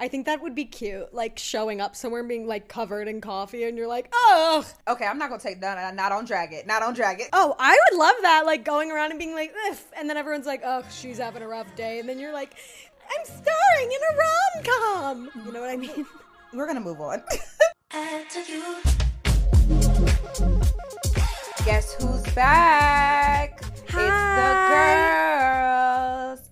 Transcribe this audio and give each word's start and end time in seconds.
I 0.00 0.08
think 0.08 0.24
that 0.26 0.42
would 0.42 0.54
be 0.54 0.64
cute. 0.64 1.12
Like 1.12 1.38
showing 1.38 1.82
up 1.82 1.94
somewhere 1.94 2.20
and 2.20 2.28
being 2.28 2.46
like 2.46 2.68
covered 2.68 3.06
in 3.06 3.20
coffee 3.20 3.64
and 3.64 3.76
you're 3.76 3.86
like, 3.86 4.08
oh. 4.14 4.66
Okay, 4.88 5.04
I'm 5.04 5.18
not 5.18 5.28
gonna 5.28 5.42
take 5.42 5.60
that. 5.60 5.76
Uh, 5.76 5.94
not 5.94 6.10
on 6.10 6.24
drag 6.24 6.54
it. 6.54 6.66
Not 6.66 6.82
on 6.82 6.94
drag 6.94 7.20
it. 7.20 7.28
Oh, 7.34 7.54
I 7.58 7.78
would 7.90 7.98
love 7.98 8.14
that. 8.22 8.46
Like 8.46 8.64
going 8.64 8.90
around 8.90 9.10
and 9.10 9.18
being 9.18 9.34
like, 9.34 9.52
Ugh, 9.68 9.76
and 9.98 10.08
then 10.08 10.16
everyone's 10.16 10.46
like, 10.46 10.62
oh, 10.64 10.82
she's 10.90 11.18
having 11.18 11.42
a 11.42 11.48
rough 11.48 11.76
day. 11.76 11.98
And 12.00 12.08
then 12.08 12.18
you're 12.18 12.32
like, 12.32 12.54
I'm 13.10 13.26
starring 13.26 13.92
in 13.92 13.98
a 14.10 14.16
rom 14.16 14.64
com. 14.64 15.44
You 15.44 15.52
know 15.52 15.60
what 15.60 15.70
I 15.70 15.76
mean? 15.76 16.06
We're 16.54 16.66
gonna 16.66 16.80
move 16.80 17.00
on. 17.02 17.22
Guess 21.66 21.94
who's 21.94 22.22
back? 22.34 23.60
It's 23.60 23.92
the 23.92 24.66
girls. 24.70 25.39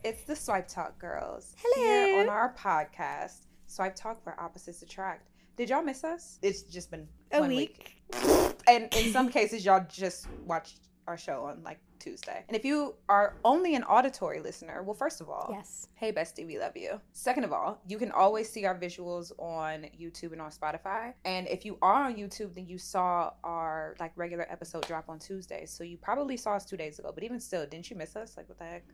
It's 0.08 0.22
the 0.22 0.34
Swipe 0.34 0.66
Talk 0.68 0.98
girls. 0.98 1.54
Here 1.74 2.20
on 2.22 2.30
our 2.30 2.54
podcast, 2.54 3.40
Swipe 3.66 3.94
Talk 3.94 4.24
where 4.24 4.40
opposites 4.40 4.80
attract. 4.80 5.28
Did 5.54 5.68
y'all 5.68 5.82
miss 5.82 6.02
us? 6.02 6.38
It's 6.40 6.62
just 6.62 6.90
been 6.90 7.06
A 7.30 7.40
one 7.40 7.50
week. 7.50 7.96
And 8.66 8.88
in 8.94 9.12
some 9.12 9.28
cases, 9.28 9.66
y'all 9.66 9.84
just 9.86 10.26
watched 10.46 10.88
our 11.06 11.18
show 11.18 11.44
on 11.44 11.62
like 11.62 11.78
Tuesday. 11.98 12.42
And 12.48 12.56
if 12.56 12.64
you 12.64 12.94
are 13.10 13.36
only 13.44 13.74
an 13.74 13.82
auditory 13.82 14.40
listener, 14.40 14.82
well, 14.82 14.94
first 14.94 15.20
of 15.20 15.28
all, 15.28 15.50
Yes. 15.52 15.88
Hey, 15.94 16.10
bestie, 16.10 16.46
we 16.46 16.58
love 16.58 16.74
you. 16.74 16.98
Second 17.12 17.44
of 17.44 17.52
all, 17.52 17.78
you 17.86 17.98
can 17.98 18.10
always 18.10 18.48
see 18.48 18.64
our 18.64 18.78
visuals 18.78 19.30
on 19.38 19.88
YouTube 20.00 20.32
and 20.32 20.40
on 20.40 20.50
Spotify. 20.50 21.12
And 21.26 21.46
if 21.48 21.66
you 21.66 21.76
are 21.82 22.04
on 22.04 22.16
YouTube, 22.16 22.54
then 22.54 22.66
you 22.66 22.78
saw 22.78 23.32
our 23.44 23.94
like 24.00 24.12
regular 24.16 24.46
episode 24.50 24.86
drop 24.86 25.10
on 25.10 25.18
Tuesday. 25.18 25.66
So 25.66 25.84
you 25.84 25.98
probably 25.98 26.38
saw 26.38 26.54
us 26.54 26.64
two 26.64 26.78
days 26.78 26.98
ago. 26.98 27.10
But 27.14 27.24
even 27.24 27.38
still, 27.40 27.66
didn't 27.66 27.90
you 27.90 27.96
miss 27.96 28.16
us? 28.16 28.38
Like, 28.38 28.48
what 28.48 28.58
the 28.58 28.64
heck? 28.64 28.84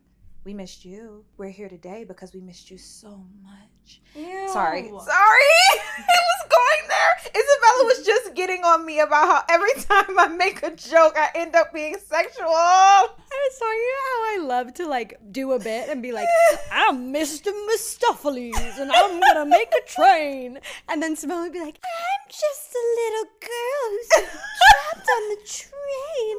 We 0.45 0.53
missed 0.53 0.85
you. 0.85 1.25
We're 1.39 1.49
here 1.49 1.71
today 1.71 2.05
because 2.05 2.35
we 2.35 2.43
missed 2.43 2.71
you 2.71 2.77
so 2.77 3.25
much. 3.43 4.03
Sorry. 4.53 4.83
Sorry. 4.83 4.83
it 4.91 6.25
was 6.29 6.49
going 6.51 6.89
there. 6.89 7.43
Isabella 7.43 7.85
was 7.85 8.05
just 8.05 8.35
getting 8.35 8.63
on 8.63 8.85
me 8.85 9.01
about 9.01 9.27
how 9.27 9.43
every 9.49 9.73
time 9.81 10.19
I 10.19 10.29
make 10.29 10.63
a 10.63 10.77
joke, 10.77 11.15
I 11.17 11.31
end 11.35 11.57
up 11.57 11.73
being 11.73 11.97
sexual. 11.97 12.47
I 12.47 13.09
was 13.09 13.59
talking 13.59 13.89
about 13.89 14.05
how 14.05 14.21
I 14.35 14.47
love 14.47 14.75
to 14.75 14.87
like 14.87 15.19
do 15.33 15.53
a 15.53 15.59
bit 15.59 15.89
and 15.89 16.03
be 16.03 16.13
like, 16.13 16.29
I'm 16.71 17.11
Mr. 17.15 17.51
Mistopheles 17.71 18.79
and 18.79 18.93
I'm 18.93 19.21
gonna 19.21 19.47
make 19.47 19.73
a 19.73 19.89
train. 19.89 20.59
And 20.91 21.03
then 21.03 21.17
Simone 21.17 21.45
would 21.45 21.53
be 21.55 21.61
like, 21.61 21.79
I'm 21.83 22.29
just 22.29 22.75
a 22.75 22.85
little 23.01 23.31
girl 23.41 23.89
who's 23.89 24.09
trapped 24.09 25.09
on 25.09 25.29
the 25.31 25.39
train. 25.47 26.37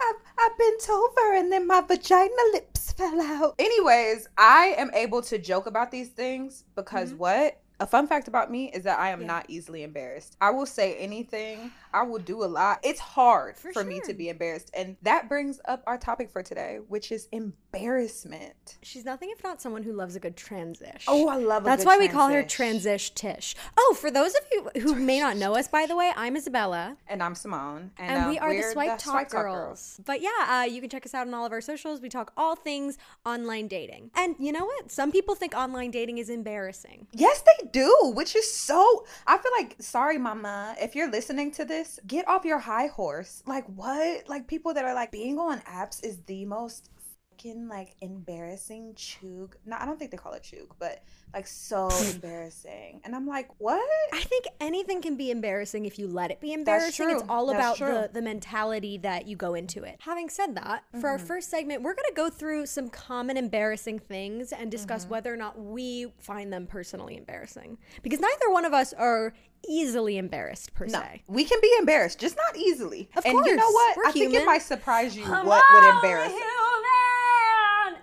I, 0.00 0.12
I 0.38 0.48
bent 0.58 0.90
over 0.90 1.34
and 1.34 1.50
then 1.50 1.66
my 1.66 1.80
vagina 1.80 2.30
lips 2.52 2.81
fell 2.96 3.20
out. 3.20 3.54
Anyways, 3.58 4.28
I 4.36 4.74
am 4.78 4.90
able 4.94 5.22
to 5.22 5.38
joke 5.38 5.66
about 5.66 5.90
these 5.90 6.08
things 6.08 6.64
because 6.74 7.10
mm-hmm. 7.10 7.18
what? 7.18 7.58
A 7.80 7.86
fun 7.86 8.06
fact 8.06 8.28
about 8.28 8.50
me 8.50 8.70
is 8.72 8.84
that 8.84 8.98
I 9.00 9.10
am 9.10 9.22
Yeah. 9.22 9.26
not 9.26 9.46
easily 9.48 9.82
embarrassed. 9.82 10.36
I 10.40 10.50
will 10.50 10.66
say 10.66 10.94
anything. 10.96 11.72
I 11.94 12.02
will 12.02 12.18
do 12.18 12.42
a 12.42 12.46
lot. 12.46 12.80
It's 12.82 13.00
hard 13.00 13.56
for, 13.56 13.72
For 13.72 13.84
me 13.84 14.00
to 14.06 14.14
be 14.14 14.28
embarrassed. 14.28 14.70
And 14.74 14.96
that 15.02 15.28
brings 15.28 15.60
up 15.66 15.82
our 15.86 15.98
topic 15.98 16.30
for 16.30 16.42
today, 16.42 16.78
which 16.88 17.12
is 17.12 17.28
embarrassment. 17.32 18.78
She's 18.82 19.04
nothing 19.04 19.30
if 19.32 19.42
not 19.42 19.60
someone 19.60 19.82
who 19.82 19.92
loves 19.92 20.16
a 20.16 20.20
good 20.20 20.36
transition. 20.36 21.00
Oh, 21.08 21.28
I 21.28 21.36
love 21.36 21.62
a 21.62 21.66
That's 21.66 21.84
why 21.84 21.98
we 21.98 22.08
call 22.08 22.28
her 22.28 22.42
transish. 22.42 23.12
Tish. 23.14 23.54
Oh, 23.76 23.96
for 23.98 24.10
those 24.10 24.34
of 24.34 24.40
you 24.52 24.70
who 24.82 24.94
may 24.94 25.20
not 25.20 25.36
know 25.36 25.54
us, 25.56 25.68
by 25.68 25.86
the 25.86 25.96
way, 25.96 26.12
I'm 26.16 26.36
Isabella. 26.36 26.96
And 27.08 27.22
I'm 27.22 27.34
Simone. 27.34 27.90
And, 27.98 28.10
And 28.10 28.24
uh, 28.24 28.28
we 28.28 28.38
are 28.38 28.50
the 28.50 28.60
we're 28.60 28.72
Swipe 28.72 28.98
Talk, 28.98 29.30
girls. 29.30 30.00
But 30.04 30.20
yeah, 30.22 30.30
uh, 30.48 30.64
you 30.64 30.80
can 30.80 30.88
check 30.88 31.04
us 31.04 31.14
out 31.14 31.26
on 31.26 31.34
all 31.34 31.44
of 31.44 31.52
our 31.52 31.60
socials. 31.60 32.00
We 32.00 32.08
talk 32.08 32.32
all 32.36 32.56
things 32.56 32.96
online 33.26 33.68
dating. 33.68 34.10
And 34.14 34.34
you 34.38 34.52
know 34.52 34.64
what? 34.64 34.90
Some 34.90 35.12
people 35.12 35.34
think 35.34 35.54
online 35.54 35.90
dating 35.90 36.18
is 36.18 36.30
embarrassing. 36.30 37.06
Yes, 37.12 37.42
they 37.42 37.68
do, 37.68 38.12
which 38.14 38.34
is 38.36 38.50
so. 38.54 39.04
I 39.26 39.38
feel 39.38 39.52
like, 39.58 39.76
sorry, 39.80 40.18
mama, 40.18 40.74
if 40.80 40.94
you're 40.94 41.10
listening 41.10 41.50
to 41.52 41.64
this, 41.64 41.81
get 42.06 42.28
off 42.28 42.44
your 42.44 42.58
high 42.58 42.86
horse. 42.86 43.42
Like, 43.46 43.66
what? 43.66 44.28
Like, 44.28 44.46
people 44.46 44.74
that 44.74 44.84
are 44.84 44.94
like, 44.94 45.12
being 45.12 45.38
on 45.38 45.60
apps 45.60 46.04
is 46.04 46.18
the 46.26 46.44
most 46.44 46.90
fucking, 47.30 47.68
like, 47.68 47.94
embarrassing 48.00 48.94
chug. 48.94 49.56
No, 49.66 49.76
I 49.78 49.86
don't 49.86 49.98
think 49.98 50.10
they 50.10 50.16
call 50.16 50.32
it 50.32 50.42
chug, 50.42 50.74
but 50.78 51.02
like, 51.34 51.46
so 51.46 51.88
embarrassing. 52.10 53.00
And 53.04 53.14
I'm 53.14 53.26
like, 53.26 53.48
what? 53.58 53.82
I 54.12 54.20
think 54.20 54.44
anything 54.60 55.00
can 55.00 55.16
be 55.16 55.30
embarrassing 55.30 55.86
if 55.86 55.98
you 55.98 56.06
let 56.06 56.30
it 56.30 56.40
be 56.40 56.52
embarrassing. 56.52 57.10
It's 57.10 57.22
all 57.28 57.46
That's 57.46 57.58
about 57.58 57.76
true. 57.76 57.86
the, 57.86 58.10
the 58.12 58.22
mentality 58.22 58.98
that 58.98 59.26
you 59.26 59.36
go 59.36 59.54
into 59.54 59.82
it. 59.82 59.96
Having 60.00 60.28
said 60.28 60.54
that, 60.56 60.84
for 61.00 61.08
our 61.08 61.16
mm-hmm. 61.16 61.26
first 61.26 61.50
segment, 61.50 61.82
we're 61.82 61.94
going 61.94 62.08
to 62.08 62.14
go 62.14 62.28
through 62.28 62.66
some 62.66 62.88
common 62.88 63.36
embarrassing 63.36 63.98
things 63.98 64.52
and 64.52 64.70
discuss 64.70 65.02
mm-hmm. 65.02 65.12
whether 65.12 65.32
or 65.32 65.36
not 65.36 65.58
we 65.58 66.12
find 66.18 66.52
them 66.52 66.66
personally 66.66 67.16
embarrassing. 67.16 67.78
Because 68.02 68.20
neither 68.20 68.50
one 68.50 68.64
of 68.64 68.72
us 68.72 68.92
are 68.92 69.32
easily 69.68 70.18
embarrassed 70.18 70.74
per 70.74 70.86
No, 70.86 70.98
se. 71.00 71.22
we 71.28 71.44
can 71.44 71.58
be 71.60 71.72
embarrassed, 71.78 72.18
just 72.18 72.36
not 72.36 72.56
easily. 72.56 73.08
Of 73.16 73.24
and 73.26 73.44
you 73.44 73.56
know 73.56 73.70
what? 73.70 73.96
we're 73.96 74.06
I 74.06 74.12
think 74.12 74.26
it 74.26 74.30
human. 74.32 74.46
might 74.46 74.62
surprise 74.62 75.16
you 75.16 75.24
what 75.24 75.62
would 75.72 75.84
embarrass. 75.84 76.32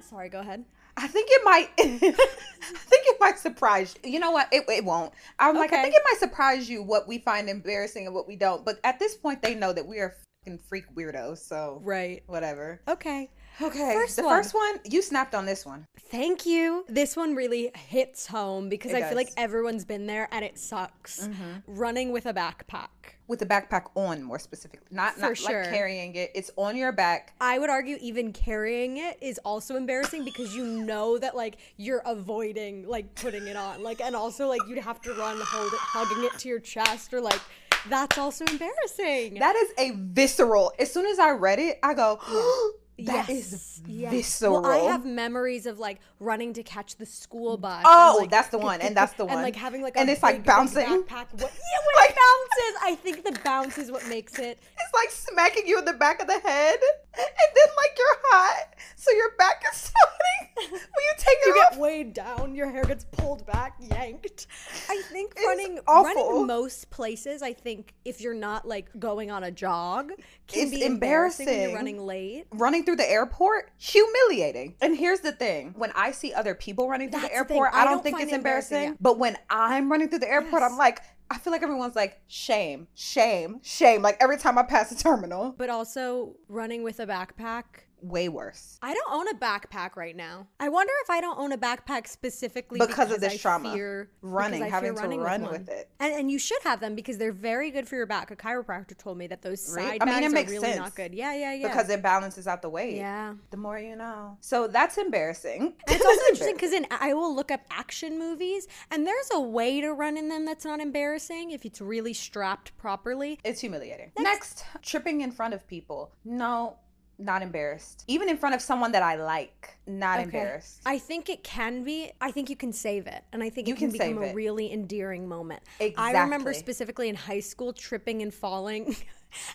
Sorry, 0.01 0.29
go 0.29 0.39
ahead. 0.39 0.65
I 0.97 1.07
think 1.07 1.29
it 1.31 1.41
might. 1.45 1.69
I 1.79 1.85
think 1.91 3.03
it 3.05 3.17
might 3.19 3.37
surprise 3.39 3.95
you. 4.03 4.11
You 4.11 4.19
know 4.19 4.31
what? 4.31 4.47
It, 4.51 4.65
it 4.67 4.83
won't. 4.83 5.13
I'm 5.37 5.55
like, 5.55 5.71
I 5.71 5.81
think 5.83 5.95
it 5.95 6.01
might 6.03 6.19
surprise 6.19 6.69
you 6.69 6.81
what 6.83 7.07
we 7.07 7.19
find 7.19 7.47
embarrassing 7.47 8.05
and 8.05 8.13
what 8.15 8.27
we 8.27 8.35
don't. 8.35 8.65
But 8.65 8.79
at 8.83 8.99
this 8.99 9.15
point, 9.15 9.41
they 9.41 9.55
know 9.55 9.71
that 9.71 9.85
we 9.87 9.99
are 9.99 10.15
fucking 10.45 10.59
freak 10.67 10.85
weirdos. 10.95 11.37
So 11.37 11.79
Right. 11.83 12.23
whatever. 12.27 12.81
Okay. 12.87 13.29
Okay. 13.61 13.93
First 13.93 14.15
the 14.15 14.23
one. 14.23 14.37
first 14.37 14.53
one, 14.53 14.79
you 14.85 15.01
snapped 15.01 15.35
on 15.35 15.45
this 15.45 15.65
one. 15.65 15.85
Thank 16.09 16.45
you. 16.45 16.85
This 16.87 17.15
one 17.15 17.35
really 17.35 17.71
hits 17.75 18.25
home 18.27 18.69
because 18.69 18.91
It 18.91 19.03
I 19.03 19.07
feel 19.07 19.15
like. 19.15 19.29
Mm-hmm. 19.29 19.43
everyone's 19.43 19.85
been 19.85 20.07
there 20.07 20.27
and 20.31 20.43
it 20.43 20.57
sucks. 20.57 21.29
Running 21.67 22.11
with 22.11 22.25
a 22.25 22.33
backpack. 22.33 22.87
With 23.27 23.39
the 23.39 23.45
backpack 23.45 23.85
on, 23.95 24.23
more 24.23 24.39
specifically, 24.39 24.87
not 24.89 25.13
For 25.13 25.21
not 25.21 25.37
sure. 25.37 25.61
like 25.63 25.71
carrying 25.71 26.15
it. 26.15 26.31
It's 26.33 26.49
on 26.55 26.75
your 26.75 26.91
back. 26.91 27.33
I 27.39 27.59
would 27.59 27.69
argue 27.69 27.97
even 28.01 28.33
carrying 28.33 28.97
it 28.97 29.17
is 29.21 29.39
also 29.45 29.75
embarrassing 29.75 30.25
because 30.25 30.55
you 30.55 30.65
know 30.65 31.17
that 31.19 31.35
like 31.35 31.57
you're 31.77 32.01
avoiding 32.05 32.87
like 32.87 33.13
putting 33.15 33.45
it 33.47 33.55
on. 33.55 33.83
Like 33.83 34.01
and 34.01 34.15
also 34.15 34.47
like 34.47 34.61
you'd 34.67 34.79
have 34.79 34.99
to 35.01 35.13
run 35.13 35.37
hold 35.39 35.71
it 35.71 35.79
hugging 35.79 36.23
it 36.23 36.39
to 36.39 36.49
your 36.49 36.59
chest 36.59 37.13
or 37.13 37.21
like 37.21 37.39
that's 37.87 38.17
also 38.17 38.45
embarrassing. 38.45 39.35
That 39.35 39.55
is 39.55 39.69
a 39.77 39.91
visceral. 39.95 40.73
As 40.79 40.91
soon 40.91 41.05
as 41.05 41.19
I 41.19 41.31
read 41.31 41.59
it, 41.59 41.77
I 41.83 41.93
go, 41.93 42.19
"That 43.05 43.29
is 43.29 43.51
Yes, 43.51 43.81
yes. 43.87 44.11
visceral." 44.11 44.61
Well, 44.61 44.87
I 44.87 44.91
have 44.91 45.05
memories 45.05 45.65
of 45.65 45.79
like 45.79 45.99
running 46.19 46.53
to 46.53 46.63
catch 46.63 46.95
the 46.97 47.05
school 47.05 47.57
bus. 47.57 47.83
Oh, 47.85 48.11
and, 48.11 48.19
like, 48.21 48.29
that's 48.31 48.49
the 48.49 48.57
one, 48.57 48.81
and 48.81 48.95
that's 48.95 49.13
the 49.13 49.25
one. 49.25 49.35
And 49.35 49.43
like 49.43 49.55
having 49.55 49.81
like 49.81 49.97
And 49.97 50.09
a 50.09 50.13
it's, 50.13 50.23
like, 50.23 50.43
bouncing. 50.45 50.85
Backpack. 50.85 51.27
What, 51.31 51.41
yeah, 51.41 51.79
when 51.85 51.95
Like- 51.97 52.09
it 52.11 52.15
bounces, 52.15 52.81
I 52.83 52.95
think 52.95 53.23
the 53.25 53.39
bounce 53.43 53.77
is 53.77 53.91
what 53.91 54.07
makes 54.07 54.37
it. 54.39 54.59
It's 54.79 54.93
like 54.93 55.11
smacking 55.11 55.67
you 55.67 55.77
in 55.79 55.85
the 55.85 55.93
back 55.93 56.19
of 56.21 56.27
the 56.27 56.39
head, 56.39 56.79
and 57.17 57.25
then 57.55 57.67
like 57.77 57.97
you're 57.97 58.17
hot, 58.25 58.73
so 58.95 59.11
your 59.11 59.31
back 59.37 59.63
is 59.71 59.77
sweating. 59.91 60.71
When 60.71 60.71
you 60.71 61.13
take 61.17 61.37
You 61.45 61.53
it 61.55 61.57
off, 61.65 61.71
get 61.71 61.79
weighed 61.79 62.13
down, 62.13 62.53
your 62.53 62.69
hair 62.69 62.83
gets 62.83 63.05
pulled 63.05 63.45
back, 63.45 63.75
yanked. 63.79 64.47
I 64.89 65.01
think 65.09 65.33
It's 65.37 65.45
running 65.47 65.79
awful. 65.87 66.03
running 66.33 66.47
most 66.47 66.89
places, 66.89 67.41
I 67.41 67.53
think 67.53 67.93
if 68.05 68.19
you're 68.21 68.33
not 68.33 68.67
like 68.67 68.89
going 68.99 69.31
on 69.31 69.43
a 69.45 69.51
jog, 69.51 70.09
can 70.47 70.63
It's 70.63 70.71
be 70.71 70.83
embarrassing 70.83 71.47
embarrassing. 71.47 71.75
running 71.75 71.99
late. 71.99 72.45
running 72.51 72.83
through 72.83 72.97
the 72.97 73.09
airport, 73.09 73.71
humiliating. 73.77 74.75
And 74.81 74.97
here's 74.97 75.21
the 75.21 75.31
thing: 75.31 75.73
when 75.77 75.91
I 75.95 76.11
see 76.11 76.33
other 76.33 76.53
people 76.55 76.89
running 76.89 77.09
through 77.09 77.21
the 77.21 77.27
That's 77.27 77.47
the 77.47 77.53
airport, 77.53 77.73
I 77.73 77.81
I 77.81 77.83
don't, 77.85 77.93
don't 77.95 78.03
think 78.03 78.19
it's 78.21 78.33
embarrassing, 78.33 78.77
embarrassing. 78.77 78.93
yeah. 78.93 78.97
But 79.01 79.17
when 79.17 79.37
I'm 79.49 79.89
running 79.91 80.09
through 80.09 80.19
the 80.19 80.29
airport, 80.31 80.61
Yes. 80.61 80.71
I'm 80.71 80.77
like, 80.77 80.99
I 81.31 81.37
feel 81.37 81.51
like 81.51 81.61
everyone's 81.63 81.95
like, 81.95 82.21
shame, 82.27 82.87
shame, 82.95 83.59
shame. 83.61 84.01
Like 84.01 84.17
every 84.19 84.37
time 84.37 84.57
I 84.57 84.63
pass 84.63 84.91
a 84.91 84.97
terminal, 84.97 85.53
But 85.57 85.69
also 85.69 86.35
running 86.47 86.83
with 86.83 86.99
a 86.99 87.05
backpack. 87.07 87.63
Way 88.01 88.29
worse. 88.29 88.77
I 88.81 88.93
don't 88.93 89.11
own 89.11 89.27
a 89.29 89.33
backpack 89.35 89.95
right 89.95 90.15
now. 90.15 90.47
I 90.59 90.69
wonder 90.69 90.93
if 91.03 91.09
I 91.09 91.21
don't 91.21 91.37
own 91.39 91.51
a 91.51 91.57
backpack 91.57 92.07
specifically 92.07 92.79
Because 92.79 93.11
of 93.11 93.19
this 93.21 93.33
I 93.33 93.37
trauma. 93.37 93.73
fear- 93.73 94.09
Running, 94.21 94.63
having 94.63 94.95
fear 94.95 95.07
to 95.09 95.17
run 95.19 95.41
one. 95.43 95.51
with 95.51 95.69
it. 95.69 95.89
And, 95.99 96.13
and 96.13 96.31
you 96.31 96.39
should 96.39 96.61
have 96.63 96.79
them 96.79 96.95
because 96.95 97.17
they're 97.17 97.31
very 97.31 97.71
good 97.71 97.87
for 97.87 97.95
your 97.95 98.05
back. 98.05 98.31
A 98.31 98.35
chiropractor 98.35 98.97
told 98.97 99.17
me 99.17 99.27
that 99.27 99.41
those 99.41 99.61
side 99.61 99.97
I 100.01 100.05
mean, 100.05 100.15
it 100.17 100.21
bags 100.21 100.33
makes 100.33 100.49
are 100.51 100.53
really 100.55 100.65
sense. 100.67 100.77
not 100.79 100.95
good. 100.95 101.13
Yeah, 101.13 101.33
yeah, 101.33 101.53
yeah. 101.53 101.67
Because 101.67 101.89
it 101.89 102.01
balances 102.01 102.47
out 102.47 102.61
the 102.61 102.69
weight. 102.69 102.95
yeah. 102.97 103.33
The 103.51 103.57
more 103.57 103.79
you 103.79 103.95
know. 103.95 104.37
So 104.41 104.67
that's 104.67 104.97
embarrassing. 104.97 105.61
And 105.61 105.73
it's 105.87 106.05
also 106.05 106.19
interesting 106.29 106.55
because 106.55 106.73
in 106.73 106.85
I 106.91 107.13
will 107.13 107.35
look 107.35 107.51
up 107.51 107.61
action 107.69 108.17
movies, 108.19 108.67
and 108.91 109.05
there's 109.05 109.29
a 109.33 109.39
way 109.39 109.81
to 109.81 109.93
run 109.93 110.17
in 110.17 110.29
them 110.29 110.45
that's 110.45 110.65
not 110.65 110.79
embarrassing 110.79 111.51
if 111.51 111.65
it's 111.65 111.81
really 111.81 112.13
strapped 112.13 112.75
properly. 112.77 113.39
It's 113.43 113.61
humiliating. 113.61 114.11
Next, 114.17 114.63
tripping 114.81 115.21
in 115.21 115.31
front 115.31 115.53
of 115.53 115.67
people. 115.67 116.11
No, 116.25 116.77
not 117.19 117.41
embarrassed. 117.41 118.05
Even 118.07 118.29
in 118.29 118.37
front 118.37 118.55
of 118.55 118.61
someone 118.61 118.91
that 118.93 119.03
I 119.03 119.15
like, 119.15 119.77
not 119.85 120.19
embarrassed. 120.19 120.81
I 120.85 120.97
think 120.97 121.29
it 121.29 121.43
can 121.43 121.83
be. 121.83 122.11
I 122.21 122.31
think 122.31 122.49
you 122.49 122.55
can 122.55 122.71
save 122.73 123.07
it, 123.07 123.23
and 123.33 123.43
I 123.43 123.49
think 123.49 123.67
You 123.67 123.73
it 123.73 123.77
can, 123.77 123.91
can 123.91 123.99
become 124.15 124.23
a 124.23 124.33
really 124.33 124.71
endearing 124.71 125.27
moment. 125.27 125.61
Exactly. 125.79 126.15
I 126.15 126.23
remember 126.23 126.53
specifically 126.53 127.09
in 127.09 127.15
high 127.15 127.41
school 127.41 127.73
tripping 127.73 128.21
and 128.21 128.33
falling. 128.33 128.95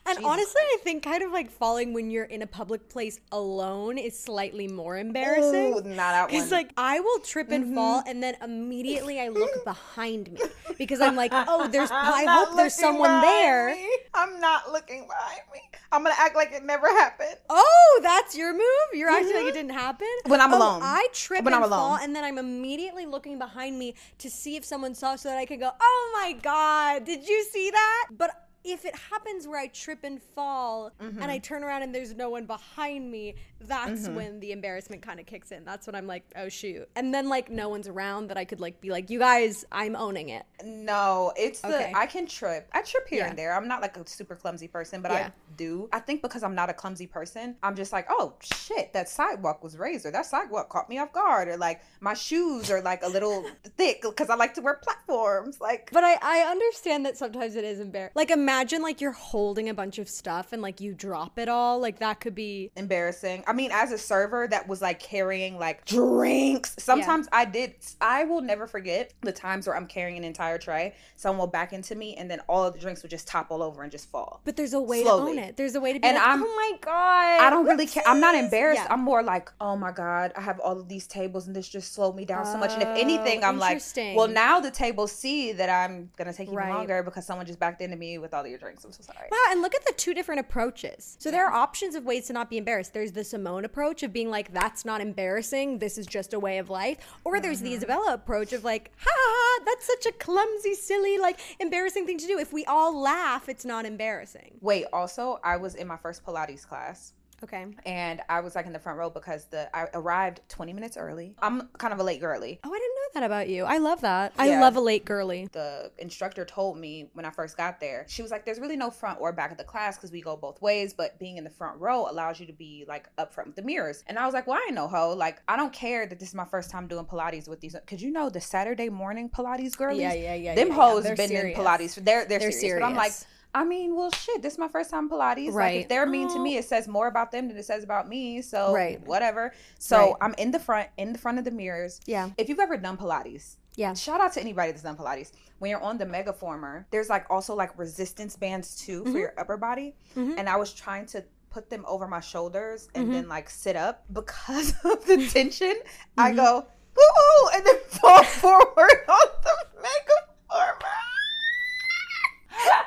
And 0.06 0.18
Jesus 0.18 0.30
honestly, 0.30 0.60
I 0.62 0.78
think 0.82 1.02
kind 1.02 1.22
of 1.22 1.32
like 1.32 1.50
falling 1.50 1.92
when 1.94 2.10
you're 2.10 2.24
in 2.26 2.42
a 2.42 2.46
public 2.46 2.88
place 2.88 3.18
alone 3.32 3.98
is 3.98 4.16
slightly 4.16 4.68
more 4.68 4.96
embarrassing. 4.96 5.74
Ooh, 5.74 5.82
not 5.82 6.28
Because 6.28 6.42
one. 6.42 6.50
like 6.50 6.70
I 6.76 7.00
will 7.00 7.18
trip 7.20 7.50
and 7.50 7.64
mm-hmm. 7.64 7.74
fall, 7.74 8.02
and 8.06 8.22
then 8.22 8.36
immediately 8.40 9.20
I 9.20 9.28
look 9.28 9.50
behind 9.64 10.30
me 10.32 10.40
because 10.78 11.00
I'm 11.00 11.16
like, 11.16 11.32
oh, 11.34 11.66
there's. 11.68 11.90
I 11.92 12.24
hope 12.28 12.56
there's 12.56 12.74
someone 12.74 13.20
there. 13.20 13.74
me. 13.74 13.88
I'm 14.14 14.40
not 14.40 14.70
looking 14.70 15.08
behind 15.08 15.40
me. 15.52 15.60
I'm 15.94 16.02
gonna 16.02 16.14
act 16.18 16.34
like 16.34 16.52
it 16.52 16.64
never 16.64 16.88
happened. 16.88 17.36
Oh, 17.48 18.00
that's 18.02 18.36
your 18.36 18.52
move. 18.52 18.62
You're 18.92 19.08
acting 19.10 19.28
like 19.28 19.36
it 19.36 19.46
mm-hmm. 19.48 19.54
didn't 19.54 19.70
happen 19.72 20.08
When 20.26 20.40
I'm 20.40 20.52
Oh, 20.52 20.58
alone. 20.58 20.80
I 20.82 21.06
trip 21.12 21.44
When 21.44 21.54
and 21.54 21.62
I'm 21.64 21.70
fall, 21.70 21.90
alone. 21.92 22.00
and 22.02 22.16
then 22.16 22.24
I'm 22.24 22.38
immediately 22.38 23.06
looking 23.06 23.38
behind 23.38 23.78
me 23.78 23.94
to 24.18 24.28
see 24.28 24.56
if 24.56 24.64
someone 24.64 24.94
saw, 24.94 25.14
so 25.16 25.28
that 25.28 25.38
I 25.38 25.46
can 25.46 25.60
go, 25.60 25.70
"Oh 25.80 26.10
my 26.12 26.32
god, 26.32 27.04
did 27.04 27.28
you 27.28 27.44
see 27.44 27.70
that?" 27.70 28.08
But 28.10 28.30
if 28.64 28.84
it 28.84 28.94
happens 28.96 29.46
where 29.46 29.60
I 29.60 29.66
trip 29.68 30.00
and 30.04 30.20
fall, 30.22 30.90
and 30.98 31.14
Mm-hmm. 31.14 31.30
I 31.30 31.38
turn 31.38 31.62
around 31.62 31.82
and 31.82 31.94
there's 31.94 32.14
no 32.14 32.30
one 32.30 32.46
behind 32.46 33.10
me, 33.10 33.34
that's 33.60 34.08
when 34.08 34.40
the 34.40 34.52
embarrassment 34.52 35.02
kind 35.02 35.20
of 35.20 35.26
kicks 35.26 35.52
in. 35.52 35.64
That's 35.64 35.86
when 35.86 35.94
I'm 35.94 36.06
like, 36.06 36.24
"Oh 36.36 36.48
shoot!" 36.48 36.88
And 36.96 37.14
then 37.14 37.28
like 37.28 37.50
no 37.50 37.68
one's 37.68 37.88
around 37.88 38.28
that 38.28 38.36
I 38.36 38.44
could 38.44 38.60
like 38.60 38.80
be 38.80 38.90
like, 38.90 39.10
"You 39.10 39.18
guys, 39.18 39.64
I'm 39.72 39.96
owning 39.96 40.28
it." 40.30 40.44
No, 40.64 41.32
it's 41.36 41.60
the 41.60 41.96
I 41.96 42.06
can 42.06 42.26
trip. 42.26 42.68
I 42.72 42.82
trip 42.82 43.06
here 43.08 43.20
Yeah. 43.20 43.28
and 43.30 43.38
there. 43.38 43.54
I'm 43.54 43.68
not 43.68 43.80
like 43.82 43.96
a 43.96 44.06
super 44.06 44.34
clumsy 44.36 44.68
person, 44.68 45.00
but 45.02 45.12
Yeah. 45.12 45.28
I 45.28 45.32
do. 45.56 45.88
I 45.92 46.00
think 46.00 46.20
because 46.22 46.42
I'm 46.42 46.54
not 46.54 46.68
a 46.68 46.74
clumsy 46.74 47.06
person, 47.06 47.56
I'm 47.62 47.76
just 47.76 47.92
like, 47.92 48.06
oh 48.10 48.34
shit, 48.40 48.92
that 48.92 49.08
sidewalk 49.08 49.62
was 49.62 49.76
raised, 49.78 50.04
or 50.06 50.10
that 50.10 50.26
sidewalk 50.26 50.68
caught 50.68 50.88
me 50.88 50.98
off 50.98 51.12
guard, 51.12 51.48
or 51.48 51.56
like 51.56 51.80
my 52.00 52.14
shoes 52.14 52.70
are 52.70 52.82
like 52.82 53.02
a 53.02 53.08
little 53.08 53.44
thick 53.76 54.02
because 54.02 54.28
I 54.30 54.34
like 54.36 54.54
to 54.54 54.60
wear 54.62 54.74
platforms. 54.74 55.60
Like, 55.60 55.90
But 55.92 56.04
I, 56.04 56.16
I 56.20 56.38
understand 56.50 57.06
that 57.06 57.16
sometimes 57.16 57.56
it 57.56 57.64
is 57.64 57.80
embarrassing. 57.80 58.12
Like 58.14 58.30
imagine 58.30 58.53
like 58.82 59.00
you're 59.00 59.12
holding 59.12 59.68
a 59.68 59.74
bunch 59.74 59.98
of 59.98 60.08
stuff 60.08 60.52
and 60.52 60.62
like 60.62 60.80
you 60.80 60.94
drop 60.94 61.38
it 61.38 61.48
all. 61.48 61.78
Like 61.80 61.98
that 62.00 62.20
could 62.20 62.34
be 62.34 62.70
embarrassing. 62.76 63.44
I 63.46 63.52
mean, 63.52 63.70
as 63.72 63.92
a 63.92 63.98
server 63.98 64.46
that 64.48 64.68
was 64.68 64.80
like 64.82 64.98
carrying 65.00 65.58
like 65.58 65.84
drinks, 65.84 66.74
sometimes 66.78 67.28
I 67.32 67.44
did. 67.44 67.74
I 68.00 68.24
will 68.24 68.40
never 68.40 68.66
forget 68.66 69.12
the 69.22 69.32
times 69.32 69.66
where 69.66 69.76
I'm 69.76 69.86
carrying 69.86 70.16
an 70.18 70.24
entire 70.24 70.58
tray. 70.58 70.94
Someone 71.16 71.38
will 71.38 71.46
back 71.46 71.72
into 71.72 71.94
me, 71.94 72.14
and 72.16 72.30
then 72.30 72.40
all 72.48 72.64
of 72.64 72.74
the 72.74 72.80
drinks 72.80 73.02
would 73.02 73.10
just 73.10 73.26
topple 73.28 73.62
over 73.62 73.82
and 73.82 73.90
just 73.92 74.10
fall. 74.10 74.40
But 74.44 74.56
there's 74.56 74.74
a 74.74 74.80
way 74.80 75.02
Slowly. 75.02 75.34
to 75.36 75.40
own 75.40 75.48
it. 75.48 75.56
There's 75.56 75.74
a 75.74 75.80
way 75.80 75.92
to 75.92 76.00
be 76.00 76.06
And 76.06 76.16
like, 76.16 76.26
I'm- 76.26 76.42
oh 76.44 76.54
my 76.56 76.78
god. 76.80 77.40
I 77.44 77.50
don't 77.50 77.66
really 77.66 77.86
care. 77.86 78.02
I'm 78.06 78.20
not 78.20 78.34
embarrassed. 78.34 78.82
Yeah. 78.84 78.92
I'm 78.92 79.00
more 79.00 79.22
like, 79.22 79.50
oh 79.60 79.76
my 79.76 79.92
god, 79.92 80.32
I 80.36 80.40
have 80.40 80.60
all 80.60 80.78
of 80.78 80.88
these 80.88 81.06
tables, 81.06 81.46
and 81.46 81.54
this 81.56 81.68
just 81.68 81.92
slowed 81.94 82.14
me 82.16 82.24
down 82.24 82.46
so 82.46 82.56
much. 82.58 82.72
And 82.72 82.82
if 82.82 82.88
oh, 82.88 82.94
anything, 83.00 83.42
Oh, 83.44 83.48
I'm 83.48 83.58
like, 83.58 83.82
well, 84.14 84.28
now 84.28 84.60
the 84.60 84.70
tables 84.70 85.12
see 85.12 85.52
that 85.52 85.68
I'm 85.68 86.10
gonna 86.16 86.32
take 86.32 86.48
even 86.48 86.54
Right. 86.56 86.72
longer 86.72 87.02
because 87.02 87.26
someone 87.26 87.46
just 87.46 87.58
backed 87.58 87.80
into 87.80 87.96
me 87.96 88.18
with 88.18 88.32
all 88.34 88.43
of 88.44 88.50
your 88.50 88.58
drinks. 88.58 88.84
I'm 88.84 88.92
so 88.92 89.02
sorry. 89.02 89.26
Wow, 89.30 89.38
and 89.50 89.60
look 89.62 89.74
at 89.74 89.84
the 89.86 89.92
two 89.96 90.14
different 90.14 90.40
approaches. 90.40 91.16
So 91.18 91.30
there 91.30 91.46
are 91.46 91.52
options 91.52 91.94
of 91.94 92.04
ways 92.04 92.26
to 92.26 92.32
not 92.32 92.50
be 92.50 92.58
embarrassed. 92.58 92.92
There's 92.92 93.12
the 93.12 93.24
Simone 93.24 93.64
approach 93.64 94.02
of 94.02 94.12
being 94.12 94.30
like, 94.30 94.52
that's 94.52 94.84
not 94.84 95.00
embarrassing. 95.00 95.78
This 95.78 95.98
is 95.98 96.06
just 96.06 96.34
a 96.34 96.38
way 96.40 96.58
of 96.58 96.70
life. 96.70 96.98
Or 97.24 97.40
there's 97.40 97.58
Mm-hmm. 97.58 97.64
the 97.66 97.74
Isabella 97.74 98.14
approach 98.14 98.52
of 98.52 98.64
like, 98.64 98.90
ha 98.98 99.10
ha, 99.10 99.34
ha, 99.60 99.64
that's 99.64 99.86
such 99.86 100.06
a 100.06 100.12
clumsy, 100.12 100.74
silly, 100.74 101.18
like 101.18 101.38
embarrassing 101.60 102.04
thing 102.06 102.18
to 102.18 102.26
do. 102.26 102.38
If 102.38 102.52
we 102.52 102.64
all 102.64 102.98
laugh, 103.00 103.48
it's 103.48 103.64
not 103.64 103.86
embarrassing. 103.86 104.56
Wait, 104.60 104.86
also, 104.92 105.38
I 105.44 105.56
was 105.56 105.74
in 105.74 105.86
my 105.86 105.96
first 105.96 106.24
Pilates 106.24 106.66
class. 106.66 107.12
Okay. 107.44 107.66
and 107.86 108.20
I 108.28 108.40
was 108.40 108.54
like 108.54 108.66
in 108.66 108.72
the 108.72 108.78
front 108.78 108.98
row 108.98 109.10
because 109.10 109.44
the 109.46 109.74
I 109.76 109.86
arrived 109.94 110.40
20 110.48 110.72
minutes 110.72 110.96
early. 110.96 111.34
I'm 111.40 111.68
kind 111.78 111.92
of 111.92 112.00
a 112.00 112.02
late 112.02 112.20
girly. 112.20 112.58
Oh, 112.64 112.70
I 112.70 112.78
didn't 112.78 112.94
know 112.94 113.20
that 113.20 113.22
about 113.26 113.48
you. 113.48 113.64
I 113.64 113.78
love 113.78 114.00
that. 114.00 114.32
I 114.38 114.58
love 114.60 114.76
a 114.76 114.80
late 114.80 115.04
girly. 115.04 115.48
The 115.52 115.92
instructor 115.98 116.44
told 116.44 116.78
me 116.78 117.10
when 117.12 117.24
I 117.24 117.30
first 117.30 117.56
got 117.56 117.78
there, 117.80 118.04
she 118.08 118.22
was 118.22 118.30
like, 118.30 118.44
"There's 118.44 118.58
really 118.58 118.76
no 118.76 118.90
front 118.90 119.20
or 119.20 119.32
back 119.32 119.52
of 119.52 119.58
the 119.58 119.64
class 119.64 119.96
because 119.96 120.10
we 120.10 120.20
go 120.20 120.36
both 120.36 120.60
ways, 120.60 120.92
but 120.94 121.18
being 121.18 121.36
in 121.36 121.44
the 121.44 121.50
front 121.50 121.78
row 121.80 122.08
allows 122.10 122.40
you 122.40 122.46
to 122.46 122.52
be 122.52 122.84
like 122.88 123.08
up 123.18 123.32
front 123.32 123.48
with 123.48 123.56
the 123.56 123.62
mirrors." 123.62 124.02
And 124.06 124.18
I 124.18 124.24
was 124.24 124.34
like, 124.34 124.46
"Well, 124.46 124.56
I 124.56 124.64
ain't 124.66 124.74
no 124.74 124.88
hoe. 124.88 125.14
Like, 125.14 125.42
I 125.46 125.56
don't 125.56 125.72
care 125.72 126.06
that 126.06 126.18
this 126.18 126.28
is 126.30 126.34
my 126.34 126.44
first 126.46 126.70
time 126.70 126.88
doing 126.88 127.04
Pilates 127.04 127.48
with 127.48 127.60
these. 127.60 127.76
Cause 127.86 128.00
you 128.02 128.10
know 128.10 128.30
the 128.30 128.40
Saturday 128.40 128.88
morning 128.88 129.28
Pilates 129.28 129.76
girlies, 129.76 130.00
Yeah, 130.00 130.12
yeah, 130.14 130.34
yeah, 130.34 130.54
Them 130.54 130.68
yeah, 130.68 130.74
yeah. 130.74 130.80
hoes 130.80 131.04
They're 131.04 131.16
been 131.16 131.28
serious. 131.28 131.58
in 131.58 131.64
Pilates. 131.64 131.94
They're 131.96 132.24
they're, 132.24 132.38
They're 132.38 132.52
serious. 132.52 132.80
But 132.80 132.86
I'm 132.88 132.96
like. 132.96 133.12
Serious. 133.54 133.64
I 133.64 133.68
mean, 133.68 133.96
well, 133.96 134.10
shit. 134.10 134.42
This 134.42 134.54
is 134.54 134.58
my 134.58 134.68
first 134.68 134.90
time 134.90 135.08
Pilates. 135.08 135.46
Like, 135.46 135.54
Right. 135.54 135.80
if 135.82 135.88
they're 135.88 136.06
mean 136.06 136.28
to 136.28 136.34
Oh. 136.38 136.42
me, 136.42 136.56
it 136.56 136.64
says 136.64 136.88
more 136.88 137.06
about 137.06 137.30
them 137.32 137.48
than 137.48 137.56
it 137.56 137.64
says 137.64 137.84
about 137.84 138.08
me. 138.08 138.42
So, 138.42 138.72
Right. 138.74 139.00
whatever. 139.06 139.52
So, 139.78 139.96
Right. 139.98 140.14
I'm 140.20 140.34
in 140.38 140.50
the 140.50 140.58
front, 140.58 140.88
in 140.96 141.12
the 141.12 141.18
front 141.18 141.38
of 141.38 141.44
the 141.44 141.50
mirrors. 141.50 142.00
Yeah. 142.06 142.30
If 142.36 142.48
you've 142.48 142.60
ever 142.60 142.76
done 142.76 142.96
Pilates, 142.96 143.56
Yeah. 143.76 143.94
shout 143.94 144.20
out 144.20 144.32
to 144.34 144.40
anybody 144.40 144.72
that's 144.72 144.82
done 144.84 144.96
Pilates. 144.96 145.32
When 145.58 145.70
you're 145.70 145.82
on 145.82 145.98
the 145.98 146.06
Megaformer, 146.06 146.84
there's 146.90 147.08
like 147.08 147.26
also 147.30 147.54
like 147.54 147.76
resistance 147.78 148.36
bands 148.36 148.76
too 148.76 149.02
Mm-hmm. 149.02 149.12
for 149.12 149.18
your 149.18 149.32
upper 149.38 149.56
body. 149.56 149.96
And 150.16 150.48
I 150.48 150.56
was 150.56 150.72
trying 150.72 151.06
to 151.06 151.24
put 151.50 151.70
them 151.70 151.84
over 151.86 152.08
my 152.08 152.20
shoulders 152.20 152.88
and 152.94 153.04
Mm-hmm. 153.04 153.12
then 153.14 153.28
like 153.28 153.48
sit 153.48 153.76
up 153.76 154.04
because 154.12 154.74
of 154.84 155.04
the 155.06 155.26
tension. 155.28 155.74
I 156.18 156.32
go, 156.32 156.66
ooh, 156.98 157.48
and 157.54 157.64
then 157.64 157.78
fall 157.88 158.22
forward 158.24 158.98
on 159.08 159.26
the 159.42 159.56
Megaformer. 159.80 160.93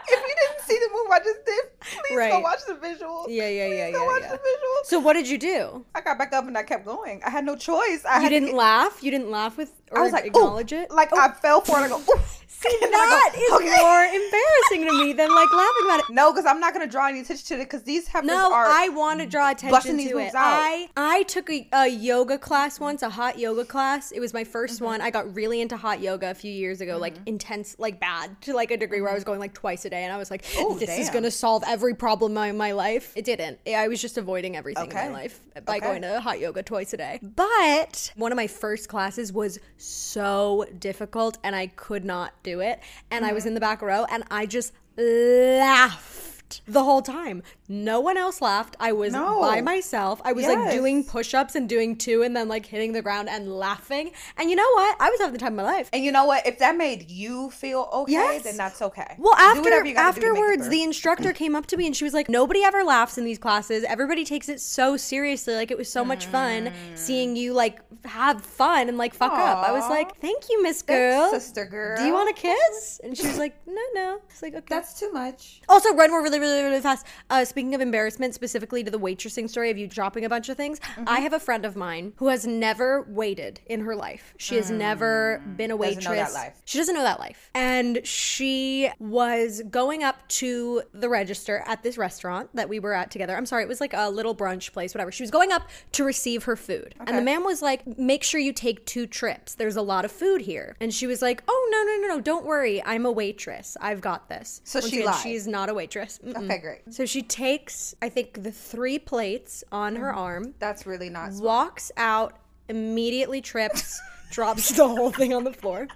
If 0.10 0.20
you 0.20 0.36
didn't 0.48 0.66
see 0.66 0.80
the 0.80 0.90
move 0.94 1.12
I 1.12 1.20
just 1.20 1.46
did, 1.46 1.64
please 2.08 2.32
go 2.32 2.40
watch 2.40 2.60
the 2.68 2.74
visuals. 2.74 3.26
Yeah, 3.30 3.48
yeah, 3.50 3.68
Please 3.68 3.78
yeah, 3.78 3.92
go 3.92 4.02
yeah, 4.02 4.08
watch 4.08 4.22
yeah. 4.24 4.32
the 4.32 4.38
visuals. 4.38 4.86
So 4.86 5.00
what 5.00 5.14
did 5.14 5.28
you 5.28 5.38
do? 5.38 5.86
I 5.96 6.02
got 6.02 6.18
back 6.18 6.34
up 6.34 6.48
and 6.48 6.58
I 6.58 6.64
kept 6.64 6.86
going. 6.86 7.22
I 7.26 7.30
had 7.30 7.46
no 7.46 7.56
choice. 7.56 8.04
I 8.06 8.22
You 8.24 8.30
didn't 8.30 8.50
get- 8.50 8.56
laugh? 8.56 9.04
You 9.04 9.12
didn't 9.12 9.30
laugh 9.32 9.58
with 9.58 9.74
or 9.92 10.00
I 10.00 10.02
was 10.04 10.12
like, 10.12 10.26
acknowledge 10.26 10.74
"Ooh." 10.74 10.78
it? 10.82 10.92
Like 10.92 11.14
I 11.16 11.30
fell 11.32 11.62
for 11.62 11.80
it. 11.80 11.86
I 11.86 11.88
go. 11.90 12.00
See, 12.48 12.76
And 12.82 12.92
that 12.92 13.32
go, 13.34 13.40
is 13.40 13.52
"Okay." 13.54 13.82
more 13.84 14.04
embarrassing 14.04 14.86
to 14.88 15.06
me 15.06 15.14
than 15.14 15.34
like 15.34 15.48
laughing 15.54 15.84
about 15.86 16.00
it. 16.00 16.06
No, 16.10 16.32
because 16.34 16.46
I'm 16.46 16.60
not 16.60 16.74
gonna 16.74 16.88
draw 16.88 17.08
any 17.08 17.20
attention 17.22 17.46
to 17.48 17.54
it 17.62 17.66
because 17.66 17.84
these 17.84 18.08
heifers 18.08 18.28
No, 18.28 18.52
are. 18.52 18.66
I 18.66 18.90
want 18.90 19.20
to 19.20 19.26
draw 19.28 19.52
attention 19.52 19.98
to 20.00 20.18
it. 20.18 20.34
out. 20.34 20.34
I 20.36 20.88
I 20.98 21.24
took 21.24 21.50
a, 21.52 21.68
a 21.72 21.88
yoga 21.88 22.38
class 22.40 22.80
once, 22.80 23.02
a 23.04 23.10
hot 23.10 23.38
yoga 23.38 23.64
class. 23.64 24.12
It 24.12 24.20
was 24.20 24.34
my 24.34 24.44
1st 24.44 24.58
Mm-hmm. 24.78 24.86
one. 24.86 25.02
I 25.02 25.10
got 25.12 25.34
really 25.36 25.62
into 25.62 25.78
hot 25.78 26.02
yoga 26.02 26.32
a 26.32 26.34
few 26.34 26.52
years 26.52 26.82
ago, 26.82 26.98
like 26.98 27.14
intense, 27.28 27.76
like 27.80 28.00
bad 28.00 28.42
to 28.42 28.54
like 28.54 28.72
a 28.72 28.78
degree 28.78 29.02
where 29.02 29.12
I 29.12 29.14
was 29.14 29.24
going 29.24 29.40
like 29.40 29.54
twice 29.54 29.86
a 29.86 29.90
day, 29.92 29.97
and 30.04 30.14
I 30.14 30.18
was 30.18 30.30
like, 30.32 30.44
Oh, 30.58 30.78
"This 30.78 30.98
is 30.98 31.10
gonna 31.10 31.32
solve 31.32 31.64
every 31.68 31.94
problem 31.96 32.38
in 32.38 32.58
my 32.58 32.72
life." 32.72 33.12
It 33.16 33.26
didn't. 33.26 33.60
I 33.68 33.88
was 33.88 34.02
just 34.02 34.18
avoiding 34.18 34.56
everything 34.56 34.90
in 34.90 34.96
my 34.96 35.10
life 35.10 35.40
by 35.66 35.78
Okay. 35.78 35.86
going 35.88 36.02
to 36.04 36.20
hot 36.20 36.40
yoga 36.40 36.64
twice 36.64 36.94
a 36.94 36.98
day. 36.98 37.20
But 37.22 38.12
one 38.16 38.32
of 38.32 38.36
my 38.36 38.48
first 38.48 38.90
classes 38.90 39.32
was 39.34 39.60
so 39.78 40.66
difficult, 40.80 41.38
and 41.44 41.56
I 41.56 41.68
could 41.68 42.06
not 42.06 42.34
do 42.44 42.60
it. 42.62 42.80
And 43.12 43.26
I 43.26 43.34
was 43.34 43.42
Mm-hmm. 43.44 43.48
in 43.50 43.54
the 43.56 43.60
back 43.60 43.82
row, 43.82 44.06
and 44.10 44.24
I 44.32 44.46
just 44.46 44.74
laughed 44.98 46.37
the 46.68 46.84
whole 46.84 47.02
time. 47.02 47.44
No 47.68 48.00
one 48.00 48.18
else 48.18 48.42
laughed. 48.42 48.76
I 48.80 48.92
was 48.92 49.14
No. 49.14 49.42
by 49.42 49.62
myself. 49.62 50.22
I 50.24 50.34
was 50.34 50.46
like 50.46 50.72
doing 50.72 51.04
push 51.04 51.34
ups 51.34 51.56
and 51.56 51.68
doing 51.68 51.96
two 51.98 52.24
and 52.24 52.36
then 52.36 52.48
like 52.48 52.66
hitting 52.66 52.94
the 52.94 53.02
ground 53.02 53.30
and 53.30 53.52
laughing. 53.58 54.12
And 54.38 54.50
you 54.50 54.56
know 54.56 54.70
what? 54.74 54.96
I 55.00 55.10
was 55.10 55.20
having 55.20 55.34
the 55.34 55.40
time 55.40 55.54
of 55.60 55.66
my 55.66 55.72
life. 55.72 55.90
and 55.94 56.04
you 56.04 56.12
know 56.12 56.26
what? 56.26 56.46
If 56.48 56.60
that 56.60 56.76
made 56.78 57.10
you 57.12 57.50
feel 57.52 57.90
okay, 57.92 58.12
Yes. 58.14 58.44
then 58.44 58.58
that's 58.58 58.82
okay. 58.82 59.16
Well, 59.18 59.36
after 59.36 59.62
whatever 59.62 59.86
you 59.86 59.94
gotta 59.96 60.20
do 60.20 60.28
to 60.28 60.34
make 60.34 60.38
it 60.38 60.42
afterwards, 60.44 60.70
the 60.70 60.84
instructor 60.84 61.34
came 61.34 61.56
up 61.56 61.66
to 61.68 61.78
me 61.78 61.86
and 61.86 61.96
she 61.96 62.04
was 62.04 62.14
like, 62.14 62.30
"Nobody 62.30 62.64
ever 62.64 62.84
laughs 62.84 63.18
in 63.18 63.26
these 63.26 63.38
classes. 63.40 63.84
Everybody 63.84 64.24
takes 64.24 64.50
it 64.50 64.60
so 64.62 64.98
seriously. 64.98 65.56
Like 65.56 65.72
it 65.72 65.78
was 65.78 65.92
so 65.92 66.06
much 66.06 66.26
fun 66.28 66.68
mm. 66.68 66.72
seeing 66.98 67.36
you 67.36 67.54
like 67.54 67.80
have 68.06 68.42
fun 68.44 68.88
and 68.90 68.98
like 68.98 69.14
fuck 69.14 69.34
up." 69.34 69.68
I 69.68 69.72
was 69.72 69.88
like, 69.90 70.18
"Thank 70.20 70.50
you, 70.50 70.64
Miss 70.64 70.82
Girl. 70.82 71.30
sister 71.32 71.66
girl. 71.66 71.98
Do 71.98 72.06
you 72.06 72.14
want 72.14 72.30
a 72.30 72.34
kiss?" 72.34 73.02
And 73.04 73.18
she 73.18 73.28
was 73.28 73.38
like, 73.38 73.56
"No, 73.68 73.82
no." 73.94 74.20
It's 74.30 74.42
like, 74.42 74.54
"Okay." 74.54 74.66
That's 74.70 74.98
too 75.00 75.12
much. 75.12 75.62
Also, 75.70 75.94
run 75.94 76.12
more 76.12 76.22
really, 76.24 76.37
really, 76.40 76.64
really 76.64 76.82
fast. 76.82 77.06
Uh, 77.30 77.44
speaking 77.46 77.74
of 77.76 77.82
embarrassment, 77.82 78.34
specifically 78.34 78.84
to 78.84 78.92
the 78.92 79.00
waitressing 79.00 79.50
story 79.50 79.70
of 79.72 79.78
you 79.78 79.88
dropping 79.88 80.26
a 80.26 80.30
bunch 80.30 80.50
of 80.50 80.58
things, 80.58 80.80
Mm-hmm. 80.80 81.04
I 81.08 81.20
have 81.20 81.34
a 81.34 81.40
friend 81.40 81.66
of 81.66 81.76
mine 81.76 82.14
who 82.18 82.28
has 82.28 82.46
never 82.48 83.04
waited 83.10 83.60
in 83.68 83.82
her 83.82 83.96
life. 83.96 84.34
She 84.38 84.56
has 84.56 84.70
never 84.72 85.42
been 85.56 85.72
a 85.72 85.78
Mm. 85.78 85.82
Doesn't 85.82 85.96
waitress. 85.98 86.06
know 86.06 86.16
that 86.16 86.34
life. 86.34 86.62
She 86.66 86.78
doesn't 86.78 86.96
know 86.96 87.04
that 87.04 87.20
life. 87.20 87.50
And 87.54 88.06
she 88.06 88.90
was 89.00 89.62
going 89.70 90.04
up 90.04 90.28
to 90.30 90.82
the 90.94 91.10
register 91.10 91.64
at 91.68 91.84
this 91.84 91.98
restaurant 91.98 92.50
that 92.56 92.68
we 92.70 92.80
were 92.80 92.94
at 92.94 93.12
together. 93.12 93.36
I'm 93.36 93.46
sorry, 93.46 93.64
it 93.64 93.68
was 93.70 93.80
like 93.82 93.94
a 93.94 94.10
little 94.10 94.36
brunch 94.36 94.72
place, 94.74 94.94
whatever. 94.94 95.12
She 95.12 95.24
was 95.24 95.32
going 95.32 95.52
up 95.52 95.64
to 95.94 96.04
receive 96.04 96.44
her 96.46 96.56
food. 96.56 96.96
And 97.00 97.10
the 97.10 97.14
Okay. 97.16 97.24
man 97.26 97.44
was 97.44 97.62
like, 97.62 97.86
make 97.98 98.24
sure 98.24 98.40
you 98.40 98.54
take 98.54 98.86
two 98.86 99.06
trips. 99.08 99.56
There's 99.56 99.76
a 99.76 99.82
lot 99.82 100.06
of 100.06 100.12
food 100.12 100.42
here. 100.42 100.76
And 100.82 100.94
she 100.94 101.08
was 101.08 101.22
like, 101.22 101.44
oh, 101.48 101.70
no, 101.72 101.84
no, 101.84 102.08
no, 102.08 102.16
no, 102.16 102.22
don't 102.22 102.46
worry. 102.46 102.84
I'm 102.84 103.06
a 103.06 103.12
waitress. 103.12 103.78
I've 103.82 104.02
got 104.02 104.30
this. 104.30 104.62
So 104.64 104.80
Once 104.80 104.90
she 104.90 104.98
again, 104.98 105.12
lied. 105.12 105.22
She's 105.24 105.48
not 105.48 105.70
a 105.70 105.74
waitress. 105.74 106.20
Mm-mm. 106.28 106.44
Okay, 106.46 106.58
great. 106.60 106.94
So 106.94 107.06
she 107.06 107.22
takes, 107.22 107.96
I 108.02 108.10
think, 108.10 108.44
the 108.44 108.52
three 108.52 109.00
plates 109.00 109.64
on 109.72 109.96
her 109.96 110.10
Mm-hmm. 110.10 110.18
arm, 110.20 110.54
That's 110.60 110.86
really 110.86 111.10
not. 111.10 111.32
smart. 111.34 111.44
walks 111.46 111.92
out, 111.98 112.38
immediately 112.70 113.42
trips, 113.42 114.00
drops 114.32 114.70
the 114.76 114.88
whole 114.88 115.12
thing 115.12 115.34
on 115.34 115.44
the 115.44 115.54
floor, 115.54 115.88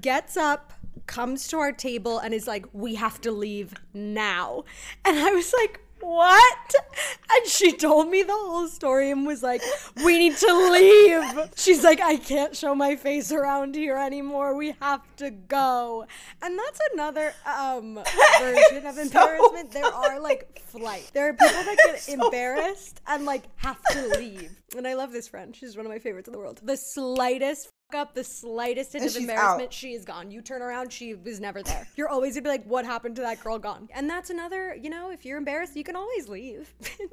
gets 0.00 0.36
up, 0.36 0.72
comes 1.06 1.48
to 1.48 1.58
our 1.58 1.72
table, 1.72 2.18
and 2.18 2.34
is 2.34 2.46
like, 2.46 2.66
"We 2.72 2.94
have 2.96 3.20
to 3.22 3.32
leave 3.32 3.74
now." 3.94 4.64
And 5.04 5.18
I 5.18 5.30
was 5.30 5.52
like, 5.60 5.80
what? 6.00 6.74
And 7.32 7.46
she 7.46 7.72
told 7.72 8.08
me 8.08 8.22
the 8.22 8.32
whole 8.32 8.66
story 8.68 9.10
and 9.10 9.26
was 9.26 9.42
like, 9.42 9.62
we 10.04 10.18
need 10.18 10.36
to 10.36 10.70
leave. 10.70 11.50
She's 11.56 11.84
like, 11.84 12.00
I 12.00 12.16
can't 12.16 12.56
show 12.56 12.74
my 12.74 12.96
face 12.96 13.30
around 13.32 13.74
here 13.74 13.96
anymore. 13.96 14.56
We 14.56 14.74
have 14.80 15.02
to 15.16 15.30
go. 15.30 16.06
And 16.42 16.58
that's 16.58 16.80
another 16.92 17.32
um, 17.46 17.94
version 18.40 18.86
of 18.86 18.94
So 18.96 19.02
embarrassment. 19.02 19.70
there 19.72 19.84
are 19.84 20.20
like 20.20 20.60
flight. 20.66 21.10
There 21.12 21.28
are 21.28 21.32
people 21.34 21.62
that 21.64 21.76
get 21.86 22.00
So 22.10 22.12
embarrassed 22.14 23.00
and 23.06 23.24
like 23.24 23.44
have 23.56 23.80
to 23.92 24.08
leave. 24.18 24.50
And 24.76 24.86
I 24.86 24.94
love 24.94 25.12
this 25.12 25.28
friend. 25.28 25.54
She's 25.54 25.76
one 25.76 25.86
of 25.86 25.92
my 25.92 25.98
favorites 25.98 26.28
in 26.28 26.32
the 26.32 26.38
world. 26.38 26.60
The 26.62 26.76
slightest 26.76 27.70
up, 27.94 28.14
the 28.14 28.24
slightest 28.24 28.92
hint 28.92 29.04
And 29.04 29.14
of 29.14 29.20
embarrassment, 29.20 29.68
out. 29.68 29.72
she 29.72 29.92
is 29.94 30.04
gone. 30.04 30.30
You 30.30 30.40
turn 30.42 30.62
around, 30.62 30.92
she 30.92 31.14
was 31.14 31.40
never 31.40 31.62
there. 31.62 31.86
You're 31.96 32.08
always 32.08 32.34
gonna 32.34 32.42
be 32.42 32.48
like, 32.48 32.64
what 32.64 32.84
happened 32.84 33.16
to 33.16 33.22
that 33.22 33.42
girl 33.42 33.58
gone? 33.58 33.88
And 33.94 34.08
that's 34.08 34.30
another, 34.30 34.74
you 34.74 34.90
know, 34.90 35.10
if 35.10 35.24
you're 35.24 35.38
embarrassed, 35.38 35.76
you 35.76 35.84
can 35.84 35.96
always 35.96 36.28
leave. 36.28 36.72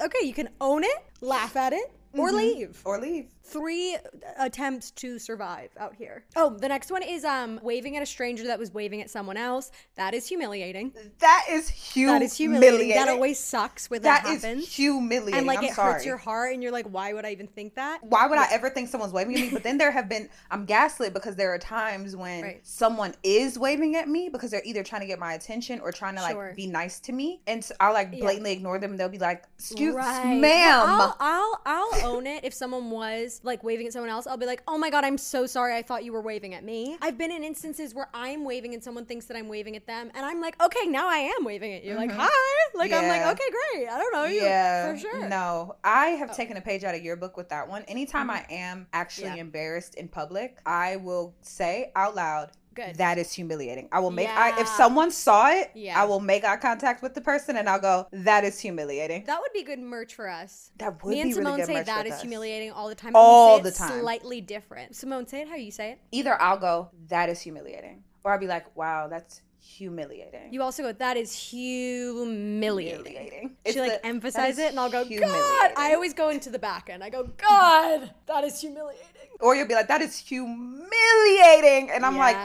okay, 0.00 0.26
you 0.26 0.32
can 0.34 0.48
own 0.60 0.84
it, 0.84 1.04
laugh 1.20 1.56
at 1.56 1.72
it, 1.72 1.92
or 2.12 2.32
leave. 2.32 2.80
or 2.84 2.98
leave. 3.00 3.26
Three 3.42 3.96
attempts 4.38 4.90
to 4.92 5.18
survive 5.18 5.70
out 5.78 5.94
here. 5.94 6.24
Oh, 6.36 6.50
the 6.50 6.68
next 6.68 6.90
one 6.90 7.02
is 7.02 7.24
um 7.24 7.58
waving 7.62 7.96
at 7.96 8.02
a 8.02 8.06
stranger 8.06 8.44
that 8.44 8.58
was 8.58 8.72
waving 8.72 9.00
at 9.00 9.08
someone 9.10 9.36
else. 9.38 9.70
That 9.96 10.12
is 10.14 10.26
humiliating. 10.28 10.92
That 11.20 11.46
is 11.50 11.68
humiliating. 11.68 12.20
That 12.20 12.24
is 12.26 12.36
humiliating. 12.36 12.88
That 12.94 13.08
always 13.08 13.38
sucks 13.38 13.88
when 13.88 14.02
that, 14.02 14.24
That 14.24 14.32
is 14.34 14.42
happens. 14.44 14.74
humiliating. 14.74 15.38
and 15.38 15.46
like 15.46 15.58
I'm 15.58 15.64
it 15.64 15.72
sorry. 15.74 15.92
hurts 15.94 16.04
your 16.06 16.16
heart, 16.18 16.52
and 16.52 16.62
you're 16.62 16.72
like, 16.72 16.86
why 16.86 17.12
would 17.14 17.24
I 17.24 17.32
even 17.32 17.46
think 17.46 17.74
that? 17.76 18.00
Why 18.04 18.26
would 18.26 18.38
I 18.38 18.46
ever 18.52 18.68
think 18.70 18.88
someone's 18.88 19.12
waving 19.14 19.34
at 19.36 19.40
me? 19.40 19.50
But 19.50 19.62
then 19.62 19.78
there 19.82 19.90
have 19.92 20.08
been 20.08 20.28
I'm 20.50 20.64
gaslit 20.66 21.14
because 21.14 21.36
there 21.36 21.52
are 21.54 21.58
times 21.58 22.14
when 22.16 22.42
Right. 22.42 22.60
someone 22.66 23.14
is 23.22 23.58
waving 23.58 23.96
at 23.96 24.08
me 24.08 24.28
because 24.28 24.50
they're 24.50 24.62
either 24.64 24.82
trying 24.84 25.00
to 25.02 25.06
get 25.06 25.18
my 25.18 25.32
attention 25.34 25.80
or 25.80 25.90
trying 25.92 26.16
to 26.16 26.22
like 26.22 26.32
Sure. 26.34 26.52
be 26.54 26.66
nice 26.66 27.00
to 27.00 27.12
me, 27.12 27.40
and 27.46 27.64
so 27.64 27.74
I'll 27.80 27.94
like 27.94 28.10
Yeah. 28.12 28.20
blatantly 28.20 28.52
ignore 28.52 28.78
them. 28.78 28.90
and 28.90 29.00
They'll 29.00 29.08
be 29.08 29.18
like, 29.18 29.44
"Excuse, 29.58 29.94
Right. 29.94 30.36
ma'am." 30.36 30.86
I'll, 30.86 31.16
I'll 31.18 31.60
I'll 31.64 31.90
own 32.04 32.26
it 32.26 32.44
if 32.44 32.54
someone 32.54 32.90
was 32.90 33.40
like 33.44 33.62
waving 33.64 33.86
at 33.86 33.92
someone 33.92 34.10
else. 34.10 34.26
I'll 34.26 34.36
be 34.36 34.46
like, 34.46 34.62
oh 34.68 34.78
my 34.78 34.90
god, 34.90 35.04
I'm 35.04 35.18
so 35.18 35.46
sorry. 35.46 35.74
I 35.76 35.82
thought 35.82 36.04
you 36.04 36.12
were 36.12 36.20
waving 36.22 36.54
at 36.54 36.64
me. 36.64 36.96
I've 37.02 37.18
been 37.18 37.30
in 37.32 37.44
instances 37.44 37.94
where 37.94 38.08
I'm 38.14 38.44
waving 38.44 38.74
and 38.74 38.82
someone 38.82 39.04
thinks 39.04 39.26
that 39.26 39.36
I'm 39.36 39.48
waving 39.48 39.76
at 39.76 39.86
them, 39.86 40.10
and 40.14 40.24
I'm 40.24 40.40
like, 40.40 40.60
okay, 40.62 40.86
now 40.86 41.08
I 41.08 41.18
am 41.38 41.44
waving 41.44 41.72
at 41.74 41.84
you. 41.84 41.94
Like, 41.94 42.10
hi. 42.12 42.28
Like 42.74 42.92
I'm 42.92 43.08
like, 43.08 43.18
Mm-hmm. 43.22 43.30
Okay, 43.30 43.44
great. 43.74 43.88
I 43.88 43.98
don't 43.98 44.12
know 44.12 44.24
you 44.24 44.42
yeah, 44.42 44.92
for 44.92 44.98
sure. 44.98 45.24
Oh. 45.24 45.28
No, 45.28 45.76
I 45.82 46.06
have 46.08 46.34
taken 46.36 46.56
a 46.56 46.60
page 46.60 46.84
out 46.84 46.94
of 46.94 47.02
your 47.02 47.16
book 47.16 47.36
with 47.36 47.48
that 47.48 47.68
one. 47.68 47.82
Anytime 47.82 48.30
I 48.30 48.44
am 48.50 48.86
actually 48.92 49.28
Mm-hmm. 49.28 49.36
Yeah. 49.36 49.40
embarrassed 49.42 49.94
in 49.96 50.08
public, 50.08 50.58
I 50.64 50.96
will 50.96 51.34
say 51.42 51.90
out 51.96 52.14
loud, 52.14 52.50
Good. 52.78 52.94
That 52.96 53.18
is 53.18 53.32
humiliating. 53.32 53.88
I 53.90 53.98
will 53.98 54.12
make 54.12 54.28
I, 54.28 54.60
if 54.60 54.68
someone 54.68 55.10
saw 55.10 55.50
it, 55.50 55.72
Yeah. 55.74 56.00
I 56.00 56.04
will 56.04 56.20
make 56.20 56.44
eye 56.44 56.56
contact 56.56 57.02
with 57.02 57.12
the 57.14 57.20
person 57.20 57.56
and 57.56 57.68
I'll 57.68 57.80
go, 57.80 58.06
"That 58.12 58.44
is 58.44 58.60
humiliating." 58.60 59.24
That 59.24 59.40
would 59.40 59.52
be 59.52 59.64
good 59.64 59.80
merch 59.80 60.14
for 60.14 60.28
us. 60.28 60.70
That 60.78 61.02
would 61.02 61.10
Me 61.12 61.20
and 61.20 61.30
really 61.30 61.42
Simone 61.42 61.56
good 61.56 61.66
say 61.66 61.82
that 61.82 62.06
is 62.06 62.12
us. 62.12 62.20
humiliating 62.22 62.70
all 62.70 62.88
the 62.88 62.94
time. 62.94 63.12
All 63.16 63.58
the 63.58 63.72
time. 63.72 64.00
Slightly 64.00 64.40
different. 64.40 64.94
Simone, 64.94 65.26
say 65.26 65.42
it 65.42 65.48
how 65.48 65.56
you 65.56 65.72
say 65.72 65.90
it. 65.92 65.98
Either 66.12 66.40
I'll 66.40 66.58
go, 66.58 66.90
"That 67.08 67.28
is 67.28 67.40
humiliating," 67.40 68.04
or 68.22 68.32
I'll 68.32 68.38
be 68.38 68.46
like, 68.46 68.76
"Wow, 68.76 69.08
that's 69.08 69.42
humiliating." 69.60 70.52
You 70.52 70.62
also 70.62 70.84
go, 70.84 70.92
that 70.92 71.16
is 71.16 71.32
humiliating. 71.34 73.04
humiliating. 73.12 73.56
She 73.66 73.80
like 73.80 74.00
the- 74.02 74.06
emphasize 74.06 74.58
it, 74.58 74.70
and 74.70 74.80
I'll 74.80 74.90
go, 74.90 75.04
God. 75.04 75.72
I 75.76 75.92
always 75.94 76.14
go 76.14 76.28
into 76.30 76.48
the 76.50 76.58
back 76.58 76.88
end. 76.90 77.02
I 77.02 77.10
go, 77.10 77.24
God, 77.24 78.12
that 78.26 78.44
is 78.44 78.60
humiliating. 78.60 79.04
Or 79.40 79.54
you'll 79.54 79.68
be 79.68 79.74
like, 79.74 79.88
"That 79.88 80.00
is 80.02 80.18
humiliating," 80.18 81.90
and 81.90 82.04
I'm 82.04 82.16
Yeah. 82.16 82.20
like, 82.20 82.36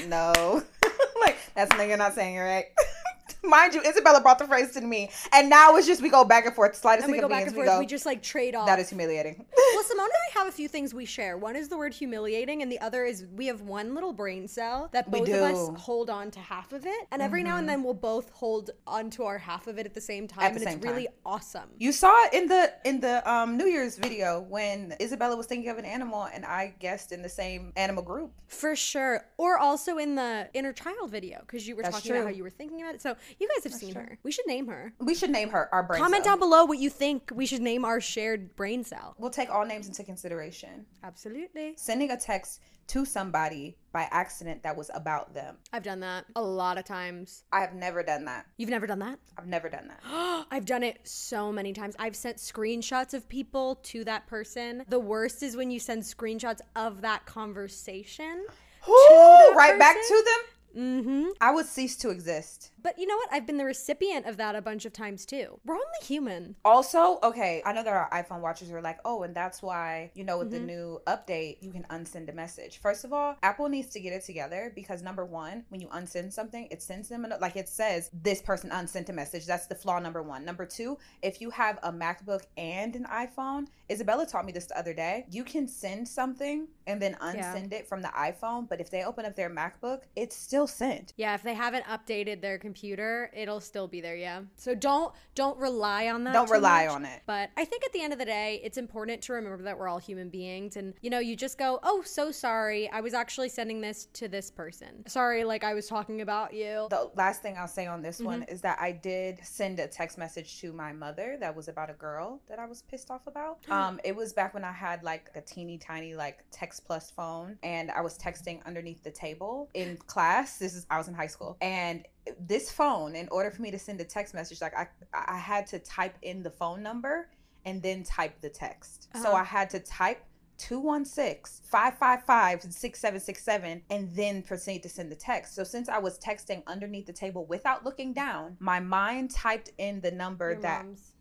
"No, 0.00 0.06
no." 0.08 0.62
like 1.20 1.36
that's 1.54 1.70
something 1.70 1.88
you're 1.88 1.98
not 1.98 2.14
saying, 2.14 2.38
right? 2.38 2.66
Mind 3.44 3.74
you, 3.74 3.82
Isabella 3.82 4.20
brought 4.20 4.38
the 4.38 4.46
phrase 4.46 4.70
to 4.72 4.80
me, 4.80 5.10
and 5.32 5.50
now 5.50 5.74
it's 5.76 5.86
just 5.86 6.00
we 6.00 6.08
go 6.08 6.24
back 6.24 6.46
and 6.46 6.54
forth. 6.54 6.76
Slightest 6.76 7.04
And 7.06 7.12
we 7.12 7.20
go 7.20 7.28
back 7.28 7.44
and 7.46 7.54
forth. 7.54 7.68
we 7.72 7.78
We, 7.80 7.86
just 7.86 8.06
like 8.06 8.22
trade 8.22 8.54
off. 8.54 8.66
that 8.66 8.78
is 8.78 8.88
humiliating. 8.88 9.44
well, 9.56 9.82
Simone 9.88 10.04
and 10.04 10.12
I 10.36 10.38
have 10.38 10.46
a 10.48 10.52
few 10.52 10.68
things 10.68 10.94
we 10.94 11.04
share. 11.04 11.36
One 11.36 11.56
is 11.56 11.68
the 11.68 11.76
word 11.76 11.92
humiliating, 11.92 12.62
and 12.62 12.70
the 12.70 12.78
other 12.80 13.04
is 13.04 13.26
we 13.34 13.46
have 13.46 13.62
one 13.62 13.94
little 13.94 14.12
brain 14.12 14.46
cell 14.46 14.88
that 14.92 15.10
both 15.10 15.28
of 15.28 15.34
us 15.34 15.70
hold 15.80 16.08
on 16.08 16.30
to 16.30 16.38
half 16.38 16.72
of 16.72 16.86
it. 16.86 17.06
And 17.10 17.20
every 17.20 17.42
now 17.42 17.56
and 17.56 17.68
then 17.68 17.82
we'll 17.82 17.94
both 17.94 18.30
hold 18.30 18.70
onto 18.86 19.24
our 19.24 19.38
half 19.38 19.66
of 19.66 19.76
it 19.78 19.86
at 19.86 19.94
the 19.94 20.00
same 20.00 20.28
time. 20.28 20.44
At 20.44 20.54
the 20.54 20.60
and 20.60 20.68
same 20.68 20.76
it's 20.78 20.86
really 20.86 21.06
time. 21.06 21.14
awesome. 21.26 21.68
You 21.78 21.90
saw 21.90 22.12
it 22.26 22.34
in 22.34 22.46
the 22.46 22.72
in 22.84 23.00
the 23.00 23.28
um, 23.30 23.56
New 23.56 23.66
Year's 23.66 23.98
video 23.98 24.46
when 24.48 24.94
Isabella 25.00 25.36
was 25.36 25.46
thinking 25.46 25.68
of 25.68 25.78
an 25.78 25.84
animal, 25.84 26.28
and 26.32 26.44
I 26.44 26.74
guessed 26.78 27.10
in 27.10 27.22
the 27.22 27.28
same 27.28 27.72
animal 27.76 28.04
group. 28.04 28.30
For 28.46 28.76
sure. 28.76 29.26
Or 29.36 29.58
also 29.58 29.98
in 29.98 30.14
the 30.14 30.48
inner 30.54 30.72
child 30.72 31.10
video, 31.10 31.40
because 31.40 31.66
you 31.66 31.74
were 31.74 31.82
That's 31.82 31.96
talking 31.96 32.12
about 32.12 32.24
how 32.24 32.30
you 32.30 32.44
were 32.44 32.50
thinking 32.50 32.82
about 32.82 32.94
it. 32.94 33.02
So 33.02 33.16
you 33.38 33.48
guys 33.48 33.64
have 33.64 33.72
seen 33.72 33.94
true. 33.94 34.02
her. 34.02 34.18
We 34.22 34.32
should 34.32 34.46
name 34.46 34.66
her. 34.68 34.92
We 34.98 35.14
should 35.14 35.30
name 35.30 35.50
her 35.50 35.68
our 35.72 35.82
brain. 35.82 36.00
Comment 36.00 36.24
cell. 36.24 36.32
down 36.32 36.38
below 36.38 36.64
what 36.64 36.78
you 36.78 36.90
think 36.90 37.30
we 37.34 37.46
should 37.46 37.62
name 37.62 37.84
our 37.84 38.00
shared 38.00 38.54
brain 38.56 38.84
cell. 38.84 39.14
We'll 39.18 39.30
take 39.30 39.50
all 39.50 39.64
names 39.64 39.88
into 39.88 40.04
consideration. 40.04 40.86
Absolutely. 41.02 41.74
Sending 41.76 42.10
a 42.10 42.16
text 42.16 42.60
to 42.88 43.04
somebody 43.04 43.76
by 43.92 44.08
accident 44.10 44.62
that 44.62 44.76
was 44.76 44.90
about 44.94 45.32
them. 45.34 45.56
I've 45.72 45.82
done 45.82 46.00
that 46.00 46.24
a 46.36 46.42
lot 46.42 46.78
of 46.78 46.84
times. 46.84 47.44
I 47.52 47.60
have 47.60 47.74
never 47.74 48.02
done 48.02 48.24
that. 48.26 48.46
You've 48.56 48.70
never 48.70 48.86
done 48.86 48.98
that? 48.98 49.18
I've 49.38 49.46
never 49.46 49.68
done 49.68 49.88
that. 49.88 50.46
I've 50.50 50.66
done 50.66 50.82
it 50.82 51.00
so 51.04 51.52
many 51.52 51.72
times. 51.72 51.94
I've 51.98 52.16
sent 52.16 52.38
screenshots 52.38 53.14
of 53.14 53.28
people 53.28 53.76
to 53.84 54.04
that 54.04 54.26
person. 54.26 54.84
The 54.88 55.00
worst 55.00 55.42
is 55.42 55.56
when 55.56 55.70
you 55.70 55.78
send 55.78 56.02
screenshots 56.02 56.60
of 56.76 57.02
that 57.02 57.24
conversation. 57.26 58.44
Ooh, 58.88 59.52
right 59.54 59.78
back 59.78 59.96
to 59.96 60.24
them. 60.24 60.52
Mm-hmm. 60.76 61.28
I 61.40 61.52
would 61.52 61.66
cease 61.66 61.96
to 61.98 62.10
exist. 62.10 62.71
But 62.82 62.98
you 62.98 63.06
know 63.06 63.16
what? 63.16 63.28
I've 63.32 63.46
been 63.46 63.58
the 63.58 63.64
recipient 63.64 64.26
of 64.26 64.36
that 64.38 64.56
a 64.56 64.62
bunch 64.62 64.84
of 64.84 64.92
times 64.92 65.24
too. 65.24 65.60
We're 65.64 65.74
only 65.74 65.86
human. 66.02 66.56
Also, 66.64 67.18
okay, 67.22 67.62
I 67.64 67.72
know 67.72 67.82
there 67.84 67.98
are 67.98 68.10
iPhone 68.10 68.40
watchers 68.40 68.68
who 68.68 68.74
are 68.76 68.82
like, 68.82 68.98
oh, 69.04 69.22
and 69.22 69.34
that's 69.34 69.62
why, 69.62 70.10
you 70.14 70.24
know, 70.24 70.38
with 70.38 70.48
Mm-hmm. 70.52 70.66
the 70.66 70.72
new 70.72 71.00
update, 71.06 71.58
you 71.62 71.70
can 71.70 71.84
unsend 71.84 72.28
a 72.28 72.32
message. 72.32 72.78
First 72.78 73.04
of 73.04 73.12
all, 73.12 73.36
Apple 73.42 73.68
needs 73.68 73.88
to 73.90 74.00
get 74.00 74.12
it 74.12 74.24
together 74.24 74.72
because 74.74 75.02
number 75.02 75.24
one, 75.24 75.64
when 75.68 75.80
you 75.80 75.86
unsend 75.88 76.32
something, 76.32 76.66
it 76.70 76.82
sends 76.82 77.08
them, 77.08 77.24
a, 77.24 77.36
like 77.38 77.56
it 77.56 77.68
says, 77.68 78.10
this 78.22 78.42
person 78.42 78.70
unsent 78.72 79.08
a 79.08 79.12
message. 79.12 79.46
That's 79.46 79.66
the 79.66 79.74
flaw 79.74 79.98
number 79.98 80.22
one. 80.22 80.44
Number 80.44 80.66
two, 80.66 80.98
if 81.22 81.40
you 81.40 81.50
have 81.50 81.78
a 81.82 81.92
MacBook 81.92 82.42
and 82.56 82.96
an 82.96 83.04
iPhone, 83.04 83.66
Isabella 83.90 84.26
taught 84.26 84.44
me 84.44 84.52
this 84.52 84.66
the 84.66 84.78
other 84.78 84.92
day, 84.94 85.26
you 85.30 85.44
can 85.44 85.68
send 85.68 86.08
something 86.08 86.66
and 86.86 87.00
then 87.00 87.12
Yeah. 87.22 87.54
unsend 87.54 87.72
it 87.72 87.86
from 87.88 88.02
the 88.02 88.08
iPhone, 88.08 88.68
but 88.68 88.80
if 88.80 88.90
they 88.90 89.04
open 89.04 89.24
up 89.24 89.36
their 89.36 89.50
MacBook, 89.50 90.00
it's 90.16 90.34
still 90.36 90.66
sent. 90.66 91.12
Yeah, 91.16 91.34
if 91.34 91.42
they 91.42 91.54
haven't 91.54 91.84
updated 91.84 92.40
their 92.40 92.58
computer, 92.58 92.71
it'll 92.74 93.60
still 93.60 93.88
be 93.88 94.00
there. 94.00 94.16
Yeah. 94.16 94.42
So 94.56 94.74
don't 94.74 95.12
don't 95.34 95.58
rely 95.58 96.08
on 96.08 96.24
that. 96.24 96.32
Don't 96.32 96.50
rely 96.50 96.86
much. 96.86 96.94
on 96.94 97.04
it. 97.04 97.22
But 97.26 97.50
I 97.56 97.64
think 97.64 97.84
at 97.84 97.92
the 97.92 98.02
end 98.02 98.12
of 98.12 98.18
the 98.18 98.24
day, 98.24 98.60
it's 98.64 98.78
important 98.78 99.22
to 99.22 99.32
remember 99.32 99.62
that 99.64 99.78
we're 99.78 99.88
all 99.88 99.98
human 99.98 100.28
beings, 100.28 100.76
and 100.76 100.94
you 101.00 101.10
know, 101.10 101.18
you 101.18 101.36
just 101.36 101.58
go, 101.58 101.78
"Oh, 101.82 102.02
so 102.04 102.30
sorry. 102.30 102.90
I 102.90 103.00
was 103.00 103.14
actually 103.14 103.48
sending 103.48 103.80
this 103.80 104.06
to 104.14 104.28
this 104.28 104.50
person. 104.50 105.06
Sorry, 105.08 105.44
like 105.44 105.64
I 105.64 105.74
was 105.74 105.86
talking 105.86 106.20
about 106.20 106.52
you." 106.54 106.86
The 106.90 107.10
last 107.16 107.42
thing 107.42 107.56
I'll 107.58 107.68
say 107.68 107.86
on 107.86 108.02
this 108.02 108.20
one 108.20 108.42
Mm-hmm. 108.42 108.52
is 108.52 108.60
that 108.62 108.78
I 108.80 108.92
did 108.92 109.38
send 109.42 109.78
a 109.78 109.86
text 109.86 110.16
message 110.16 110.60
to 110.60 110.72
my 110.72 110.92
mother 110.92 111.36
that 111.40 111.54
was 111.54 111.68
about 111.68 111.90
a 111.90 111.94
girl 111.94 112.40
that 112.48 112.58
I 112.58 112.66
was 112.66 112.82
pissed 112.82 113.10
off 113.10 113.26
about. 113.26 113.58
Um, 113.72 113.98
it 114.04 114.14
was 114.14 114.32
back 114.32 114.54
when 114.54 114.64
I 114.64 114.70
had 114.72 115.02
like 115.02 115.28
a 115.34 115.40
teeny 115.40 115.76
tiny 115.78 116.14
like 116.14 116.44
text 116.50 116.84
plus 116.84 117.10
phone, 117.10 117.58
and 117.62 117.90
I 117.90 118.00
was 118.00 118.16
texting 118.18 118.64
underneath 118.64 119.02
the 119.02 119.10
table 119.10 119.68
in 119.74 119.96
class. 120.06 120.58
This 120.58 120.74
is 120.74 120.86
I 120.90 120.98
was 120.98 121.08
in 121.08 121.14
high 121.14 121.26
school, 121.26 121.56
and 121.60 122.04
this 122.40 122.70
phone, 122.70 123.14
in 123.14 123.28
order 123.30 123.50
for 123.50 123.62
me 123.62 123.70
to 123.70 123.78
send 123.78 124.00
a 124.00 124.04
text 124.04 124.34
message, 124.34 124.60
like 124.60 124.74
I 124.76 124.86
I 125.12 125.38
had 125.38 125.66
to 125.68 125.78
type 125.78 126.16
in 126.22 126.42
the 126.42 126.50
phone 126.50 126.82
number 126.82 127.28
and 127.64 127.82
then 127.82 128.02
type 128.02 128.40
the 128.40 128.48
text. 128.48 129.08
So 129.14 129.28
Uh-huh. 129.28 129.36
I 129.38 129.44
had 129.44 129.70
to 129.70 129.80
type 129.80 130.24
216 130.58 131.64
555 131.68 132.62
6767 132.72 133.82
and 133.90 134.10
then 134.14 134.42
proceed 134.42 134.82
to 134.82 134.88
send 134.88 135.10
the 135.10 135.16
text. 135.16 135.54
So 135.54 135.64
since 135.64 135.88
I 135.88 135.98
was 135.98 136.18
texting 136.18 136.62
underneath 136.66 137.06
the 137.06 137.12
table 137.12 137.46
without 137.46 137.84
looking 137.84 138.12
down, 138.12 138.56
my 138.60 138.78
mind 138.78 139.30
typed 139.32 139.70
in 139.78 140.00
the 140.00 140.10
number 140.10 140.52
Your 140.52 140.60
that 140.62 140.84
mom's. 140.84 141.12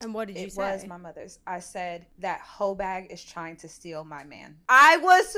And 0.00 0.14
what 0.14 0.28
did 0.28 0.36
you 0.38 0.46
it 0.46 0.52
say? 0.52 0.70
It 0.70 0.72
was 0.74 0.86
my 0.86 0.96
mother's. 0.96 1.40
I 1.46 1.58
said 1.60 2.06
that 2.18 2.40
Hobag 2.40 3.10
is 3.12 3.24
trying 3.24 3.56
to 3.56 3.68
steal 3.68 4.04
my 4.04 4.24
man. 4.24 4.56
I 4.68 4.96
was 4.98 5.36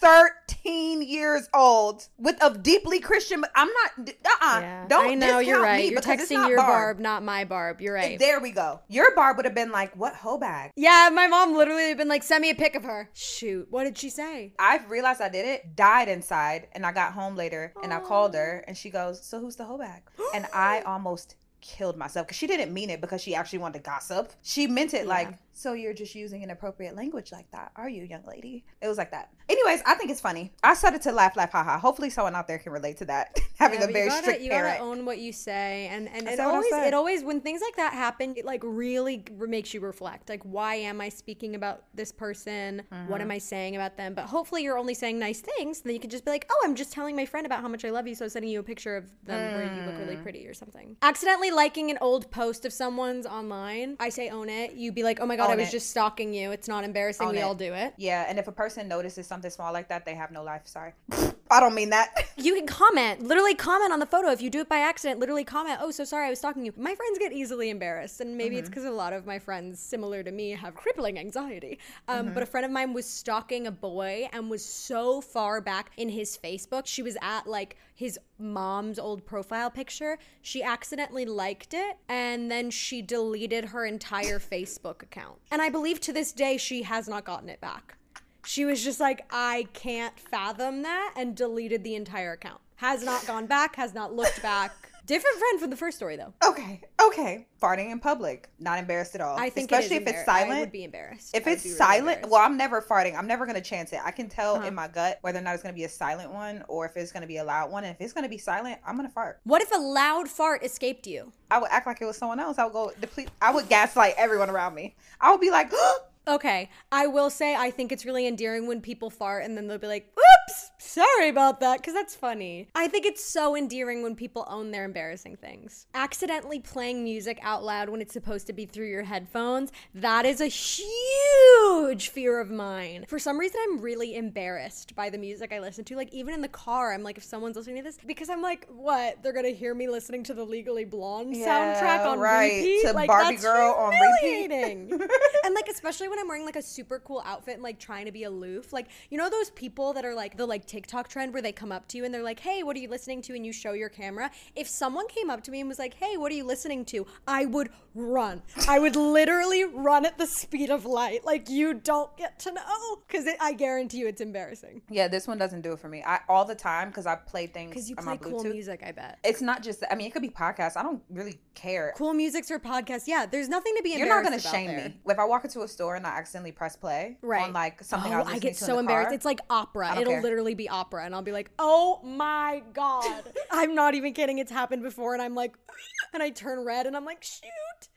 13 0.00 1.02
years 1.02 1.48
old 1.54 2.06
with 2.18 2.36
a 2.42 2.56
deeply 2.56 3.00
Christian. 3.00 3.44
I'm 3.54 3.68
not. 3.68 4.08
Uh-uh. 4.08 4.60
yeah. 4.60 4.86
Don't. 4.88 5.10
I 5.10 5.14
know 5.14 5.38
you're 5.38 5.62
right. 5.62 5.90
You're 5.90 6.00
texting 6.00 6.48
your 6.48 6.56
Barb. 6.58 6.68
barb, 6.68 6.98
not 7.00 7.22
my 7.22 7.44
barb. 7.44 7.80
You're 7.80 7.94
right. 7.94 8.18
There 8.18 8.40
we 8.40 8.50
go. 8.50 8.80
Your 8.88 9.14
barb 9.14 9.36
would 9.36 9.44
have 9.46 9.54
been 9.54 9.70
like, 9.72 9.94
"What 9.96 10.14
Hobag?" 10.14 10.70
yeah, 10.76 11.10
my 11.12 11.26
mom 11.26 11.54
literally 11.56 11.94
been 11.94 12.08
like, 12.08 12.22
"Send 12.22 12.42
me 12.42 12.50
a 12.50 12.54
pic 12.54 12.74
of 12.74 12.84
her." 12.84 13.10
Shoot, 13.14 13.66
what 13.70 13.84
did 13.84 13.96
she 13.98 14.10
say? 14.10 14.52
I 14.58 14.80
realized 14.88 15.20
I 15.20 15.28
did 15.28 15.46
it, 15.46 15.76
died 15.76 16.08
inside, 16.08 16.68
and 16.72 16.84
I 16.86 16.92
got 16.92 17.12
home 17.12 17.36
later 17.36 17.72
and 17.82 17.92
I 17.92 18.00
called 18.00 18.34
her 18.34 18.64
and 18.66 18.76
she 18.76 18.90
goes, 18.90 19.22
So 19.24 19.40
who's 19.40 19.56
the 19.56 19.64
Hobag? 19.64 20.00
And 20.34 20.46
I 20.54 20.80
almost 20.82 21.36
killed 21.60 21.96
myself 21.96 22.26
because 22.26 22.38
she 22.38 22.46
didn't 22.46 22.72
mean 22.72 22.88
it 22.90 23.00
because 23.00 23.20
she 23.20 23.34
actually 23.34 23.58
wanted 23.58 23.78
to 23.78 23.84
gossip. 23.84 24.32
She 24.42 24.66
meant 24.66 24.94
it 24.94 25.02
Yeah. 25.04 25.08
like, 25.08 25.28
So 25.60 25.74
you're 25.74 25.92
just 25.92 26.14
using 26.14 26.42
inappropriate 26.42 26.96
language 26.96 27.32
like 27.32 27.50
that, 27.50 27.70
are 27.76 27.86
you, 27.86 28.04
young 28.04 28.24
lady? 28.26 28.64
It 28.80 28.88
was 28.88 28.96
like 28.96 29.10
that. 29.10 29.28
Anyways, 29.46 29.82
I 29.84 29.94
think 29.94 30.10
it's 30.10 30.20
funny. 30.20 30.52
I 30.62 30.72
started 30.72 31.02
to 31.02 31.12
laugh, 31.12 31.36
laugh, 31.36 31.52
haha. 31.52 31.76
Hopefully, 31.78 32.08
someone 32.08 32.34
out 32.34 32.48
there 32.48 32.58
can 32.58 32.72
relate 32.72 32.96
to 32.98 33.04
that. 33.06 33.38
Having 33.58 33.80
Yeah, 33.80 33.84
a 33.88 33.92
very 33.92 34.04
you 34.04 34.08
gotta, 34.10 34.22
strict 34.22 34.40
you 34.42 34.50
parent. 34.50 34.78
gotta 34.78 34.90
own 34.90 35.04
what 35.04 35.18
you 35.18 35.34
say, 35.34 35.88
and 35.92 36.08
and 36.08 36.26
it 36.26 36.38
what 36.38 36.46
always 36.54 36.72
it 36.72 36.94
always 36.94 37.22
when 37.24 37.42
things 37.42 37.60
like 37.60 37.76
that 37.76 37.92
happen, 37.92 38.32
it 38.38 38.46
like 38.46 38.62
really 38.64 39.22
makes 39.38 39.74
you 39.74 39.80
reflect. 39.80 40.30
Like, 40.30 40.42
why 40.44 40.76
am 40.76 40.98
I 41.02 41.10
speaking 41.10 41.54
about 41.56 41.84
this 41.92 42.10
person? 42.10 42.78
What 42.88 42.96
Mm-hmm. 43.20 43.20
am 43.20 43.30
I 43.32 43.38
saying 43.38 43.76
about 43.76 43.98
them? 43.98 44.14
But 44.14 44.26
hopefully, 44.26 44.62
you're 44.62 44.78
only 44.78 44.94
saying 44.94 45.18
nice 45.18 45.40
things. 45.42 45.82
Then 45.82 45.92
you 45.92 46.00
can 46.00 46.08
just 46.08 46.24
be 46.24 46.30
like, 46.30 46.46
oh, 46.50 46.60
I'm 46.64 46.74
just 46.74 46.90
telling 46.90 47.14
my 47.16 47.26
friend 47.26 47.44
about 47.44 47.60
how 47.60 47.68
much 47.68 47.84
I 47.84 47.90
love 47.90 48.06
you, 48.06 48.14
so 48.14 48.24
I'm 48.24 48.30
sending 48.30 48.50
you 48.50 48.60
a 48.60 48.62
picture 48.62 48.96
of 48.96 49.04
them 49.26 49.52
where 49.52 49.64
you 49.64 49.82
look 49.84 49.98
really 49.98 50.16
Mm. 50.16 50.22
pretty 50.22 50.46
or 50.46 50.54
something. 50.54 50.96
Accidentally 51.02 51.50
liking 51.50 51.90
an 51.90 51.98
old 52.00 52.30
post 52.30 52.64
of 52.64 52.72
someone's 52.72 53.26
online. 53.26 53.96
I 54.00 54.08
say 54.08 54.30
own 54.30 54.48
it. 54.48 54.72
You'd 54.72 54.94
be 54.94 55.02
like, 55.02 55.20
oh 55.20 55.26
my 55.26 55.36
god, 55.36 55.49
I 55.52 55.56
was 55.56 55.68
it. 55.68 55.72
just 55.72 55.90
stalking 55.90 56.32
you. 56.32 56.50
It's 56.52 56.68
not 56.68 56.84
embarrassing. 56.84 57.26
Own 57.26 57.32
we 57.32 57.40
it. 57.40 57.42
all 57.42 57.54
do 57.54 57.72
it. 57.74 57.94
yeah, 57.96 58.26
and 58.28 58.38
if 58.38 58.48
a 58.48 58.52
person 58.52 58.88
notices 58.88 59.26
something 59.26 59.50
small 59.50 59.72
like 59.72 59.88
that, 59.88 60.04
they 60.04 60.14
have 60.14 60.30
no 60.30 60.42
life. 60.42 60.62
Sorry. 60.64 60.92
I 61.50 61.60
don't 61.60 61.74
mean 61.74 61.90
that. 61.90 62.10
You 62.40 62.54
can 62.54 62.66
comment, 62.66 63.22
literally 63.22 63.54
comment 63.54 63.92
on 63.92 64.00
the 64.00 64.06
photo. 64.06 64.30
If 64.30 64.40
you 64.40 64.48
do 64.48 64.60
it 64.60 64.68
by 64.68 64.78
accident, 64.78 65.20
literally 65.20 65.44
comment, 65.44 65.78
oh, 65.82 65.90
so 65.90 66.04
sorry, 66.04 66.26
I 66.26 66.30
was 66.30 66.38
stalking 66.38 66.64
you. 66.64 66.72
My 66.74 66.94
friends 66.94 67.18
get 67.18 67.32
easily 67.32 67.68
embarrassed, 67.68 68.22
and 68.22 68.38
maybe 68.38 68.56
it's 68.56 68.70
Mm-hmm. 68.70 68.70
because 68.80 68.84
a 68.86 68.90
lot 68.90 69.12
of 69.12 69.26
my 69.26 69.38
friends, 69.38 69.78
similar 69.78 70.22
to 70.22 70.30
me, 70.32 70.52
have 70.52 70.74
crippling 70.74 71.18
anxiety. 71.18 71.78
Um, 72.08 72.24
Mm-hmm. 72.26 72.34
But 72.34 72.42
a 72.44 72.46
friend 72.46 72.64
of 72.64 72.72
mine 72.72 72.94
was 72.94 73.04
stalking 73.06 73.66
a 73.66 73.70
boy 73.70 74.26
and 74.32 74.48
was 74.48 74.64
so 74.64 75.20
far 75.20 75.60
back 75.60 75.90
in 75.98 76.08
his 76.08 76.38
Facebook. 76.42 76.86
She 76.86 77.02
was 77.02 77.18
at 77.20 77.46
like 77.46 77.76
his 77.94 78.18
mom's 78.38 78.98
old 78.98 79.26
profile 79.26 79.70
picture. 79.70 80.18
She 80.40 80.62
accidentally 80.62 81.26
liked 81.26 81.74
it, 81.74 81.98
and 82.08 82.50
then 82.50 82.70
she 82.70 83.02
deleted 83.02 83.66
her 83.66 83.84
entire 83.84 84.38
Facebook 84.52 85.02
account. 85.02 85.36
And 85.50 85.60
I 85.60 85.68
believe 85.68 86.00
to 86.00 86.12
this 86.14 86.32
day, 86.32 86.56
she 86.56 86.84
has 86.84 87.06
not 87.06 87.24
gotten 87.26 87.50
it 87.50 87.60
back. 87.60 87.96
She 88.44 88.64
was 88.64 88.82
just 88.82 89.00
like, 89.00 89.26
I 89.30 89.68
can't 89.72 90.18
fathom 90.18 90.82
that, 90.82 91.14
and 91.16 91.36
deleted 91.36 91.84
the 91.84 91.94
entire 91.94 92.32
account. 92.32 92.60
Has 92.76 93.04
not 93.04 93.26
gone 93.26 93.46
back, 93.46 93.76
has 93.76 93.94
not 93.94 94.14
looked 94.14 94.42
back. 94.42 94.72
Different 95.06 95.38
friend 95.38 95.60
from 95.60 95.70
the 95.70 95.76
first 95.76 95.96
story, 95.96 96.16
though. 96.16 96.32
okay, 96.46 96.80
okay. 97.02 97.46
Farting 97.60 97.90
in 97.90 97.98
public, 97.98 98.48
not 98.60 98.78
embarrassed 98.78 99.14
at 99.16 99.20
all. 99.20 99.36
I 99.36 99.50
think 99.50 99.70
especially 99.70 99.96
it 99.96 100.02
if 100.02 100.08
it's 100.08 100.24
silent. 100.24 100.52
I 100.52 100.60
would 100.60 100.70
be 100.70 100.84
embarrassed. 100.84 101.34
If 101.34 101.48
it's 101.48 101.64
really 101.64 101.76
silent, 101.76 101.98
embarrassed. 102.00 102.24
Uh-huh. 102.24 102.30
well, 102.30 102.46
I'm 102.46 102.56
never 102.56 102.80
farting. 102.80 103.18
I'm 103.18 103.26
never 103.26 103.44
gonna 103.44 103.60
chance 103.60 103.92
it. 103.92 103.98
I 104.04 104.12
can 104.12 104.28
tell 104.28 104.62
in 104.62 104.72
my 104.72 104.86
gut 104.86 105.18
whether 105.22 105.40
or 105.40 105.42
not 105.42 105.54
it's 105.54 105.64
gonna 105.64 105.74
be 105.74 105.82
a 105.82 105.88
silent 105.88 106.32
one 106.32 106.64
or 106.68 106.86
if 106.86 106.96
it's 106.96 107.10
gonna 107.10 107.26
be 107.26 107.38
a 107.38 107.44
loud 107.44 107.72
one. 107.72 107.82
And 107.82 107.92
if 107.94 108.00
it's 108.00 108.12
gonna 108.12 108.28
be 108.28 108.38
silent, 108.38 108.78
I'm 108.86 108.94
gonna 108.94 109.08
fart. 109.08 109.40
what 109.44 109.60
if 109.60 109.74
a 109.74 109.78
loud 109.80 110.28
fart 110.28 110.64
escaped 110.64 111.08
you? 111.08 111.32
I 111.50 111.58
would 111.58 111.70
act 111.72 111.88
like 111.88 112.00
it 112.00 112.04
was 112.04 112.16
someone 112.16 112.38
else. 112.38 112.58
I 112.58 112.64
would 112.64 112.72
go 112.72 112.92
deplete. 113.00 113.30
I 113.42 113.52
would 113.52 113.68
gaslight 113.68 114.14
everyone 114.16 114.48
around 114.48 114.74
me. 114.76 114.94
I 115.20 115.32
would 115.32 115.40
be 115.40 115.50
like, 115.50 115.72
Okay, 116.28 116.70
I 116.92 117.06
will 117.06 117.30
say 117.30 117.56
I 117.56 117.70
think 117.70 117.92
it's 117.92 118.04
really 118.04 118.26
endearing 118.26 118.66
when 118.66 118.80
people 118.80 119.10
fart 119.10 119.44
and 119.44 119.56
then 119.56 119.66
they'll 119.66 119.78
be 119.78 119.86
like, 119.86 120.12
"Whoops, 120.50 120.70
sorry 120.78 121.28
about 121.28 121.60
that," 121.60 121.78
because 121.78 121.94
that's 121.94 122.14
funny. 122.14 122.68
I 122.74 122.88
think 122.88 123.06
it's 123.06 123.24
so 123.24 123.56
endearing 123.56 124.02
when 124.02 124.14
people 124.14 124.44
own 124.48 124.70
their 124.70 124.84
embarrassing 124.84 125.36
things. 125.36 125.86
Accidentally 125.94 126.60
playing 126.60 127.02
music 127.04 127.38
out 127.42 127.62
loud 127.64 127.88
when 127.88 128.00
it's 128.00 128.12
supposed 128.12 128.46
to 128.48 128.52
be 128.52 128.66
through 128.66 128.88
your 128.88 129.02
headphones, 129.04 129.72
that 129.94 130.26
is 130.26 130.40
a 130.40 130.46
huge 130.46 132.08
fear 132.08 132.40
of 132.40 132.50
mine. 132.50 133.04
For 133.08 133.18
some 133.18 133.38
reason, 133.38 133.60
I'm 133.68 133.80
really 133.80 134.16
embarrassed 134.16 134.94
by 134.94 135.10
the 135.10 135.18
music 135.18 135.52
I 135.52 135.60
listen 135.60 135.84
to. 135.84 135.96
Like 135.96 136.12
even 136.12 136.34
in 136.34 136.40
the 136.40 136.48
car, 136.48 136.92
I'm 136.92 137.02
like, 137.02 137.18
if 137.18 137.24
someone's 137.24 137.56
listening 137.56 137.76
to 137.76 137.82
this, 137.82 137.98
because 138.06 138.30
I'm 138.30 138.42
like, 138.42 138.66
what? 138.68 139.22
They're 139.22 139.32
gonna 139.32 139.48
hear 139.50 139.74
me 139.74 139.88
listening 139.88 140.24
to 140.24 140.34
the 140.34 140.44
Legally 140.44 140.84
Blonde 140.84 141.36
Yeah, 141.36 141.46
soundtrack 141.74 142.06
on 142.06 142.18
right. 142.18 142.56
repeat. 142.56 142.82
To 142.86 142.92
like, 142.92 143.08
Barbie 143.08 143.36
that's 143.36 143.42
Girl 143.44 143.72
on 143.74 143.92
repeat. 144.22 144.50
and 145.44 145.54
like 145.54 145.68
especially 145.68 146.08
when 146.08 146.18
I'm 146.18 146.28
wearing 146.28 146.44
like 146.44 146.56
a 146.56 146.62
super 146.62 146.98
cool 147.00 147.22
outfit 147.24 147.54
and 147.54 147.62
like 147.62 147.78
trying 147.78 148.06
to 148.06 148.12
be 148.12 148.24
aloof. 148.24 148.72
Like 148.72 148.88
you 149.10 149.18
know 149.18 149.28
those 149.30 149.50
people 149.50 149.92
that 149.94 150.04
are 150.04 150.14
like 150.14 150.36
the 150.40 150.46
like 150.46 150.66
TikTok 150.66 151.08
trend 151.08 151.32
where 151.32 151.42
they 151.42 151.52
come 151.52 151.70
up 151.70 151.86
to 151.88 151.98
you 151.98 152.04
and 152.04 152.12
they're 152.12 152.22
like, 152.22 152.40
"Hey, 152.40 152.62
what 152.62 152.74
are 152.76 152.80
you 152.80 152.88
listening 152.88 153.22
to?" 153.22 153.34
and 153.34 153.44
you 153.46 153.52
show 153.52 153.72
your 153.72 153.88
camera. 153.88 154.30
If 154.56 154.68
someone 154.68 155.06
came 155.08 155.30
up 155.30 155.42
to 155.44 155.50
me 155.50 155.60
and 155.60 155.68
was 155.68 155.78
like, 155.78 155.94
"Hey, 155.94 156.16
what 156.16 156.32
are 156.32 156.34
you 156.34 156.44
listening 156.44 156.84
to?" 156.86 157.06
I 157.28 157.44
would 157.46 157.70
run. 157.94 158.42
I 158.68 158.78
would 158.78 158.96
literally 158.96 159.64
run 159.64 160.06
at 160.06 160.16
the 160.16 160.26
speed 160.26 160.70
of 160.70 160.84
light. 160.86 161.24
Like 161.24 161.48
you 161.48 161.74
don't 161.74 162.14
get 162.16 162.38
to 162.40 162.52
know 162.52 162.62
because 163.06 163.26
I 163.40 163.52
guarantee 163.52 163.98
you 163.98 164.06
it's 164.08 164.20
embarrassing. 164.20 164.82
yeah, 164.90 165.08
this 165.08 165.26
one 165.28 165.38
doesn't 165.38 165.60
do 165.62 165.72
it 165.72 165.78
for 165.80 165.88
me. 165.88 166.02
I 166.06 166.20
all 166.28 166.44
the 166.44 166.54
time 166.54 166.88
because 166.88 167.06
I 167.06 167.16
play 167.16 167.46
things 167.46 167.70
Because 167.70 167.90
you 167.90 167.96
play 167.96 168.16
cool 168.16 168.44
music, 168.44 168.82
I 168.86 168.92
bet. 168.92 169.18
It's 169.24 169.42
not 169.42 169.62
just. 169.62 169.82
I 169.90 169.94
mean, 169.94 170.06
it 170.06 170.12
could 170.12 170.22
be 170.22 170.30
podcasts. 170.30 170.76
I 170.76 170.82
don't 170.82 171.02
really 171.10 171.38
care. 171.54 171.92
Cool 171.96 172.14
music's 172.14 172.50
or 172.50 172.58
podcasts. 172.58 173.06
Yeah, 173.06 173.26
there's 173.26 173.48
nothing 173.48 173.74
to 173.76 173.82
be 173.82 173.90
You're 173.90 174.08
not 174.08 174.24
gonna 174.24 174.38
shame 174.38 174.68
there. 174.68 174.88
me 174.88 174.94
if 175.08 175.18
I 175.18 175.24
walk 175.24 175.44
into 175.44 175.60
a 175.62 175.68
store 175.68 175.96
and 175.96 176.06
I 176.06 176.10
accidentally 176.10 176.52
press 176.52 176.76
play 176.76 177.18
Right. 177.22 177.42
on 177.42 177.52
like 177.52 177.82
something 177.84 178.12
I 178.12 178.20
Oh, 178.20 178.24
was 178.24 178.34
I 178.34 178.38
get 178.38 178.56
so 178.56 178.78
embarrassed. 178.78 179.08
car. 179.08 179.14
It's 179.14 179.24
like 179.24 179.40
opera. 179.50 179.98
It'll 180.00 180.12
care. 180.14 180.22
Literally 180.30 180.54
be 180.54 180.68
opera, 180.68 181.04
and 181.04 181.12
I'll 181.12 181.22
be 181.22 181.32
like, 181.32 181.50
"Oh 181.58 182.00
my 182.04 182.62
god!" 182.72 183.32
I'm 183.50 183.74
not 183.74 183.94
even 183.94 184.12
kidding. 184.12 184.38
It's 184.38 184.52
happened 184.52 184.82
before, 184.82 185.12
and 185.12 185.20
I'm 185.20 185.34
like, 185.34 185.56
and 186.14 186.22
I 186.22 186.30
turn 186.30 186.64
red, 186.64 186.86
and 186.86 186.96
I'm 186.96 187.04
like, 187.04 187.24
"Shoot!" 187.24 187.50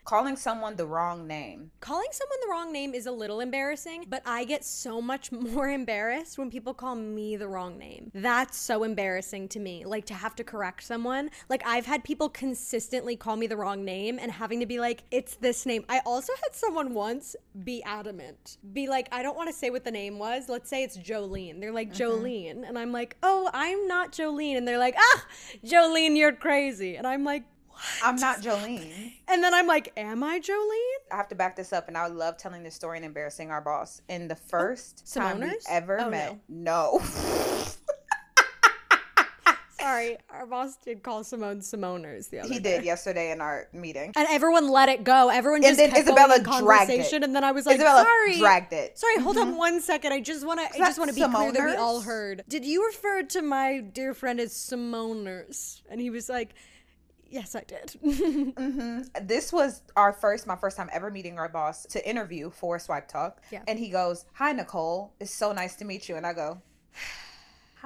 Calling 0.03 0.35
someone 0.35 0.75
the 0.75 0.85
wrong 0.85 1.27
name. 1.27 1.71
Calling 1.79 2.07
someone 2.11 2.37
the 2.41 2.49
wrong 2.49 2.71
name 2.71 2.93
is 2.93 3.05
a 3.05 3.11
little 3.11 3.39
embarrassing, 3.39 4.05
but 4.09 4.21
I 4.25 4.43
get 4.43 4.63
so 4.65 5.01
much 5.01 5.31
more 5.31 5.69
embarrassed 5.69 6.37
when 6.37 6.51
people 6.51 6.73
call 6.73 6.95
me 6.95 7.35
the 7.35 7.47
wrong 7.47 7.77
name. 7.77 8.11
That's 8.13 8.57
so 8.57 8.83
embarrassing 8.83 9.47
to 9.49 9.59
me. 9.59 9.85
Like 9.85 10.05
to 10.05 10.13
have 10.13 10.35
to 10.35 10.43
correct 10.43 10.83
someone. 10.83 11.29
Like 11.49 11.63
I've 11.65 11.85
had 11.85 12.03
people 12.03 12.29
consistently 12.29 13.15
call 13.15 13.35
me 13.35 13.47
the 13.47 13.57
wrong 13.57 13.83
name 13.85 14.19
and 14.19 14.31
having 14.31 14.59
to 14.59 14.65
be 14.65 14.79
like, 14.79 15.03
it's 15.11 15.35
this 15.35 15.65
name. 15.65 15.85
I 15.89 16.01
also 16.05 16.33
had 16.43 16.53
someone 16.53 16.93
once 16.93 17.35
be 17.63 17.81
adamant. 17.83 18.57
Be 18.73 18.87
like, 18.87 19.07
I 19.11 19.23
don't 19.23 19.37
want 19.37 19.49
to 19.49 19.53
say 19.53 19.69
what 19.69 19.83
the 19.83 19.91
name 19.91 20.19
was. 20.19 20.49
Let's 20.49 20.69
say 20.69 20.83
it's 20.83 20.97
Jolene. 20.97 21.59
They're 21.59 21.71
like, 21.71 21.93
Jolene. 21.93 22.67
And 22.67 22.77
I'm 22.77 22.91
like, 22.91 23.17
oh, 23.23 23.49
I'm 23.53 23.87
not 23.87 24.11
Jolene. 24.11 24.57
And 24.57 24.67
they're 24.67 24.77
like, 24.77 24.95
ah, 24.97 25.25
Jolene, 25.65 26.17
you're 26.17 26.33
crazy. 26.33 26.95
And 26.95 27.07
I'm 27.07 27.23
like, 27.23 27.43
I'm 28.03 28.15
not 28.17 28.41
Jolene. 28.41 29.13
and 29.27 29.43
then 29.43 29.53
I'm 29.53 29.67
like, 29.67 29.91
am 29.97 30.23
I 30.23 30.39
Jolene? 30.39 31.11
I 31.11 31.15
have 31.17 31.27
to 31.29 31.35
back 31.35 31.55
this 31.55 31.73
up, 31.73 31.87
and 31.87 31.97
I 31.97 32.07
love 32.07 32.37
telling 32.37 32.63
this 32.63 32.75
story 32.75 32.97
and 32.97 33.05
embarrassing 33.05 33.51
our 33.51 33.61
boss. 33.61 34.01
In 34.09 34.27
the 34.27 34.35
oh, 34.35 34.47
first 34.47 35.13
time 35.13 35.39
we 35.39 35.51
ever 35.69 35.99
Oh, 36.01 36.09
met, 36.09 36.39
no. 36.47 37.01
Sorry, 39.79 40.15
our 40.29 40.45
boss 40.45 40.77
did 40.77 41.03
call 41.03 41.25
Simone 41.25 41.59
Simoners 41.61 42.29
the 42.29 42.39
other 42.39 42.47
he 42.47 42.57
day. 42.57 42.77
did 42.77 42.85
yesterday 42.85 43.31
in 43.31 43.41
our 43.41 43.67
meeting. 43.73 44.13
And 44.15 44.25
everyone 44.31 44.69
let 44.69 44.87
it 44.87 45.03
go. 45.03 45.27
Everyone 45.27 45.57
And 45.57 45.65
just 45.65 45.77
then 45.77 45.89
kept 45.89 46.03
Isabella 46.07 46.39
dragged 46.41 46.89
it. 46.89 46.95
conversation, 46.95 47.23
and 47.23 47.35
then 47.35 47.43
I 47.43 47.51
was 47.51 47.65
like, 47.65 47.75
Isabella 47.75 48.03
"Sorry, 48.03 48.39
dragged 48.39 48.71
it. 48.71 48.97
sorry, 48.97 49.17
hold 49.17 49.37
on 49.37 49.49
mm-hmm. 49.49 49.57
one 49.57 49.81
second. 49.81 50.13
I 50.13 50.21
just 50.21 50.45
want 50.47 50.61
to, 50.61 50.73
I 50.73 50.77
just 50.79 50.97
want 50.97 51.09
to 51.09 51.15
be 51.15 51.21
clear 51.21 51.51
that 51.51 51.65
we 51.65 51.75
all 51.75 51.99
heard. 51.99 52.45
Did 52.47 52.63
you 52.63 52.85
refer 52.85 53.23
to 53.23 53.41
my 53.41 53.79
dear 53.79 54.13
friend 54.13 54.39
as 54.39 54.53
Simoners?" 54.55 55.81
And 55.89 55.99
he 55.99 56.09
was 56.09 56.29
like, 56.29 56.53
"Yes, 57.33 57.55
I 57.55 57.61
did." 57.61 57.91
hmm 58.57 59.01
This 59.21 59.51
was 59.51 59.81
our 59.95 60.13
first, 60.13 60.45
my 60.45 60.55
first 60.55 60.77
time 60.77 60.89
ever 60.93 61.09
meeting 61.09 61.39
our 61.39 61.49
boss 61.49 61.85
to 61.87 62.07
interview 62.07 62.49
for 62.51 62.77
Swipe 62.79 63.07
Talk. 63.07 63.41
Yeah. 63.51 63.63
And 63.67 63.79
he 63.79 63.89
goes, 63.89 64.25
Hi, 64.33 64.51
Nicole. 64.51 65.13
It's 65.19 65.33
so 65.33 65.51
nice 65.51 65.75
to 65.77 65.85
meet 65.85 66.07
you. 66.07 66.15
And 66.15 66.25
I 66.25 66.33
go, 66.33 66.61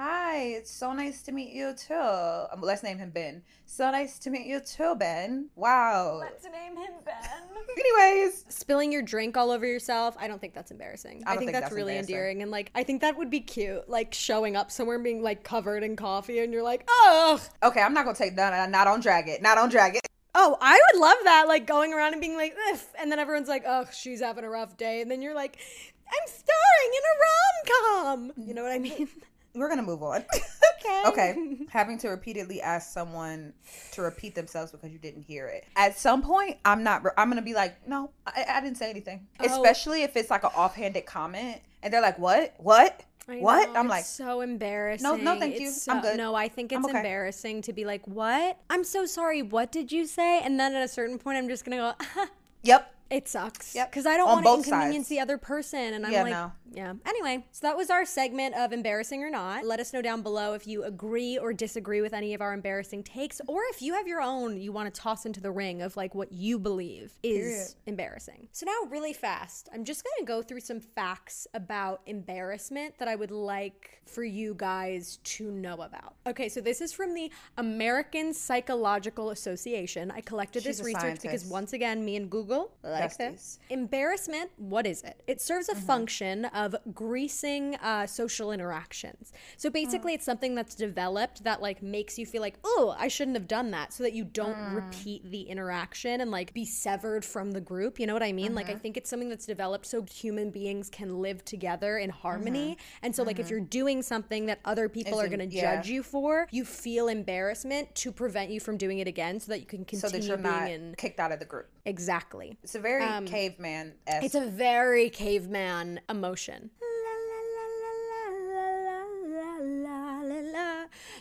Hi, 0.00 0.42
it's 0.54 0.70
so 0.70 0.92
nice 0.92 1.22
to 1.22 1.32
meet 1.32 1.50
you 1.50 1.74
too. 1.74 1.92
Um, 1.92 2.60
let's 2.60 2.84
name 2.84 2.98
him 2.98 3.10
Ben. 3.10 3.42
So 3.66 3.90
nice 3.90 4.20
to 4.20 4.30
meet 4.30 4.46
you 4.46 4.60
too, 4.60 4.94
Ben. 4.94 5.48
Wow. 5.56 6.18
Let's 6.20 6.44
name 6.44 6.76
him 6.76 6.92
Ben. 7.04 7.14
Anyways, 7.76 8.44
Spilling 8.48 8.92
your 8.92 9.02
drink 9.02 9.36
all 9.36 9.50
over 9.50 9.66
yourself, 9.66 10.14
I 10.16 10.28
don't 10.28 10.40
think 10.40 10.54
that's 10.54 10.70
embarrassing. 10.70 11.24
I, 11.26 11.30
don't 11.30 11.38
think, 11.38 11.50
think 11.50 11.52
that's, 11.54 11.64
that's 11.64 11.74
really 11.74 11.98
endearing. 11.98 12.42
And 12.42 12.50
like, 12.52 12.70
I 12.76 12.84
think 12.84 13.00
that 13.00 13.18
would 13.18 13.28
be 13.28 13.40
cute. 13.40 13.88
Like 13.88 14.14
showing 14.14 14.54
up 14.54 14.70
somewhere 14.70 14.94
and 14.94 15.02
being 15.02 15.20
like 15.20 15.42
covered 15.42 15.82
in 15.82 15.96
coffee, 15.96 16.38
and 16.38 16.52
you're 16.52 16.62
like, 16.62 16.84
"Oh, 16.88 17.44
okay, 17.64 17.80
I'm 17.80 17.92
not 17.92 18.04
going 18.04 18.14
to 18.14 18.22
take 18.22 18.36
that. 18.36 18.70
Not 18.70 18.86
on 18.86 19.00
Drag 19.00 19.28
It. 19.28 19.42
Not 19.42 19.58
on 19.58 19.68
Drag 19.68 19.96
It. 19.96 20.02
Oh, 20.32 20.56
I 20.60 20.80
would 20.92 21.00
love 21.00 21.18
that. 21.24 21.48
Like 21.48 21.66
going 21.66 21.92
around 21.92 22.12
and 22.12 22.20
being 22.20 22.36
like, 22.36 22.54
Ugh, 22.70 22.78
and 23.00 23.10
then 23.10 23.18
everyone's 23.18 23.48
like, 23.48 23.64
oh, 23.66 23.86
she's 23.92 24.20
having 24.20 24.44
a 24.44 24.48
rough 24.48 24.76
day. 24.76 25.00
And 25.00 25.10
then 25.10 25.22
you're 25.22 25.34
like, 25.34 25.58
I'm 26.06 26.28
starring 26.28 26.92
in 26.94 27.02
a 27.02 27.14
rom 27.18 28.34
com. 28.36 28.46
You 28.46 28.54
know 28.54 28.62
what 28.62 28.70
I 28.70 28.78
mean? 28.78 29.08
We're 29.58 29.68
to 29.78 29.82
move 29.82 30.02
on. 30.02 30.24
okay. 30.78 31.02
okay. 31.06 31.58
Having 31.70 31.98
to 31.98 32.08
repeatedly 32.08 32.62
ask 32.62 32.92
someone 32.92 33.52
to 33.92 34.02
repeat 34.02 34.34
themselves 34.34 34.72
because 34.72 34.90
you 34.92 34.98
didn't 34.98 35.22
hear 35.22 35.46
it. 35.48 35.64
At 35.76 35.98
some 35.98 36.22
point, 36.22 36.58
I'm 36.64 36.82
not, 36.82 37.02
I'm 37.16 37.28
to 37.36 37.42
be 37.42 37.54
like, 37.54 37.86
no, 37.86 38.10
I, 38.26 38.44
I 38.48 38.60
didn't 38.60 38.76
say 38.76 38.90
anything. 38.90 39.26
Oh. 39.40 39.44
Especially 39.44 40.02
if 40.02 40.16
it's 40.16 40.30
like 40.30 40.44
an 40.44 40.50
offhanded 40.56 41.06
comment 41.06 41.60
and 41.82 41.92
they're 41.92 42.02
like, 42.02 42.18
what? 42.18 42.54
What? 42.58 43.02
I 43.28 43.36
what? 43.40 43.68
know, 43.68 43.80
I'm 43.80 43.86
it's 43.86 43.90
like, 43.90 44.04
so 44.04 44.40
embarrassing. 44.40 45.02
No, 45.02 45.16
no, 45.16 45.38
thank 45.38 45.60
you. 45.60 45.68
It's 45.68 45.86
I'm 45.86 46.02
so- 46.02 46.10
good. 46.10 46.16
No, 46.16 46.34
I 46.34 46.48
think 46.48 46.72
it's 46.72 46.84
okay. 46.84 46.96
embarrassing 46.96 47.62
to 47.62 47.72
be 47.72 47.84
like, 47.84 48.06
what? 48.06 48.58
I'm 48.70 48.84
so 48.84 49.04
sorry. 49.04 49.42
What 49.42 49.70
did 49.70 49.92
you 49.92 50.06
say? 50.06 50.40
And 50.40 50.58
then 50.58 50.74
at 50.74 50.82
a 50.82 50.88
certain 50.88 51.18
point, 51.18 51.36
I'm 51.36 51.48
just 51.48 51.64
gonna 51.64 51.76
go, 51.76 52.24
yep. 52.62 52.94
It 53.10 53.26
sucks. 53.28 53.74
Yep. 53.74 53.90
Because 53.90 54.06
I 54.06 54.16
don't 54.16 54.26
want 54.28 54.44
to 54.44 54.52
inconvenience 54.54 55.06
sides. 55.06 55.08
the 55.08 55.20
other 55.20 55.38
person. 55.38 55.94
And 55.94 56.04
I'm 56.06 56.12
Yeah, 56.12 56.22
like, 56.24 56.32
no. 56.32 56.52
yeah. 56.72 56.92
Anyway, 57.06 57.46
so 57.52 57.66
that 57.66 57.76
was 57.76 57.88
our 57.88 58.04
segment 58.04 58.54
of 58.54 58.72
embarrassing 58.72 59.22
or 59.22 59.30
not. 59.30 59.64
Let 59.64 59.80
us 59.80 59.92
know 59.94 60.02
down 60.02 60.22
below 60.22 60.52
if 60.52 60.66
you 60.66 60.84
agree 60.84 61.38
or 61.38 61.52
disagree 61.54 62.02
with 62.02 62.12
any 62.12 62.34
of 62.34 62.42
our 62.42 62.52
embarrassing 62.52 63.04
takes, 63.04 63.40
or 63.46 63.60
if 63.70 63.80
you 63.80 63.94
have 63.94 64.06
your 64.06 64.20
own 64.20 64.58
you 64.60 64.72
want 64.72 64.92
to 64.92 65.00
toss 65.00 65.24
into 65.24 65.40
the 65.40 65.50
ring 65.50 65.80
of 65.80 65.96
like 65.96 66.14
what 66.14 66.32
you 66.32 66.58
believe 66.58 67.12
is 67.22 67.46
Period. 67.46 67.68
embarrassing. 67.86 68.48
So 68.52 68.66
now, 68.66 68.90
really 68.90 69.12
fast, 69.14 69.68
I'm 69.72 69.84
just 69.84 70.04
going 70.04 70.14
to 70.18 70.24
go 70.26 70.42
through 70.42 70.60
some 70.60 70.80
facts 70.80 71.46
about 71.54 72.02
embarrassment 72.06 72.98
that 72.98 73.08
I 73.08 73.14
would 73.16 73.30
like 73.30 74.02
for 74.06 74.24
you 74.24 74.54
guys 74.56 75.18
to 75.22 75.50
know 75.50 75.74
about. 75.80 76.14
Okay, 76.26 76.48
so 76.48 76.60
this 76.60 76.80
is 76.80 76.92
from 76.92 77.14
the 77.14 77.30
American 77.56 78.32
Psychological 78.34 79.30
Association. 79.30 80.10
I 80.10 80.20
collected 80.20 80.62
She's 80.62 80.78
this 80.78 80.86
research 80.86 81.20
because 81.22 81.44
once 81.46 81.72
again, 81.72 82.04
me 82.04 82.16
and 82.16 82.30
Google 82.30 82.72
like 83.00 83.16
this. 83.16 83.58
Embarrassment, 83.70 84.50
what 84.56 84.86
is 84.86 85.02
it? 85.02 85.22
It 85.26 85.40
serves 85.40 85.68
a 85.68 85.74
Mm-hmm. 85.74 85.86
function 85.86 86.44
of 86.46 86.74
greasing 86.94 87.76
uh, 87.76 88.06
social 88.06 88.52
interactions. 88.52 89.32
So 89.56 89.70
basically, 89.70 90.14
it's 90.14 90.24
something 90.24 90.54
that's 90.54 90.74
developed 90.74 91.44
that 91.44 91.62
like 91.62 91.82
makes 91.82 92.18
you 92.18 92.26
feel 92.26 92.42
like, 92.42 92.56
oh, 92.64 92.94
I 92.98 93.08
shouldn't 93.08 93.36
have 93.36 93.46
done 93.48 93.70
that, 93.72 93.92
so 93.92 94.02
that 94.02 94.12
you 94.12 94.24
don't 94.24 94.58
Mm. 94.58 94.74
repeat 94.74 95.30
the 95.30 95.42
interaction 95.42 96.20
and 96.20 96.30
like 96.30 96.52
be 96.54 96.64
severed 96.64 97.24
from 97.24 97.52
the 97.52 97.60
group. 97.60 98.00
You 98.00 98.06
know 98.06 98.12
what 98.14 98.22
I 98.22 98.32
mean? 98.32 98.54
Like 98.54 98.66
I 98.68 98.72
Mm-hmm. 98.72 98.80
think 98.80 98.96
it's 98.96 99.10
something 99.10 99.28
that's 99.28 99.46
developed 99.46 99.86
so 99.86 100.02
human 100.02 100.50
beings 100.50 100.88
can 100.90 101.20
live 101.20 101.44
together 101.44 101.98
in 101.98 102.10
harmony. 102.10 102.72
Mm-hmm. 102.72 103.04
And 103.04 103.14
so 103.14 103.22
like 103.22 103.38
if 103.38 103.50
you're 103.50 103.60
doing 103.60 104.02
something 104.02 104.46
that 104.46 104.58
other 104.64 104.88
people 104.88 105.20
are 105.20 105.28
going 105.28 105.38
to 105.48 105.54
yeah. 105.54 105.76
judge 105.76 105.88
you 105.88 106.02
for, 106.02 106.48
you 106.50 106.64
feel 106.64 107.08
embarrassment 107.08 107.94
to 107.96 108.10
prevent 108.10 108.50
you 108.50 108.58
from 108.60 108.76
doing 108.78 108.98
it 108.98 109.06
again, 109.08 109.38
so 109.40 109.52
that 109.52 109.60
you 109.60 109.66
can 109.66 109.84
continue 109.84 110.00
So 110.00 110.08
that 110.08 110.24
you're 110.26 110.36
being 110.36 110.42
not 110.54 110.70
in 110.70 110.94
kicked 110.96 111.20
out 111.20 111.30
of 111.32 111.38
the 111.38 111.44
group. 111.44 111.68
exactly. 111.84 112.58
It's 112.62 112.74
a 112.74 112.78
very 112.80 112.87
Um, 112.96 113.26
caveman. 113.26 113.94
It's 114.06 114.34
a 114.34 114.46
very 114.46 115.10
caveman 115.10 116.00
emotion. 116.08 116.70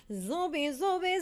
Zombie, 0.09 0.71
zombie, 0.71 1.17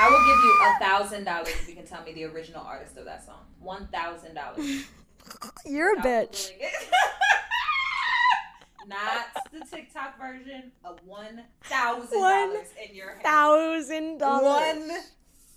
I 0.00 0.08
will 0.10 0.18
give 0.18 0.44
you 0.44 0.58
a 0.64 0.78
thousand 0.80 1.24
dollars 1.24 1.48
if 1.48 1.68
you 1.68 1.74
can 1.74 1.86
tell 1.86 2.02
me 2.02 2.12
the 2.12 2.24
original 2.24 2.62
artist 2.62 2.96
of 2.96 3.04
that 3.04 3.24
song. 3.24 3.40
One 3.60 3.86
thousand 3.88 4.34
dollars. 4.34 4.84
You're 5.64 5.94
a 5.98 6.02
bitch. 6.02 6.50
Not 8.86 9.26
the 9.52 9.60
TikTok 9.64 10.18
version. 10.18 10.72
A 10.84 10.92
one 11.04 11.44
thousand 11.64 12.20
dollars 12.20 12.68
in 12.88 12.96
your 12.96 13.10
hand. 13.10 13.22
Thousand 13.22 14.18
dollars. 14.18 14.42
one 14.44 14.88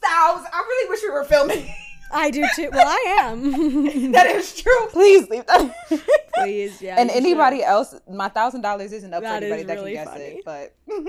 thousand. 0.01 0.47
I 0.53 0.59
really 0.59 0.89
wish 0.89 1.01
we 1.03 1.09
were 1.09 1.23
filming. 1.23 1.73
I 2.13 2.29
do 2.31 2.45
too. 2.55 2.69
Well, 2.71 2.87
I 2.87 3.17
am. 3.21 3.51
that 4.11 4.27
is 4.27 4.61
true. 4.61 4.87
Please 4.89 5.29
leave 5.29 5.45
that. 5.47 5.75
Please, 6.35 6.81
yeah. 6.81 6.95
and 6.99 7.09
you 7.09 7.15
anybody 7.15 7.63
else, 7.63 7.93
my 8.11 8.29
thousand 8.29 8.61
dollars 8.61 8.91
isn't 8.93 9.13
up 9.13 9.21
That 9.21 9.39
for 9.39 9.45
anybody 9.45 9.63
that 9.63 9.73
really 9.75 9.93
can 9.95 10.05
guess 10.05 10.13
funny. 10.13 10.23
it. 10.25 10.45
But. 10.45 10.75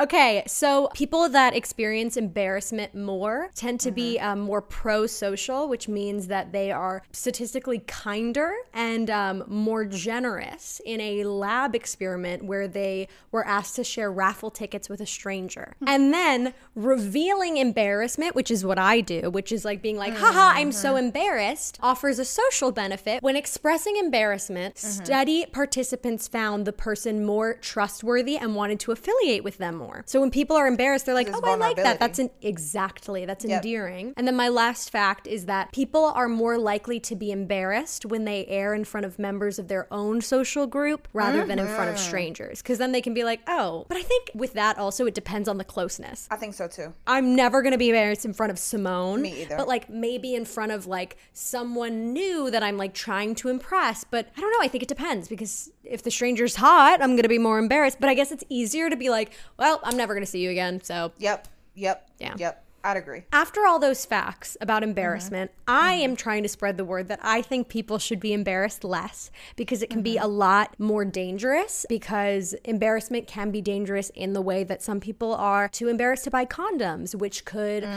Okay, 0.00 0.42
so 0.48 0.88
people 0.94 1.28
that 1.28 1.54
experience 1.54 2.16
embarrassment 2.16 2.92
more 2.94 3.50
tend 3.54 3.78
to 3.80 3.92
be 3.92 4.16
Mm-hmm. 4.16 4.26
um, 4.26 4.40
more 4.40 4.60
pro-social, 4.60 5.68
which 5.68 5.86
means 5.86 6.26
that 6.26 6.50
they 6.50 6.72
are 6.72 7.02
statistically 7.12 7.78
kinder 7.80 8.52
and 8.72 9.08
um, 9.10 9.44
more 9.46 9.84
generous 9.84 10.80
in 10.84 11.00
a 11.00 11.22
lab 11.24 11.74
experiment 11.76 12.44
where 12.44 12.66
they 12.66 13.06
were 13.30 13.46
asked 13.46 13.76
to 13.76 13.84
share 13.84 14.10
raffle 14.10 14.50
tickets 14.50 14.88
with 14.88 15.00
a 15.00 15.06
stranger, 15.06 15.74
Hmm. 15.80 15.88
and 15.88 16.12
then 16.14 16.54
revealing 16.74 17.58
embarrassment, 17.58 18.34
which 18.34 18.50
is 18.50 18.64
what 18.64 18.78
I 18.78 19.02
do, 19.02 19.30
which 19.30 19.52
is 19.52 19.64
like 19.64 19.82
being 19.82 19.96
like, 19.98 20.14
haha, 20.32 20.58
I'm 20.58 20.72
so 20.72 20.90
Mm-hmm. 20.94 21.04
embarrassed, 21.06 21.78
offers 21.82 22.18
a 22.18 22.24
social 22.24 22.70
benefit. 22.72 23.22
When 23.22 23.36
expressing 23.36 23.96
embarrassment, 23.96 24.74
Mm-hmm. 24.76 25.04
study 25.04 25.46
participants 25.46 26.28
found 26.28 26.66
the 26.66 26.72
person 26.72 27.24
more 27.24 27.54
trustworthy 27.54 28.36
and 28.36 28.54
wanted 28.54 28.80
to 28.80 28.92
affiliate 28.92 29.44
with 29.44 29.58
them 29.58 29.76
more. 29.76 30.02
So 30.06 30.20
when 30.20 30.30
people 30.30 30.56
are 30.56 30.66
embarrassed, 30.66 31.06
they're 31.06 31.14
like, 31.14 31.28
oh, 31.32 31.40
I 31.44 31.56
like 31.56 31.76
that. 31.76 31.98
That's 32.00 32.18
an 32.18 32.30
exactly 32.42 33.24
that's 33.24 33.44
Yep. 33.44 33.64
endearing. 33.64 34.14
And 34.16 34.26
then 34.26 34.36
my 34.36 34.48
last 34.48 34.90
fact 34.90 35.26
is 35.26 35.46
that 35.46 35.72
people 35.72 36.04
are 36.04 36.28
more 36.28 36.58
likely 36.58 37.00
to 37.00 37.16
be 37.16 37.30
embarrassed 37.32 38.06
when 38.06 38.24
they 38.24 38.46
air 38.46 38.74
in 38.74 38.84
front 38.84 39.04
of 39.06 39.18
members 39.18 39.58
of 39.58 39.68
their 39.68 39.86
own 39.92 40.20
social 40.20 40.66
group 40.66 41.08
rather 41.12 41.44
than 41.44 41.58
in 41.58 41.66
front 41.66 41.82
Mm-hmm. 41.82 41.88
of 41.94 41.98
strangers. 41.98 42.62
Because 42.62 42.78
then 42.78 42.92
they 42.92 43.00
can 43.00 43.14
be 43.14 43.24
like, 43.24 43.40
oh, 43.48 43.86
but 43.88 43.96
I 43.96 44.02
think 44.02 44.30
with 44.34 44.52
that 44.54 44.78
also 44.78 45.06
it 45.06 45.14
depends 45.14 45.48
on 45.48 45.58
the 45.58 45.64
closeness. 45.64 46.28
I 46.30 46.36
think 46.36 46.54
so 46.54 46.68
too. 46.68 46.92
I'm 47.06 47.34
never 47.34 47.62
gonna 47.62 47.78
be 47.78 47.88
embarrassed 47.90 48.24
in 48.24 48.32
front 48.32 48.52
of 48.52 48.58
Simone. 48.58 49.22
Me 49.22 49.42
either. 49.42 49.56
But 49.56 49.66
like 49.68 49.88
maybe 49.90 50.21
in 50.24 50.44
front 50.44 50.72
of 50.72 50.86
like 50.86 51.16
someone 51.32 52.12
new 52.12 52.50
that 52.50 52.62
I'm 52.62 52.76
like 52.76 52.94
trying 52.94 53.34
to 53.36 53.48
impress. 53.48 54.04
But 54.04 54.28
I 54.36 54.40
don't 54.40 54.50
know. 54.52 54.58
I 54.60 54.68
think 54.68 54.82
it 54.82 54.88
depends 54.88 55.28
because 55.28 55.70
if 55.84 56.02
the 56.02 56.10
stranger's 56.10 56.56
hot, 56.56 57.02
I'm 57.02 57.16
gonna 57.16 57.28
be 57.28 57.38
more 57.38 57.58
embarrassed. 57.58 57.98
But 58.00 58.08
I 58.08 58.14
guess 58.14 58.30
it's 58.32 58.44
easier 58.48 58.88
to 58.88 58.96
be 58.96 59.10
like, 59.10 59.32
well, 59.58 59.80
I'm 59.82 59.96
never 59.96 60.14
gonna 60.14 60.26
see 60.26 60.40
you 60.40 60.50
again. 60.50 60.80
So 60.82 61.12
Yep. 61.18 61.48
Yep. 61.74 62.10
Yeah. 62.18 62.34
Yep. 62.38 62.64
I'd 62.84 62.96
agree. 62.96 63.22
after 63.32 63.66
all 63.66 63.78
those 63.78 64.04
facts 64.04 64.56
about 64.60 64.82
embarrassment, 64.82 65.50
I 65.68 65.94
Mm-hmm. 65.94 66.04
am 66.04 66.16
trying 66.16 66.42
to 66.42 66.48
spread 66.48 66.76
the 66.76 66.84
word 66.84 67.08
that 67.08 67.20
I 67.22 67.42
think 67.42 67.68
people 67.68 67.98
should 67.98 68.18
be 68.20 68.32
embarrassed 68.32 68.82
less 68.84 69.30
because 69.56 69.82
it 69.82 69.90
can 69.90 70.02
be 70.02 70.16
Mm-hmm. 70.16 70.24
a 70.24 70.28
lot 70.28 70.74
more 70.78 71.04
dangerous 71.04 71.86
because 71.88 72.54
embarrassment 72.64 73.26
can 73.26 73.50
be 73.50 73.60
dangerous 73.60 74.10
in 74.14 74.32
the 74.32 74.42
way 74.42 74.64
that 74.64 74.82
some 74.82 75.00
people 75.00 75.34
are 75.34 75.68
too 75.68 75.88
embarrassed 75.88 76.24
to 76.24 76.30
buy 76.30 76.44
condoms, 76.44 77.14
which 77.14 77.44
could 77.44 77.84
uh, 77.84 77.88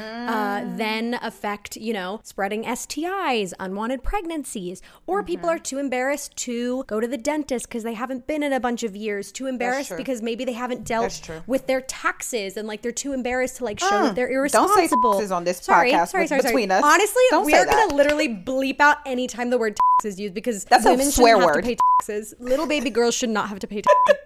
Mm. 0.62 0.78
then 0.78 1.20
affect, 1.22 1.76
you 1.78 1.94
know, 1.94 2.20
spreading 2.24 2.64
STIs, 2.64 3.54
unwanted 3.60 4.04
pregnancies, 4.04 4.82
or 5.08 5.24
people 5.24 5.50
Mm-hmm. 5.50 5.56
are 5.56 5.60
too 5.60 5.78
embarrassed 5.80 6.36
to 6.38 6.84
go 6.86 7.00
to 7.00 7.08
the 7.08 7.18
dentist 7.18 7.68
because 7.68 7.84
they 7.84 7.94
haven't 7.94 8.28
been 8.28 8.44
in 8.44 8.54
a 8.54 8.60
bunch 8.60 8.84
of 8.84 8.96
years, 8.96 9.32
too 9.32 9.48
embarrassed 9.48 9.90
because 9.98 10.22
maybe 10.22 10.46
they 10.46 10.54
haven't 10.54 10.84
dealt 10.84 11.22
with 11.48 11.68
their 11.68 11.82
taxes 11.82 12.56
and 12.58 12.68
like 12.68 12.82
they're 12.82 12.92
too 12.92 13.14
embarrassed 13.14 13.58
to 13.58 13.64
like 13.64 13.80
show 13.80 14.04
that 14.04 14.16
they're 14.16 14.30
Don't 14.76 15.28
say 15.28 15.34
on 15.34 15.44
this 15.44 15.58
sorry, 15.58 15.92
podcast 15.92 16.10
sorry, 16.10 16.28
sorry, 16.28 16.42
sorry. 16.42 16.52
between 16.54 16.72
us. 16.72 16.84
Honestly, 16.84 17.24
Don't 17.30 17.46
we 17.46 17.54
are 17.56 17.66
that. 17.66 17.72
gonna 17.90 17.96
literally 17.96 18.28
bleep 18.30 18.80
out 18.80 18.98
anytime 19.06 19.50
the 19.50 19.58
word 19.58 19.76
tax 19.76 20.06
is 20.14 20.20
used 20.20 20.34
because 20.34 20.66
That's 20.66 20.86
a 20.86 20.92
women 20.92 21.12
swear 21.12 21.36
shouldn't 21.36 21.42
have 21.50 21.56
word. 21.56 21.62
to 21.64 21.68
pay 21.70 21.78
taxes. 22.00 22.34
Little 22.40 22.68
baby 22.68 22.90
girls 22.90 23.16
should 23.16 23.30
not 23.30 23.50
have 23.50 23.60
to 23.60 23.68
pay 23.68 23.82
taxes. 24.08 24.24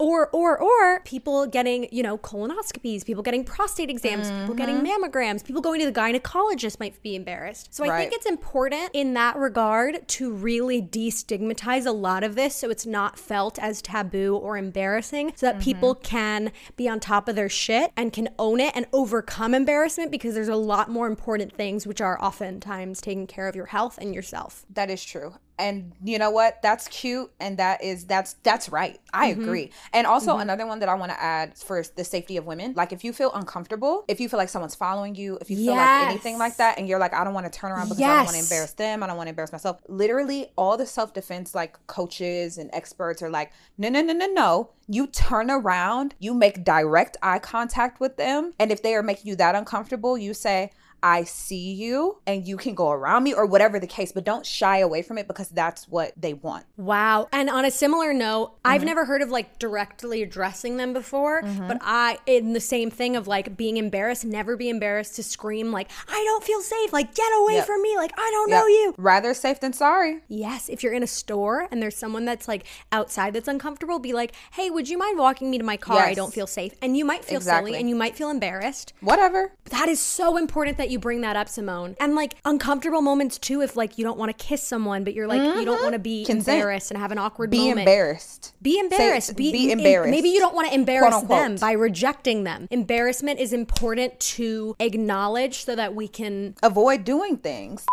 Or, 0.00 0.28
or, 0.32 0.58
or 0.58 1.00
people 1.04 1.46
getting, 1.46 1.86
you 1.92 2.02
know, 2.02 2.16
colonoscopies, 2.16 3.04
people 3.04 3.22
getting 3.22 3.44
prostate 3.44 3.90
exams, 3.90 4.30
people 4.30 4.54
getting 4.54 4.70
Mm-hmm. 4.80 5.04
mammograms, 5.04 5.44
people 5.44 5.60
going 5.60 5.78
to 5.80 5.86
the 5.86 5.92
gynecologist 5.92 6.80
might 6.80 7.00
be 7.02 7.14
embarrassed. 7.14 7.74
So 7.74 7.84
I 7.84 7.98
think 7.98 8.12
it's 8.14 8.24
important 8.24 8.90
in 8.94 9.12
that 9.14 9.36
regard 9.36 10.08
to 10.08 10.32
really 10.32 10.80
destigmatize 10.80 11.84
a 11.86 11.90
lot 11.92 12.24
of 12.24 12.34
this 12.34 12.54
so 12.54 12.70
it's 12.70 12.86
not 12.86 13.18
felt 13.18 13.58
as 13.58 13.82
taboo 13.82 14.36
or 14.36 14.56
embarrassing 14.56 15.32
so 15.36 15.46
that 15.46 15.60
people 15.60 15.94
Mm-hmm. 15.94 16.02
can 16.04 16.52
be 16.76 16.88
on 16.88 16.98
top 17.00 17.28
of 17.28 17.36
their 17.36 17.48
shit 17.50 17.92
and 17.96 18.12
can 18.12 18.28
own 18.38 18.58
it 18.60 18.72
and 18.74 18.86
overcome 18.92 19.54
embarrassment 19.54 20.10
because 20.10 20.34
there's 20.34 20.48
a 20.48 20.56
lot 20.56 20.88
more 20.88 21.06
important 21.06 21.52
things 21.52 21.86
which 21.86 22.00
are 22.00 22.18
oftentimes 22.22 23.00
taking 23.02 23.26
care 23.26 23.48
of 23.48 23.54
your 23.56 23.66
health 23.66 23.98
and 24.00 24.14
yourself. 24.14 24.64
That 24.70 24.88
is 24.90 25.04
true. 25.04 25.34
And 25.60 25.92
you 26.02 26.18
know 26.18 26.30
what? 26.30 26.62
That's 26.62 26.88
cute 26.88 27.30
and 27.38 27.58
that 27.58 27.84
is 27.84 28.04
that's 28.06 28.32
that's 28.42 28.68
right. 28.68 28.98
I 29.12 29.30
Mm-hmm. 29.30 29.40
agree. 29.42 29.70
And 29.92 30.06
also 30.06 30.38
another 30.38 30.66
one 30.66 30.80
that 30.80 30.88
I 30.88 30.94
want 30.94 31.12
to 31.12 31.22
add 31.22 31.56
for 31.58 31.82
the 31.94 32.04
safety 32.04 32.36
of 32.38 32.46
women. 32.46 32.72
Like 32.76 32.92
if 32.92 33.04
you 33.04 33.12
feel 33.12 33.30
uncomfortable, 33.32 34.04
if 34.08 34.18
you 34.20 34.28
feel 34.28 34.38
like 34.38 34.48
someone's 34.48 34.74
following 34.74 35.14
you, 35.14 35.38
if 35.40 35.50
you 35.50 35.56
feel 35.56 35.76
like 35.76 36.00
anything 36.08 36.38
like 36.38 36.56
that 36.56 36.78
and 36.78 36.88
you're 36.88 36.98
like 36.98 37.14
I 37.14 37.22
don't 37.24 37.34
want 37.34 37.52
to 37.52 37.56
turn 37.58 37.70
around 37.70 37.88
because 37.90 38.02
I 38.02 38.08
don't 38.16 38.24
want 38.24 38.36
to 38.36 38.42
embarrass 38.42 38.72
them, 38.72 39.02
I 39.02 39.06
don't 39.06 39.16
want 39.16 39.26
to 39.26 39.30
embarrass 39.30 39.52
myself. 39.52 39.80
Literally 39.88 40.52
all 40.56 40.76
the 40.76 40.86
self-defense 40.86 41.54
like 41.54 41.78
coaches 41.86 42.58
and 42.58 42.70
experts 42.72 43.22
are 43.22 43.30
like, 43.30 43.52
"No, 43.78 43.88
no, 43.88 44.00
no, 44.02 44.12
no, 44.12 44.26
no. 44.26 44.70
You 44.88 45.06
turn 45.06 45.50
around, 45.50 46.14
you 46.18 46.34
make 46.34 46.64
direct 46.64 47.16
eye 47.22 47.38
contact 47.38 48.00
with 48.00 48.16
them, 48.16 48.54
and 48.58 48.72
if 48.72 48.82
they 48.82 48.94
are 48.94 49.02
making 49.02 49.28
you 49.28 49.36
that 49.36 49.54
uncomfortable, 49.54 50.16
you 50.18 50.34
say 50.34 50.72
I 51.02 51.24
see 51.24 51.72
you 51.72 52.18
and 52.26 52.46
you 52.46 52.56
can 52.56 52.74
go 52.74 52.90
around 52.90 53.22
me 53.24 53.32
or 53.34 53.46
whatever 53.46 53.78
the 53.78 53.86
case, 53.86 54.12
but 54.12 54.24
don't 54.24 54.44
shy 54.46 54.78
away 54.78 55.02
from 55.02 55.18
it 55.18 55.26
because 55.26 55.48
that's 55.48 55.88
what 55.88 56.12
they 56.16 56.34
want. 56.34 56.66
Wow. 56.76 57.28
And 57.32 57.48
on 57.50 57.64
a 57.64 57.70
similar 57.70 58.12
note, 58.12 58.48
Mm-hmm. 58.60 58.72
I've 58.72 58.84
never 58.84 59.04
heard 59.06 59.22
of 59.22 59.30
like 59.30 59.58
directly 59.58 60.22
addressing 60.22 60.76
them 60.76 60.92
before, 60.92 61.42
but 61.42 61.78
I, 61.80 62.18
in 62.26 62.52
the 62.52 62.60
same 62.60 62.90
thing 62.90 63.16
of 63.16 63.26
like 63.26 63.56
being 63.56 63.76
embarrassed, 63.78 64.24
never 64.24 64.56
be 64.56 64.68
embarrassed 64.68 65.16
to 65.16 65.22
scream, 65.22 65.72
like, 65.72 65.90
I 66.08 66.22
don't 66.26 66.44
feel 66.44 66.60
safe. 66.60 66.92
Like, 66.92 67.14
get 67.14 67.30
away 67.40 67.54
Yep. 67.54 67.66
from 67.66 67.82
me. 67.82 67.96
Like, 67.96 68.12
I 68.18 68.30
don't 68.32 68.48
Yep. 68.50 68.60
know 68.60 68.66
you. 68.66 68.94
Rather 68.98 69.34
safe 69.34 69.60
than 69.60 69.72
sorry. 69.72 70.20
Yes, 70.28 70.68
if 70.68 70.82
you're 70.82 70.92
in 70.92 71.02
a 71.02 71.06
store 71.06 71.68
and 71.70 71.82
there's 71.82 71.96
someone 71.96 72.24
that's 72.24 72.46
like 72.48 72.64
outside 72.92 73.32
that's 73.32 73.48
uncomfortable, 73.48 73.98
be 73.98 74.12
like, 74.12 74.32
"Hey, 74.52 74.68
would 74.70 74.88
you 74.88 74.98
mind 74.98 75.18
walking 75.18 75.50
me 75.50 75.58
to 75.58 75.64
my 75.64 75.76
car? 75.76 75.98
I 76.00 76.14
don't 76.14 76.32
feel 76.34 76.46
safe." 76.46 76.74
And 76.82 76.96
you 76.96 77.04
might 77.04 77.24
feel 77.24 77.38
Exactly. 77.38 77.70
silly 77.72 77.80
and 77.80 77.88
you 77.88 77.96
might 77.96 78.16
feel 78.16 78.30
embarrassed. 78.30 78.92
Whatever. 79.00 79.52
But 79.64 79.72
that 79.72 79.88
is 79.88 80.00
so 80.00 80.36
important 80.36 80.76
that 80.78 80.89
you 80.90 80.98
bring 80.98 81.20
that 81.22 81.36
up, 81.36 81.48
Simone. 81.48 81.96
And 82.00 82.14
like 82.14 82.34
uncomfortable 82.44 83.02
moments 83.02 83.38
too 83.38 83.62
if 83.62 83.76
like 83.76 83.98
you 83.98 84.04
don't 84.04 84.18
want 84.18 84.36
to 84.36 84.44
kiss 84.44 84.62
someone, 84.62 85.04
but 85.04 85.14
you're 85.14 85.26
like 85.26 85.40
you 85.58 85.64
don't 85.64 85.82
want 85.82 85.94
to 85.94 85.98
be 85.98 86.22
mm-hmm. 86.22 86.32
Consent. 86.32 86.56
embarrassed 86.56 86.90
and 86.90 86.98
have 86.98 87.12
an 87.12 87.18
awkward 87.18 87.50
Be 87.50 87.58
moment. 87.58 87.80
embarrassed. 87.80 88.54
Be 88.62 88.78
embarraed. 88.78 89.36
be 89.36 89.70
in- 89.70 89.78
embarrassed. 89.78 90.10
maybe 90.10 90.28
you 90.28 90.40
don't 90.40 90.54
want 90.54 90.68
to 90.68 90.74
embarrass 90.74 91.22
them 91.22 91.56
by 91.56 91.72
rejecting 91.72 92.44
them. 92.44 92.68
Embarrassment 92.70 93.40
is 93.40 93.52
important 93.52 94.18
to 94.20 94.76
acknowledge 94.80 95.64
so 95.64 95.74
that 95.74 95.94
we 95.94 96.08
can 96.08 96.54
Avoid 96.62 97.04
doing 97.04 97.36
things. 97.36 97.86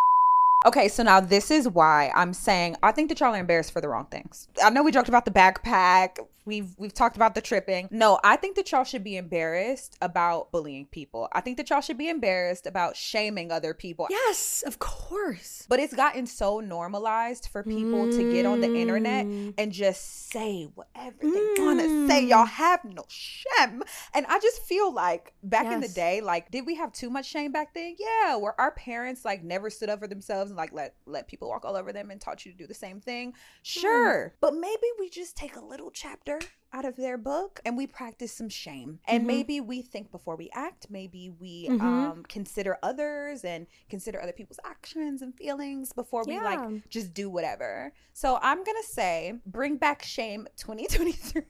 Okay, 0.66 0.88
so 0.88 1.04
now 1.04 1.20
this 1.20 1.52
is 1.52 1.70
why 1.70 2.12
I'm 2.16 2.34
saying 2.34 2.78
I 2.82 2.92
think 2.92 3.10
that 3.10 3.20
y'all 3.20 3.34
are 3.36 3.40
embarrassed 3.40 3.72
for 3.72 3.82
the 3.82 3.88
wrong 3.88 4.06
things. 4.06 4.48
I 4.64 4.70
know 4.70 4.84
we 4.84 4.92
joked 4.92 5.08
about 5.08 5.26
the 5.26 5.32
backpack. 5.32 6.18
We've 6.48 6.74
we've 6.78 6.94
talked 6.94 7.18
about 7.18 7.36
the 7.36 7.42
tripping. 7.42 7.90
No, 7.92 8.20
I 8.24 8.38
think 8.38 8.56
that 8.56 8.72
y'all 8.72 8.86
should 8.86 9.04
be 9.04 9.18
embarrassed 9.18 9.98
about 10.02 10.50
bullying 10.54 10.86
people. 10.86 11.28
I 11.34 11.42
think 11.42 11.58
that 11.58 11.70
y'all 11.70 11.82
should 11.82 11.98
be 11.98 12.08
embarrassed 12.08 12.66
about 12.66 12.96
shaming 12.96 13.52
other 13.52 13.74
people. 13.74 14.08
Yes, 14.10 14.64
of 14.66 14.80
course. 14.80 15.66
But 15.68 15.82
it's 15.82 15.94
gotten 15.94 16.26
so 16.26 16.62
normalized 16.62 17.50
for 17.52 17.64
people 17.64 18.10
to 18.12 18.32
get 18.32 18.46
on 18.46 18.62
the 18.62 18.74
internet 18.74 19.26
Mm. 19.28 19.56
and 19.58 19.72
just 19.74 20.30
say 20.32 20.70
whatever 20.74 21.18
they 21.22 21.62
want 21.62 21.82
to 21.82 22.08
say. 22.08 22.24
Y'all 22.24 22.46
have 22.46 22.84
no 22.86 23.04
shame. 23.10 23.84
And 24.14 24.26
I 24.28 24.40
just 24.40 24.62
feel 24.64 24.94
like 24.94 25.34
back 25.44 25.66
in 25.66 25.82
the 25.82 25.90
day, 25.90 26.22
like, 26.22 26.50
did 26.50 26.66
we 26.66 26.76
have 26.76 26.94
too 26.94 27.10
much 27.10 27.26
shame 27.26 27.52
back 27.52 27.74
then? 27.74 27.96
Yeah. 28.00 28.38
Where 28.38 28.58
our 28.60 28.72
parents 28.72 29.26
like 29.26 29.44
never 29.44 29.70
stood 29.70 29.90
up 29.90 30.00
for 30.00 30.08
themselves 30.08 30.50
and 30.50 30.58
like 30.58 30.72
let 30.72 30.96
let 31.06 31.28
people 31.28 31.50
walk 31.50 31.66
all 31.66 31.76
over 31.76 31.92
them 31.92 32.10
and 32.10 32.22
taught 32.22 32.46
you 32.46 32.54
to 32.54 32.58
do 32.58 32.68
the 32.68 32.74
same 32.74 33.02
thing. 33.02 33.34
Sure. 33.64 34.34
But 34.40 34.54
maybe 34.54 34.88
we 34.98 35.10
just 35.10 35.36
take 35.36 35.58
a 35.58 35.62
little 35.66 35.92
chapter 35.92 36.37
out 36.73 36.84
of 36.86 36.95
their 36.97 37.17
book 37.17 37.60
and 37.65 37.78
we 37.78 37.88
practice 37.88 38.32
some 38.34 38.50
shame. 38.50 39.00
And 39.08 39.23
Mhm. 39.23 39.28
maybe 39.28 39.62
we 39.62 39.82
think 39.82 40.12
before 40.12 40.36
we 40.36 40.50
act. 40.54 40.88
Maybe 40.89 41.30
we 41.30 41.67
Mhm. 41.69 41.82
um 41.82 42.23
consider 42.23 42.78
others 42.84 43.43
and 43.45 43.67
consider 43.89 44.21
other 44.21 44.34
people's 44.34 44.60
actions 44.65 45.21
and 45.21 45.34
feelings 45.36 45.93
before 45.93 46.23
we 46.26 46.34
Yeah. 46.34 46.43
like 46.43 46.89
just 46.89 47.13
do 47.13 47.30
whatever. 47.30 47.93
So 48.13 48.38
I'm 48.41 48.63
gonna 48.63 48.84
say 48.84 49.39
bring 49.45 49.78
back 49.78 50.04
shame 50.04 50.47
2023. 50.58 51.43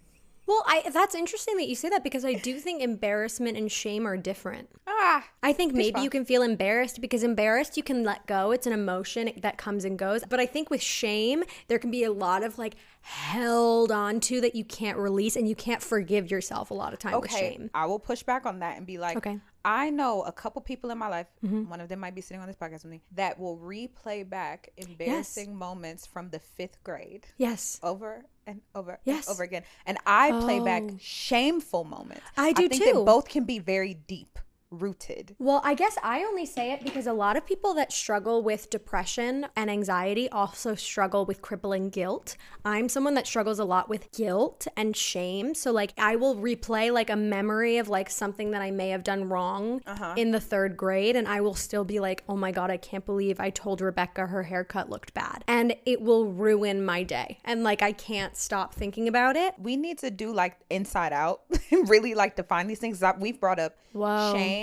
Well, 0.48 0.64
I 0.66 0.90
that's 0.92 1.14
interesting 1.14 1.58
that 1.58 1.68
you 1.68 1.76
say 1.76 1.90
that 1.90 2.04
because 2.04 2.24
I 2.24 2.34
do 2.34 2.58
think 2.58 2.82
embarrassment 2.82 3.58
and 3.58 3.70
shame 3.70 4.08
are 4.08 4.16
different. 4.16 4.70
Ah, 4.88 5.28
I 5.44 5.52
think 5.52 5.74
maybe 5.74 6.02
you 6.02 6.10
can 6.10 6.24
feel 6.24 6.42
embarrassed 6.42 7.02
because 7.02 7.22
embarrassed 7.22 7.76
you 7.76 7.84
can 7.84 8.04
let 8.04 8.26
go. 8.28 8.52
It's 8.52 8.66
an 8.66 8.72
emotion 8.72 9.32
that 9.42 9.58
comes 9.58 9.84
and 9.84 10.00
goes. 10.00 10.24
But 10.28 10.40
I 10.40 10.46
think 10.46 10.70
with 10.70 10.82
shame, 10.82 11.44
there 11.68 11.78
can 11.78 11.92
be 11.92 12.06
a 12.06 12.12
lot 12.12 12.44
of 12.44 12.58
like 12.58 12.76
held 13.02 13.92
on 13.92 14.22
to 14.22 14.42
that 14.42 14.56
you 14.56 14.64
can't 14.64 14.98
release 14.98 15.36
and 15.36 15.48
you 15.48 15.56
can't 15.56 15.82
forgive 15.82 16.32
yourself 16.32 16.72
a 16.72 16.74
lot 16.74 16.94
of 16.94 17.00
time 17.00 17.20
with 17.20 17.32
okay. 17.32 17.52
shame. 17.52 17.70
I 17.74 17.86
will 17.86 18.00
push 18.00 18.24
back 18.24 18.46
on 18.46 18.60
that 18.60 18.78
and 18.78 18.88
be 18.88 18.98
like, 18.98 19.18
Okay. 19.18 19.32
Mm-hmm. 19.32 19.46
I 19.66 19.90
know 19.90 20.22
a 20.22 20.32
couple 20.32 20.62
people 20.62 20.92
in 20.92 20.98
my 20.98 21.10
life, 21.10 21.28
one 21.42 21.82
of 21.82 21.90
them 21.90 22.00
might 22.00 22.16
be 22.16 22.22
sitting 22.22 22.40
on 22.40 22.48
this 22.48 22.56
podcast 22.56 22.84
with 22.84 22.86
me, 22.86 23.02
that 23.16 23.38
will 23.38 23.58
replay 23.58 24.28
back 24.28 24.70
embarrassing 24.78 25.54
moments 25.54 26.06
from 26.06 26.30
the 26.30 26.40
fifth 26.40 26.82
grade 26.86 27.28
Yes. 27.38 27.78
over 27.84 28.24
and 28.48 28.62
over 28.74 29.00
Yes. 29.04 29.28
and 29.28 29.34
over 29.34 29.44
again. 29.44 29.64
And 29.86 29.98
I 30.08 30.32
play 30.32 30.60
back 30.60 30.84
Oh. 30.88 30.98
shameful 31.00 31.84
moments. 31.84 32.22
I 32.36 32.54
do 32.54 32.68
think 32.68 32.84
too. 32.84 32.94
that 32.94 33.06
both 33.06 33.28
can 33.28 33.44
be 33.44 33.60
very 33.60 33.94
deep 33.94 34.40
rooted. 34.70 35.36
Well, 35.40 35.62
I 35.64 35.74
guess 35.74 35.98
I 36.04 36.24
only 36.24 36.46
say 36.46 36.72
it 36.72 36.84
because 36.84 37.08
a 37.08 37.14
lot 37.14 37.38
of 37.38 37.46
people 37.46 37.74
that 37.76 37.92
struggle 37.92 38.44
with 38.44 38.70
depression 38.70 39.48
and 39.56 39.70
anxiety 39.70 40.30
also 40.30 40.76
struggle 40.76 41.26
with 41.26 41.42
crippling 41.42 41.90
guilt. 41.90 42.36
I'm 42.66 42.90
someone 42.90 43.14
that 43.16 43.28
struggles 43.28 43.60
a 43.60 43.66
lot 43.66 43.90
with 43.90 44.12
guilt 44.12 44.68
and 44.76 44.96
shame. 44.96 45.54
So, 45.56 45.72
like, 45.72 45.94
I 45.98 46.16
will 46.16 46.36
replay 46.36 46.92
like 46.92 47.10
a 47.10 47.16
memory 47.16 47.78
of 47.78 47.90
like 47.90 48.10
something 48.10 48.52
that 48.52 48.62
I 48.62 48.72
may 48.72 48.90
have 48.90 49.04
done 49.04 49.30
wrong 49.30 49.82
uh-huh. 49.86 50.16
in 50.18 50.32
the 50.32 50.40
third 50.40 50.76
grade, 50.76 51.16
and 51.16 51.28
I 51.28 51.42
will 51.42 51.56
still 51.56 51.86
be 51.86 52.00
like, 52.00 52.24
oh 52.28 52.36
my 52.36 52.52
God, 52.52 52.70
I 52.70 52.78
can't 52.78 53.06
believe 53.06 53.40
I 53.40 53.50
told 53.50 53.82
Rebecca 53.82 54.28
her 54.28 54.44
haircut 54.44 54.90
looked 54.90 55.14
bad. 55.14 55.44
And 55.48 55.76
it 55.86 56.02
will 56.02 56.26
ruin 56.26 56.84
my 56.84 57.04
day. 57.04 57.40
And 57.46 57.64
like, 57.64 57.82
I 57.82 57.92
can't 57.94 58.36
stop 58.36 58.74
thinking 58.74 59.08
about 59.08 59.36
it. 59.36 59.56
we 59.58 59.78
need 59.78 60.00
to 60.00 60.12
do 60.12 60.34
like 60.34 60.58
inside 60.70 61.14
out 61.14 61.42
really 61.86 62.14
like 62.14 62.36
define 62.36 62.68
these 62.68 62.80
things 62.80 63.00
that 63.00 63.20
we've 63.20 63.40
brought 63.40 63.60
up 63.60 63.76
Whoa. 63.94 64.34
shame 64.34 64.57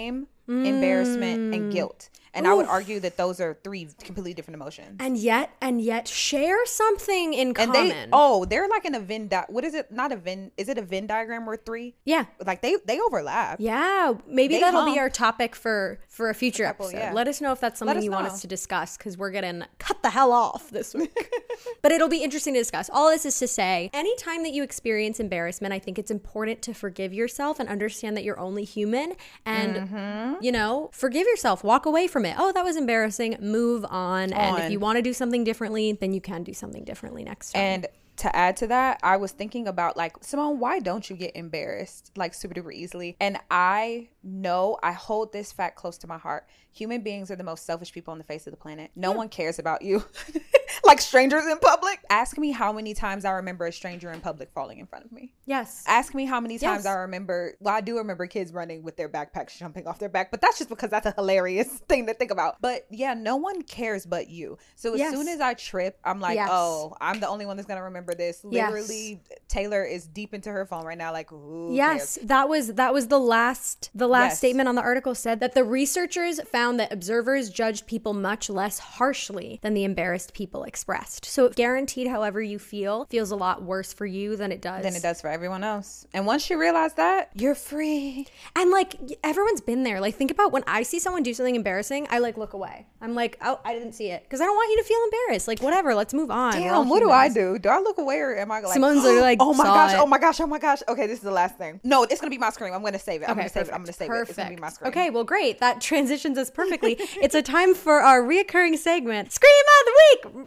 embarrassment 0.49 1.55
and 1.55 1.65
mm. 1.65 1.73
guilt 1.73 2.09
and 2.35 2.47
i 2.47 2.53
would 2.55 2.67
argue 2.67 3.01
that 3.01 3.17
those 3.17 3.41
are 3.41 3.57
three 3.65 3.89
completely 4.03 4.35
different 4.35 4.57
emotions 4.61 4.97
And 5.01 5.17
yet, 5.17 5.51
and 5.61 5.81
yet, 5.81 6.09
share 6.09 6.65
something 6.67 7.33
in 7.35 7.49
and 7.49 7.57
common. 7.57 7.73
they 7.89 8.07
oh 8.13 8.45
they're 8.45 8.69
like 8.69 8.85
in 8.85 8.95
a 8.95 9.01
venn 9.01 9.29
di- 9.29 9.45
what 9.49 9.65
is 9.65 9.75
it 9.75 9.91
not 9.93 10.13
a 10.13 10.17
venn 10.17 10.51
is 10.57 10.69
it 10.69 10.79
a 10.79 10.83
venn 10.83 11.07
diagram 11.07 11.49
or 11.49 11.57
three 11.57 11.95
yeah. 12.05 12.25
like 12.45 12.63
they 12.63 12.77
they 12.87 13.01
overlap 13.01 13.57
Yeah, 13.61 14.15
maybe 14.27 14.55
They 14.55 14.61
that'll 14.61 14.85
be 14.85 14.99
our 14.99 15.11
topic 15.11 15.55
for 15.57 15.99
for 16.09 16.31
a 16.31 16.35
future 16.35 16.65
couple, 16.65 16.87
episode. 16.87 16.99
yeah. 16.99 17.13
Let 17.13 17.27
us 17.29 17.41
know 17.41 17.53
if 17.53 17.61
that's 17.61 17.79
something 17.79 18.03
you 18.03 18.11
want 18.11 18.27
us 18.27 18.41
to 18.43 18.47
discuss 18.47 18.97
because 18.97 19.19
we're 19.19 19.31
getting 19.33 19.65
cut 19.79 20.03
the 20.03 20.11
hell 20.11 20.31
off 20.33 20.71
this 20.71 20.95
week. 20.95 21.13
but 21.83 21.91
it'll 21.93 22.09
be 22.09 22.23
interesting 22.23 22.55
to 22.55 22.61
discuss. 22.61 22.89
All 22.93 23.11
this 23.11 23.27
is 23.27 23.37
to 23.41 23.49
say, 23.49 23.91
anytime 23.93 24.43
that 24.45 24.53
you 24.53 24.63
experience 24.63 25.19
embarrassment, 25.19 25.75
I 25.75 25.79
think 25.81 25.99
it's 25.99 26.11
important 26.13 26.63
to 26.63 26.75
forgive 26.75 27.13
yourself 27.13 27.59
and 27.59 27.69
understand 27.69 28.17
that 28.17 28.23
you're 28.25 28.39
only 28.39 28.65
human 28.65 29.15
and 29.45 29.75
Mm-hmm. 29.75 30.43
you 30.45 30.53
know, 30.53 30.91
forgive 30.93 31.27
yourself, 31.27 31.65
walk 31.65 31.85
away 31.87 32.07
from 32.07 32.24
it. 32.27 32.37
Oh, 32.39 32.53
that 32.53 32.65
was 32.65 32.77
embarrassing, 32.77 33.37
move 33.41 33.85
on. 33.89 34.33
And 34.33 34.59
if 34.59 34.71
you 34.71 34.81
want 34.81 34.97
to 34.97 35.03
do 35.03 35.13
something 35.13 35.45
differently, 35.45 35.93
then 35.93 36.13
you 36.13 36.21
can 36.21 36.43
do 36.43 36.55
something 36.55 36.85
differently 36.85 37.25
next 37.25 37.53
time. 37.53 37.63
and 37.63 37.87
to 38.17 38.35
add 38.37 38.57
to 38.59 38.69
that, 38.69 39.01
I 39.03 39.17
was 39.17 39.33
thinking 39.33 39.67
about 39.67 39.97
like, 39.97 40.17
Simone, 40.23 40.61
why 40.61 40.79
don't 40.79 41.09
you 41.11 41.17
get 41.17 41.35
embarrassed 41.35 42.13
like 42.17 42.33
super 42.35 42.55
duper 42.55 42.73
easily? 42.73 43.17
And 43.21 43.39
I 43.51 44.09
know 44.25 44.79
I 44.83 44.93
hold 44.93 45.33
this 45.33 45.53
fact 45.53 45.77
close 45.77 45.99
to 45.99 46.07
my 46.07 46.19
heart. 46.19 46.47
Human 46.73 47.03
beings 47.03 47.31
are 47.31 47.37
the 47.37 47.45
most 47.45 47.65
selfish 47.67 47.93
people 47.93 48.13
on 48.13 48.19
the 48.19 48.25
face 48.25 48.47
of 48.47 48.51
the 48.53 48.57
planet. 48.57 48.91
No 48.97 49.13
one 49.13 49.29
cares 49.29 49.59
about 49.61 49.83
you. 49.83 50.05
like 50.85 51.01
strangers 51.01 51.45
in 51.47 51.59
public. 51.59 52.01
Ask 52.11 52.37
me 52.37 52.51
how 52.51 52.73
many 52.73 52.95
times 52.95 53.25
I 53.25 53.31
remember 53.33 53.67
a 53.67 53.73
stranger 53.73 54.11
in 54.11 54.21
public 54.21 54.51
falling 54.51 54.79
in 54.79 54.87
front 54.87 55.05
of 55.05 55.13
me. 55.13 55.33
yes. 55.47 55.85
Ask 55.87 56.15
me 56.15 56.25
how 56.25 56.41
many 56.41 56.59
times 56.59 56.85
Yes. 56.85 56.87
I 56.87 56.99
remember. 57.01 57.55
Well, 57.61 57.75
I 57.75 57.81
do 57.81 57.99
remember 57.99 58.27
kids 58.27 58.53
running 58.53 58.83
with 58.83 58.97
their 58.97 59.09
backpacks 59.09 59.57
jumping 59.57 59.87
off 59.87 59.99
their 60.01 60.09
back, 60.09 60.31
but 60.33 60.41
that's 60.41 60.59
just 60.59 60.69
because 60.69 60.91
that's 60.91 61.07
a 61.07 61.13
hilarious 61.13 61.69
thing 61.89 62.07
to 62.07 62.15
think 62.15 62.31
about. 62.33 62.61
But 62.61 62.87
yeah, 62.91 63.15
no 63.15 63.37
one 63.37 63.63
cares 63.63 64.05
but 64.05 64.29
you. 64.29 64.59
So 64.75 64.95
as 64.95 64.99
Yes. 64.99 65.15
soon 65.15 65.29
as 65.29 65.41
I 65.41 65.55
trip, 65.55 65.99
I'm 66.05 66.19
like, 66.19 66.35
Yes. 66.37 66.49
oh, 66.51 66.97
I'm 67.01 67.21
the 67.21 67.29
only 67.29 67.47
one 67.47 67.57
that's 67.57 67.69
gonna 67.69 67.85
remember 67.85 68.15
this. 68.15 68.43
Literally, 68.43 69.21
Taylor 69.49 69.85
is 69.85 70.07
deep 70.09 70.35
into 70.35 70.51
her 70.51 70.67
phone 70.67 70.85
right 70.85 70.99
now. 70.99 71.13
Like, 71.13 71.31
Yes, 71.71 72.17
cares? 72.17 72.27
that 72.29 72.49
was 72.49 72.75
that 72.75 72.93
was 72.93 73.07
the 73.09 73.21
last 73.21 73.91
the 73.95 74.09
last 74.15 74.31
Yes. 74.33 74.39
statement 74.39 74.69
on 74.69 74.75
the 74.75 74.83
article 74.83 75.15
said 75.15 75.41
that 75.41 75.55
the 75.55 75.65
researchers 75.65 76.41
found 76.43 76.79
that 76.81 76.93
observers 76.93 77.51
judged 77.51 77.87
people 77.87 78.13
much 78.15 78.49
less 78.49 78.79
harshly 78.79 79.59
than 79.63 79.75
the 79.75 79.85
embarrassed 79.85 80.33
people 80.35 80.65
expressed. 80.65 81.25
So 81.27 81.45
it 81.47 81.55
guaranteed 81.57 82.07
however 82.09 82.41
you 82.41 82.59
feel 82.59 83.07
feels 83.11 83.31
a 83.31 83.37
lot 83.37 83.63
worse 83.63 83.93
for 83.93 84.07
you 84.07 84.37
than 84.37 84.51
it 84.53 84.61
does. 84.63 84.83
Than 84.83 84.95
it 84.97 85.03
does 85.03 85.21
for 85.21 85.29
everyone 85.29 85.63
else. 85.65 86.07
And 86.15 86.27
once 86.27 86.49
you 86.49 86.59
realize 86.59 86.95
that, 86.95 87.31
you're 87.35 87.55
free. 87.55 88.27
And 88.57 88.71
like 88.71 88.95
everyone's 89.23 89.61
been 89.61 89.83
there. 89.83 90.01
Like 90.01 90.15
think 90.15 90.31
about 90.31 90.53
when 90.53 90.65
I 90.67 90.83
see 90.85 90.99
someone 90.99 91.23
do 91.23 91.35
something 91.35 91.55
embarrassing, 91.55 92.07
I 92.11 92.19
like 92.19 92.37
look 92.37 92.53
away. 92.55 92.87
I'm 93.01 93.15
like, 93.15 93.37
"Oh, 93.45 93.61
I 93.65 93.75
didn't 93.75 93.93
see 93.93 94.11
it." 94.11 94.29
Cuz 94.31 94.41
I 94.41 94.45
don't 94.45 94.55
want 94.57 94.71
you 94.71 94.77
to 94.79 94.85
feel 94.85 94.99
embarrassed. 95.05 95.49
Like 95.49 95.61
whatever, 95.61 95.95
let's 95.95 96.15
move 96.15 96.31
on. 96.31 96.53
Damn, 96.55 96.89
what 96.89 97.01
do 97.01 97.11
I 97.11 97.29
do? 97.29 97.59
Do 97.59 97.69
I 97.69 97.79
look 97.81 97.99
away 97.99 98.19
or 98.21 98.35
am 98.37 98.51
I 98.51 98.61
like, 98.61 98.73
Simone's 98.73 99.05
like, 99.05 99.39
oh 99.41 99.53
my 99.55 99.65
gosh, 99.65 99.93
it. 99.95 99.99
oh 100.01 100.07
my 100.07 100.19
gosh, 100.19 100.41
oh 100.41 100.47
my 100.47 100.59
gosh? 100.59 100.83
Okay, 100.89 101.07
this 101.07 101.19
is 101.19 101.25
the 101.25 101.31
last 101.31 101.57
thing. 101.59 101.81
No, 101.85 102.05
it's 102.05 102.21
gonna 102.21 102.31
be 102.31 102.39
my 102.39 102.51
scream. 102.51 102.73
I'm 102.73 102.83
gonna 102.83 102.99
save 102.99 103.23
it. 103.23 103.25
I'm 103.27 103.33
Okay, 103.33 103.41
gonna 103.41 103.51
save 103.51 103.69
it. 103.69 103.75
I'm 103.75 103.83
gonna 103.83 103.93
save 103.93 104.04
perfect. 104.09 104.31
it. 104.31 104.31
It's 104.31 104.37
gonna 104.39 104.57
be 104.57 104.61
my 104.61 104.69
scream. 104.71 104.89
Okay, 104.89 105.11
well, 105.11 105.25
great. 105.25 105.61
That 105.61 105.81
transitions 105.81 106.39
us 106.39 106.51
perfectly. 106.51 106.97
it's 107.21 107.35
a 107.35 107.43
time 107.43 107.75
for 107.75 108.01
our 108.01 108.23
reoccurring 108.23 108.77
segment, 108.79 109.33
Scream 109.33 109.51
of 109.81 109.87
the 109.87 110.35
Week. 110.43 110.47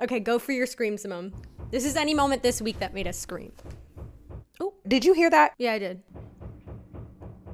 Okay, 0.00 0.20
go 0.20 0.38
for 0.38 0.52
your 0.52 0.66
scream, 0.66 0.96
Simone. 0.98 1.32
This 1.70 1.84
is 1.84 1.94
any 1.96 2.14
moment 2.14 2.42
this 2.42 2.60
week 2.60 2.78
that 2.80 2.92
made 2.94 3.06
us 3.06 3.16
scream. 3.18 3.52
Oh, 4.60 4.74
Did 4.86 5.04
you 5.04 5.12
hear 5.12 5.30
that? 5.30 5.54
yeah, 5.58 5.72
I 5.74 5.78
did. 5.78 6.02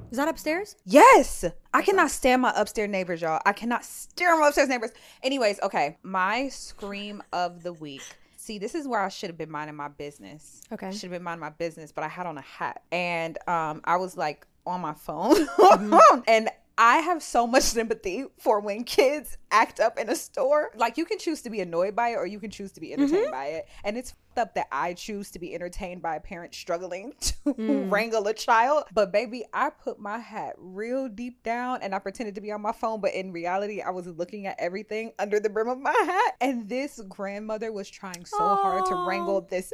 Is 0.09 0.17
that 0.17 0.27
upstairs? 0.27 0.75
Yes. 0.85 1.43
I 1.73 1.81
cannot 1.81 2.09
stand 2.11 2.41
my 2.41 2.53
upstairs 2.55 2.89
neighbors, 2.89 3.21
y'all. 3.21 3.41
I 3.45 3.51
cannot 3.53 3.83
stand 3.83 4.39
my 4.39 4.47
upstairs 4.47 4.69
neighbors. 4.69 4.91
Anyways, 5.21 5.59
okay. 5.61 5.97
My 6.01 6.47
scream 6.47 7.21
of 7.33 7.61
the 7.61 7.73
week. 7.73 8.03
See, 8.37 8.57
this 8.57 8.73
is 8.73 8.87
where 8.87 9.01
I 9.01 9.09
should 9.09 9.29
have 9.29 9.37
been 9.37 9.51
minding 9.51 9.75
my 9.75 9.89
business. 9.89 10.61
Okay. 10.71 10.91
Should 10.91 11.03
have 11.03 11.11
been 11.11 11.23
minding 11.23 11.41
my 11.41 11.49
business, 11.49 11.91
but 11.91 12.05
I 12.05 12.07
had 12.07 12.25
on 12.25 12.37
a 12.37 12.41
hat. 12.41 12.81
And 12.91 13.37
um 13.49 13.81
I 13.83 13.97
was 13.97 14.15
like 14.15 14.47
on 14.67 14.81
my 14.81 14.93
phone. 14.93 15.35
Mm-hmm. 15.47 16.19
and 16.27 16.49
I 16.77 16.97
have 16.97 17.23
so 17.23 17.47
much 17.47 17.63
sympathy 17.63 18.25
for 18.37 18.59
when 18.59 18.83
kids 18.83 19.37
act 19.49 19.79
up 19.79 19.97
in 19.97 20.09
a 20.09 20.15
store. 20.15 20.71
Like 20.75 20.97
you 20.97 21.05
can 21.05 21.17
choose 21.17 21.41
to 21.43 21.49
be 21.49 21.59
annoyed 21.61 21.95
by 21.95 22.09
it 22.09 22.15
or 22.15 22.27
you 22.27 22.39
can 22.39 22.51
choose 22.51 22.71
to 22.73 22.79
be 22.81 22.93
entertained 22.93 23.23
Mm-hmm. 23.23 23.31
by 23.31 23.45
it. 23.47 23.67
And 23.83 23.97
it's 23.97 24.13
up 24.37 24.53
that 24.55 24.67
I 24.71 24.93
choose 24.93 25.31
to 25.31 25.39
be 25.39 25.53
entertained 25.55 26.01
by 26.01 26.15
a 26.15 26.19
parent 26.19 26.53
struggling 26.55 27.13
to 27.21 27.33
Mm. 27.47 27.89
wrangle 27.89 28.27
a 28.27 28.33
child. 28.33 28.83
But 28.93 29.11
baby, 29.13 29.45
I 29.53 29.69
put 29.69 29.99
my 29.99 30.17
hat 30.19 30.55
real 30.57 31.07
deep 31.07 31.43
down 31.43 31.79
and 31.81 31.95
I 31.95 31.99
pretended 31.99 32.35
to 32.35 32.41
be 32.41 32.51
on 32.51 32.61
my 32.61 32.73
phone, 32.73 32.99
but 32.99 33.13
in 33.13 33.31
reality, 33.31 33.81
I 33.81 33.89
was 33.91 34.05
looking 34.07 34.47
at 34.47 34.57
everything 34.59 35.13
under 35.17 35.39
the 35.39 35.49
brim 35.49 35.69
of 35.69 35.79
my 35.79 35.91
hat. 36.05 36.35
And 36.41 36.67
this 36.67 36.99
grandmother 37.07 37.71
was 37.71 37.89
trying 37.89 38.25
so 38.25 38.37
hard 38.37 38.85
to 38.87 38.95
wrangle 39.07 39.41
this 39.41 39.71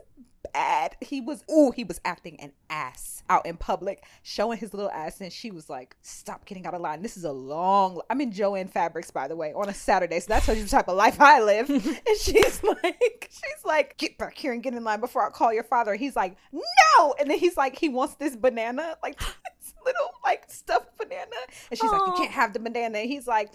bad. 0.54 0.95
He 1.02 1.19
was 1.21 1.43
ooh, 1.52 1.71
he 1.76 1.84
was 1.84 1.99
acting 2.06 2.39
an 2.39 2.52
ass 2.69 3.23
out 3.30 3.45
in 3.45 3.56
public, 3.58 4.04
showing 4.21 4.58
his 4.58 4.73
little 4.73 4.91
ass, 4.91 5.21
and 5.21 5.32
she 5.32 5.49
was 5.49 5.69
like, 5.69 5.95
"Stop 6.02 6.45
getting 6.45 6.65
out 6.65 6.73
of 6.73 6.82
line. 6.82 7.02
This 7.02 7.15
is 7.15 7.23
a 7.23 7.32
long. 7.32 8.02
I'm 8.10 8.19
in 8.19 8.32
Jo-Ann 8.34 8.67
Fabrics, 8.67 9.10
by 9.12 9.30
the 9.30 9.36
way, 9.38 9.54
on 9.54 9.69
a 9.69 9.73
Saturday, 9.73 10.19
so 10.19 10.28
that 10.28 10.43
tells 10.43 10.58
you 10.58 10.65
the 10.65 10.69
type 10.69 10.89
of 10.89 10.97
life 10.97 11.19
I 11.21 11.41
live." 11.41 11.69
and 11.69 12.17
she's 12.19 12.62
like, 12.84 13.30
she's 13.32 13.65
like, 13.65 13.97
"Get 13.97 14.17
back 14.17 14.38
here 14.38 14.53
and 14.54 14.63
get 14.63 14.74
in 14.74 14.84
line 14.84 15.00
before 15.00 15.26
I 15.26 15.30
call 15.30 15.54
your 15.54 15.63
father." 15.63 15.96
He's 15.96 16.16
like, 16.16 16.38
"No!" 16.52 17.16
And 17.20 17.30
then 17.30 17.39
he's 17.39 17.58
like, 17.58 17.78
he 17.78 17.89
wants 17.89 18.16
this 18.16 18.36
banana, 18.36 18.98
like. 19.04 19.20
This 19.63 19.76
little 19.86 20.12
like 20.26 20.44
stuffed 20.50 20.98
banana. 20.98 21.38
And 21.72 21.80
she's 21.80 21.89
like, 21.89 22.02
You 22.06 22.13
can't 22.18 22.32
have 22.32 22.52
the 22.52 22.60
banana. 22.60 22.98
And 22.98 23.10
he's 23.10 23.28
like, 23.28 23.50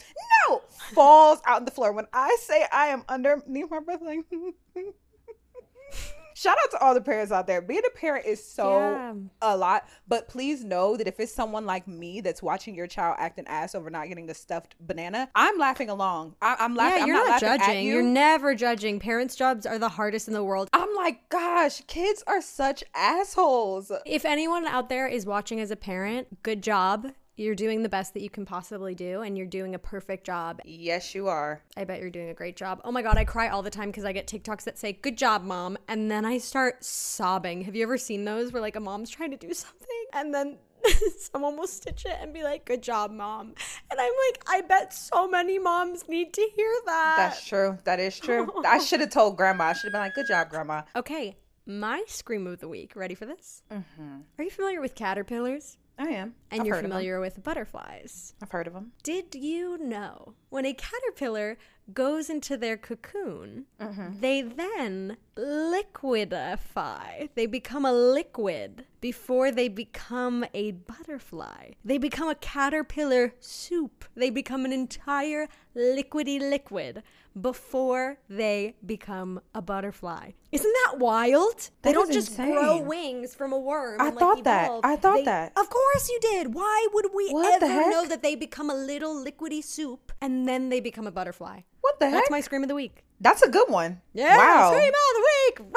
No, 0.48 0.62
falls 0.94 1.42
out 1.44 1.56
on 1.58 1.64
the 1.66 1.70
floor. 1.70 1.92
When 1.92 2.06
I 2.14 2.34
say 2.40 2.64
I 2.72 2.86
am 2.86 3.04
underneath 3.10 3.70
my 3.70 3.80
breath, 3.80 4.00
like 4.00 4.20
Shout 6.38 6.56
out 6.62 6.70
to 6.70 6.78
all 6.78 6.94
the 6.94 7.00
parents 7.00 7.32
out 7.32 7.48
there. 7.48 7.60
Being 7.60 7.82
a 7.84 7.98
parent 7.98 8.24
is 8.24 8.44
so 8.44 8.78
Yeah. 8.78 9.14
a 9.42 9.56
lot, 9.56 9.88
but 10.06 10.28
please 10.28 10.62
know 10.62 10.96
that 10.96 11.08
if 11.08 11.18
it's 11.18 11.34
someone 11.34 11.66
like 11.66 11.88
me 11.88 12.20
that's 12.20 12.40
watching 12.40 12.76
your 12.76 12.86
child 12.86 13.16
act 13.18 13.40
an 13.40 13.46
ass 13.48 13.74
over 13.74 13.90
not 13.90 14.06
getting 14.06 14.26
the 14.26 14.34
stuffed 14.34 14.76
banana, 14.78 15.28
I'm 15.34 15.58
laughing 15.58 15.90
along. 15.90 16.36
I, 16.40 16.54
am 16.60 16.76
laughing. 16.76 16.98
Yeah, 16.98 17.02
I'm 17.02 17.08
you're 17.08 17.16
not, 17.16 17.28
laughing 17.42 17.48
at 17.48 17.58
judging. 17.66 17.86
you. 17.86 17.92
You're 17.94 18.02
never 18.04 18.54
judging. 18.54 19.00
Parents' 19.00 19.34
jobs 19.34 19.66
are 19.66 19.80
the 19.80 19.88
hardest 19.88 20.28
in 20.28 20.34
the 20.34 20.44
world. 20.44 20.68
I'm 20.72 20.94
like, 20.94 21.28
gosh, 21.28 21.80
kids 21.88 22.22
are 22.28 22.40
such 22.40 22.84
assholes. 22.94 23.90
If 24.06 24.24
anyone 24.24 24.64
out 24.64 24.88
there 24.88 25.08
is 25.08 25.26
watching 25.26 25.58
as 25.58 25.72
a 25.72 25.76
parent, 25.76 26.44
good 26.44 26.62
job. 26.62 27.08
You're 27.38 27.54
doing 27.54 27.84
the 27.84 27.88
best 27.88 28.14
that 28.14 28.20
you 28.20 28.30
can 28.30 28.44
possibly 28.44 28.96
do, 28.96 29.22
and 29.22 29.38
you're 29.38 29.46
doing 29.46 29.76
a 29.76 29.78
perfect 29.78 30.26
job. 30.26 30.60
Yes, 30.64 31.14
you 31.14 31.28
are. 31.28 31.62
I 31.76 31.84
bet 31.84 32.00
you're 32.00 32.10
doing 32.10 32.30
a 32.30 32.34
great 32.34 32.56
job. 32.56 32.80
Oh 32.82 32.90
my 32.90 33.00
God, 33.00 33.16
I 33.16 33.24
cry 33.24 33.48
all 33.48 33.62
the 33.62 33.70
time 33.70 33.90
because 33.90 34.04
I 34.04 34.10
get 34.12 34.26
TikToks 34.26 34.64
that 34.64 34.76
say, 34.76 34.92
Good 34.92 35.16
job, 35.16 35.44
mom. 35.44 35.78
And 35.86 36.10
then 36.10 36.24
I 36.24 36.38
start 36.38 36.82
sobbing. 36.82 37.62
Have 37.62 37.76
you 37.76 37.84
ever 37.84 37.96
seen 37.96 38.24
those 38.24 38.52
where 38.52 38.60
like 38.60 38.74
a 38.74 38.80
mom's 38.80 39.08
trying 39.08 39.30
to 39.30 39.36
do 39.36 39.54
something 39.54 40.04
and 40.12 40.34
then 40.34 40.58
someone 41.20 41.56
will 41.56 41.68
stitch 41.68 42.06
it 42.06 42.16
and 42.20 42.34
be 42.34 42.42
like, 42.42 42.64
Good 42.64 42.82
job, 42.82 43.12
mom? 43.12 43.54
And 43.88 44.00
I'm 44.00 44.12
like, 44.28 44.42
I 44.48 44.62
bet 44.62 44.92
so 44.92 45.28
many 45.28 45.60
moms 45.60 46.08
need 46.08 46.32
to 46.34 46.48
hear 46.56 46.74
that. 46.86 47.14
That's 47.18 47.46
true. 47.46 47.78
That 47.84 48.00
is 48.00 48.18
true. 48.18 48.50
I 48.66 48.78
should 48.84 48.98
have 48.98 49.10
told 49.10 49.36
grandma. 49.36 49.66
I 49.66 49.72
should 49.74 49.84
have 49.84 49.92
been 49.92 50.00
like, 50.00 50.14
good 50.14 50.26
job, 50.26 50.48
grandma. 50.50 50.82
okay, 50.96 51.36
my 51.66 52.02
scream 52.08 52.48
of 52.48 52.58
the 52.58 52.66
week. 52.66 52.96
Ready 52.96 53.14
for 53.14 53.26
this? 53.26 53.62
Mm-hmm. 53.70 54.16
Are 54.38 54.42
you 54.42 54.50
familiar 54.50 54.80
with 54.80 54.96
caterpillars? 54.96 55.76
I 55.98 56.08
am. 56.10 56.34
And 56.50 56.60
I've 56.60 56.66
you're 56.66 56.76
heard 56.76 56.84
of 56.84 56.90
'em. 56.90 56.90
familiar 56.92 57.20
with 57.20 57.42
butterflies. 57.42 58.34
I've 58.40 58.50
heard 58.52 58.66
of 58.66 58.72
them. 58.72 58.92
Did 59.02 59.34
you 59.34 59.78
know 59.78 60.34
when 60.50 60.64
a 60.64 60.72
caterpillar 60.74 61.58
goes 61.92 62.30
into 62.30 62.56
their 62.56 62.76
cocoon, 62.76 63.66
Mm-hmm. 63.80 64.20
they 64.20 64.42
then 64.42 65.16
liquidify? 65.38 67.28
They 67.34 67.46
become 67.46 67.84
a 67.84 67.92
liquid 67.92 68.84
before 69.00 69.50
they 69.50 69.68
become 69.68 70.44
a 70.52 70.72
butterfly. 70.72 71.70
They 71.84 71.98
become 71.98 72.28
a 72.28 72.34
caterpillar 72.34 73.34
soup. 73.40 74.04
They 74.14 74.30
become 74.30 74.64
an 74.64 74.72
entire 74.72 75.48
liquidy 75.76 76.40
liquid 76.40 77.02
before 77.40 78.18
they 78.28 78.74
become 78.84 79.40
a 79.54 79.62
butterfly. 79.62 80.32
Isn't 80.50 80.74
that 80.86 80.98
wild? 80.98 81.70
they 81.82 81.92
don't 81.92 82.12
just 82.12 82.34
grow 82.34 82.80
wings 82.80 83.34
from 83.34 83.52
a 83.52 83.58
worm. 83.58 84.00
I 84.00 84.08
and, 84.08 84.16
like, 84.16 84.20
thought 84.20 84.44
that. 84.44 84.70
I 84.82 84.96
thought 84.96 85.18
They- 85.18 85.24
that. 85.24 85.52
Of 85.56 85.70
course 85.70 86.08
you 86.08 86.18
did. 86.20 86.54
Why 86.54 86.88
would 86.92 87.06
we 87.14 87.30
What 87.30 87.62
ever 87.62 87.90
know 87.90 88.06
that 88.06 88.22
they 88.22 88.34
become 88.34 88.70
a 88.70 88.74
little 88.74 89.14
liquidy 89.24 89.62
soup 89.62 90.10
and 90.20 90.48
then 90.48 90.68
they 90.68 90.80
become 90.80 91.06
a 91.06 91.12
butterfly? 91.12 91.60
What 91.80 92.00
the 92.00 92.06
heck? 92.06 92.14
That's 92.14 92.30
my 92.30 92.40
scream 92.40 92.62
of 92.62 92.68
the 92.68 92.74
week. 92.74 93.04
That's 93.20 93.42
a 93.42 93.48
good 93.48 93.68
one. 93.68 94.00
Yeah, 94.14 94.36
Wow. 94.36 94.72
scream 94.72 94.92
of 94.92 95.14
the 95.14 95.64
week. 95.64 95.74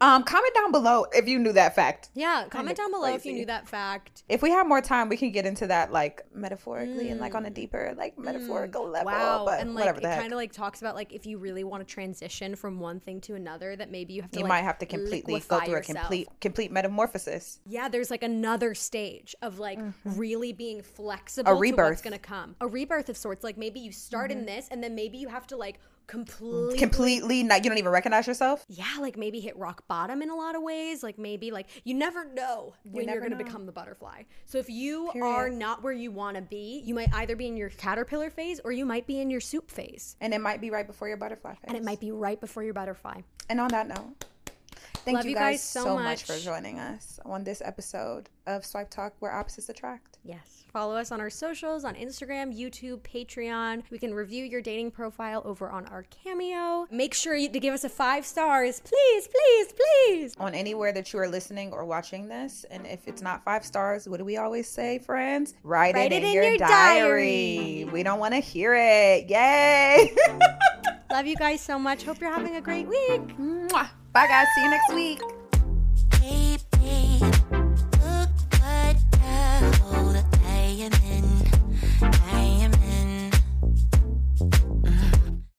Um, 0.00 0.22
comment 0.24 0.54
down 0.54 0.72
below 0.72 1.06
if 1.12 1.28
you 1.28 1.38
knew 1.38 1.52
that 1.52 1.74
fact. 1.74 2.10
Yeah, 2.14 2.46
comment 2.50 2.76
down 2.76 2.90
below 2.90 3.14
if 3.14 3.24
you 3.24 3.32
knew 3.32 3.46
that 3.46 3.68
fact. 3.68 4.24
If 4.28 4.42
we 4.42 4.50
have 4.50 4.66
more 4.66 4.80
time, 4.80 5.08
we 5.08 5.16
can 5.16 5.30
get 5.30 5.46
into 5.46 5.66
that 5.66 5.92
like 5.92 6.22
metaphorically 6.34 7.10
and 7.10 7.20
like 7.20 7.34
on 7.34 7.44
a 7.46 7.50
deeper 7.50 7.94
like 7.96 8.18
metaphorical 8.18 8.88
level. 8.88 9.12
Mm. 9.12 9.14
Wow, 9.14 9.44
but 9.46 9.60
and 9.60 9.74
like 9.74 9.86
whatever 9.86 10.00
it 10.00 10.20
kind 10.20 10.32
of 10.32 10.36
like 10.36 10.52
talks 10.52 10.80
about 10.80 10.94
like 10.94 11.12
if 11.12 11.26
you 11.26 11.38
really 11.38 11.64
want 11.64 11.86
to 11.86 11.92
transition 11.92 12.56
from 12.56 12.80
one 12.80 13.00
thing 13.00 13.20
to 13.22 13.34
another, 13.34 13.76
that 13.76 13.90
maybe 13.90 14.14
you 14.14 14.22
have 14.22 14.30
to 14.32 14.38
you 14.38 14.44
like, 14.44 14.48
might 14.48 14.62
have 14.62 14.78
to 14.78 14.86
completely 14.86 15.40
go 15.48 15.60
through 15.60 15.76
a 15.76 15.80
complete 15.82 16.28
complete 16.40 16.72
metamorphosis. 16.72 17.60
Yeah, 17.66 17.88
there's 17.88 18.10
like 18.10 18.22
another 18.22 18.74
stage 18.74 19.34
of 19.42 19.58
like 19.58 19.78
really 20.04 20.52
being 20.52 20.82
flexible 20.82 21.52
A 21.52 21.70
to 21.70 21.76
what's 21.76 22.02
gonna 22.02 22.18
come. 22.18 22.56
A 22.60 22.66
rebirth 22.66 23.08
of 23.08 23.16
sorts. 23.16 23.44
Like 23.44 23.56
maybe 23.58 23.80
you 23.80 23.92
start 23.92 24.30
in 24.30 24.46
this 24.46 24.68
and 24.70 24.82
then 24.82 24.94
maybe 24.94 25.18
you 25.18 25.28
have 25.28 25.46
to 25.48 25.56
like 25.56 25.78
completely 26.10 26.76
Completely 26.78 27.42
not 27.42 27.62
you 27.64 27.70
don't 27.70 27.78
even 27.78 27.92
recognize 27.92 28.26
yourself. 28.26 28.64
yeah, 28.68 28.96
like 29.00 29.16
maybe 29.16 29.40
hit 29.40 29.56
rock 29.56 29.86
bottom 29.88 30.22
in 30.22 30.28
a 30.30 30.34
lot 30.34 30.56
of 30.56 30.62
ways. 30.62 31.02
Like 31.02 31.18
maybe 31.18 31.50
like 31.50 31.68
you 31.84 31.94
never 31.94 32.24
know 32.32 32.74
when 32.84 33.08
you 33.08 33.14
are 33.14 33.20
going 33.20 33.30
to 33.30 33.36
become 33.36 33.64
the 33.66 33.72
butterfly. 33.72 34.22
So 34.44 34.58
if 34.58 34.68
you 34.68 35.10
Period. 35.12 35.26
are 35.26 35.48
not 35.48 35.82
where 35.82 35.92
you 35.92 36.10
want 36.10 36.36
to 36.36 36.42
be, 36.42 36.82
you 36.84 36.94
might 36.94 37.12
either 37.14 37.36
be 37.36 37.46
in 37.46 37.56
your 37.56 37.70
caterpillar 37.70 38.30
phase 38.30 38.60
or 38.64 38.72
you 38.72 38.84
might 38.84 39.06
be 39.06 39.20
in 39.20 39.30
your 39.30 39.40
soup 39.40 39.70
phase. 39.70 40.16
And 40.20 40.34
it 40.34 40.40
might 40.40 40.60
be 40.60 40.70
right 40.70 40.86
before 40.86 41.08
your 41.08 41.16
butterfly 41.16 41.52
phase. 41.54 41.60
And 41.64 41.76
it 41.76 41.84
might 41.84 42.00
be 42.00 42.10
right 42.10 42.40
before 42.40 42.62
your 42.64 42.74
butterfly. 42.74 43.20
And 43.48 43.60
on 43.60 43.68
that 43.68 43.88
note, 43.88 44.24
thank 45.04 45.16
Love 45.16 45.26
you 45.26 45.34
guys, 45.34 45.54
guys 45.54 45.62
so 45.62 45.84
so 45.84 45.98
much 45.98 46.24
for 46.24 46.36
joining 46.38 46.78
us 46.78 47.18
on 47.24 47.44
this 47.44 47.62
episode 47.64 48.28
of 48.46 48.64
Swipe 48.64 48.90
Talk 48.90 49.14
where 49.20 49.32
opposites 49.32 49.68
attract. 49.68 50.18
Yes. 50.24 50.64
Follow 50.72 50.94
us 50.94 51.10
on 51.10 51.20
our 51.20 51.30
socials 51.30 51.84
on 51.84 51.94
Instagram, 51.94 52.56
YouTube, 52.56 53.00
Patreon. 53.00 53.82
We 53.90 53.98
can 53.98 54.14
review 54.14 54.44
your 54.44 54.62
dating 54.62 54.92
profile 54.92 55.42
over 55.44 55.68
on 55.68 55.86
our 55.86 56.04
Cameo. 56.04 56.86
Make 56.92 57.12
sure 57.12 57.34
you, 57.34 57.48
to 57.48 57.58
give 57.58 57.74
us 57.74 57.82
a 57.82 57.88
five 57.88 58.24
stars, 58.24 58.80
please, 58.80 59.28
please, 59.28 59.72
please. 59.72 60.34
On 60.38 60.54
anywhere 60.54 60.92
that 60.92 61.12
you 61.12 61.18
are 61.18 61.28
listening 61.28 61.72
or 61.72 61.84
watching 61.84 62.28
this, 62.28 62.64
and 62.70 62.86
if 62.86 63.08
it's 63.08 63.20
not 63.20 63.44
five 63.44 63.64
stars, 63.64 64.08
what 64.08 64.18
do 64.18 64.24
we 64.24 64.36
always 64.36 64.68
say, 64.68 65.00
friends? 65.00 65.54
Write, 65.64 65.96
it, 65.96 66.12
in, 66.12 66.32
your, 66.32 66.56
diary. 66.56 67.88
We 67.92 68.02
don't 68.04 68.20
want 68.20 68.34
to 68.34 68.40
hear 68.40 68.74
it. 68.76 69.28
Yay! 69.28 70.14
Love 71.10 71.26
you 71.26 71.34
guys 71.34 71.60
so 71.60 71.78
much. 71.78 72.04
Hope 72.04 72.20
you're 72.20 72.32
having 72.32 72.54
a 72.54 72.60
great 72.60 72.86
week. 72.86 73.36
Mwah. 73.36 73.90
Bye, 74.12 74.26
guys. 74.26 74.48
See 74.54 74.62
you 74.62 74.70
next 74.70 74.92
week. 74.92 75.20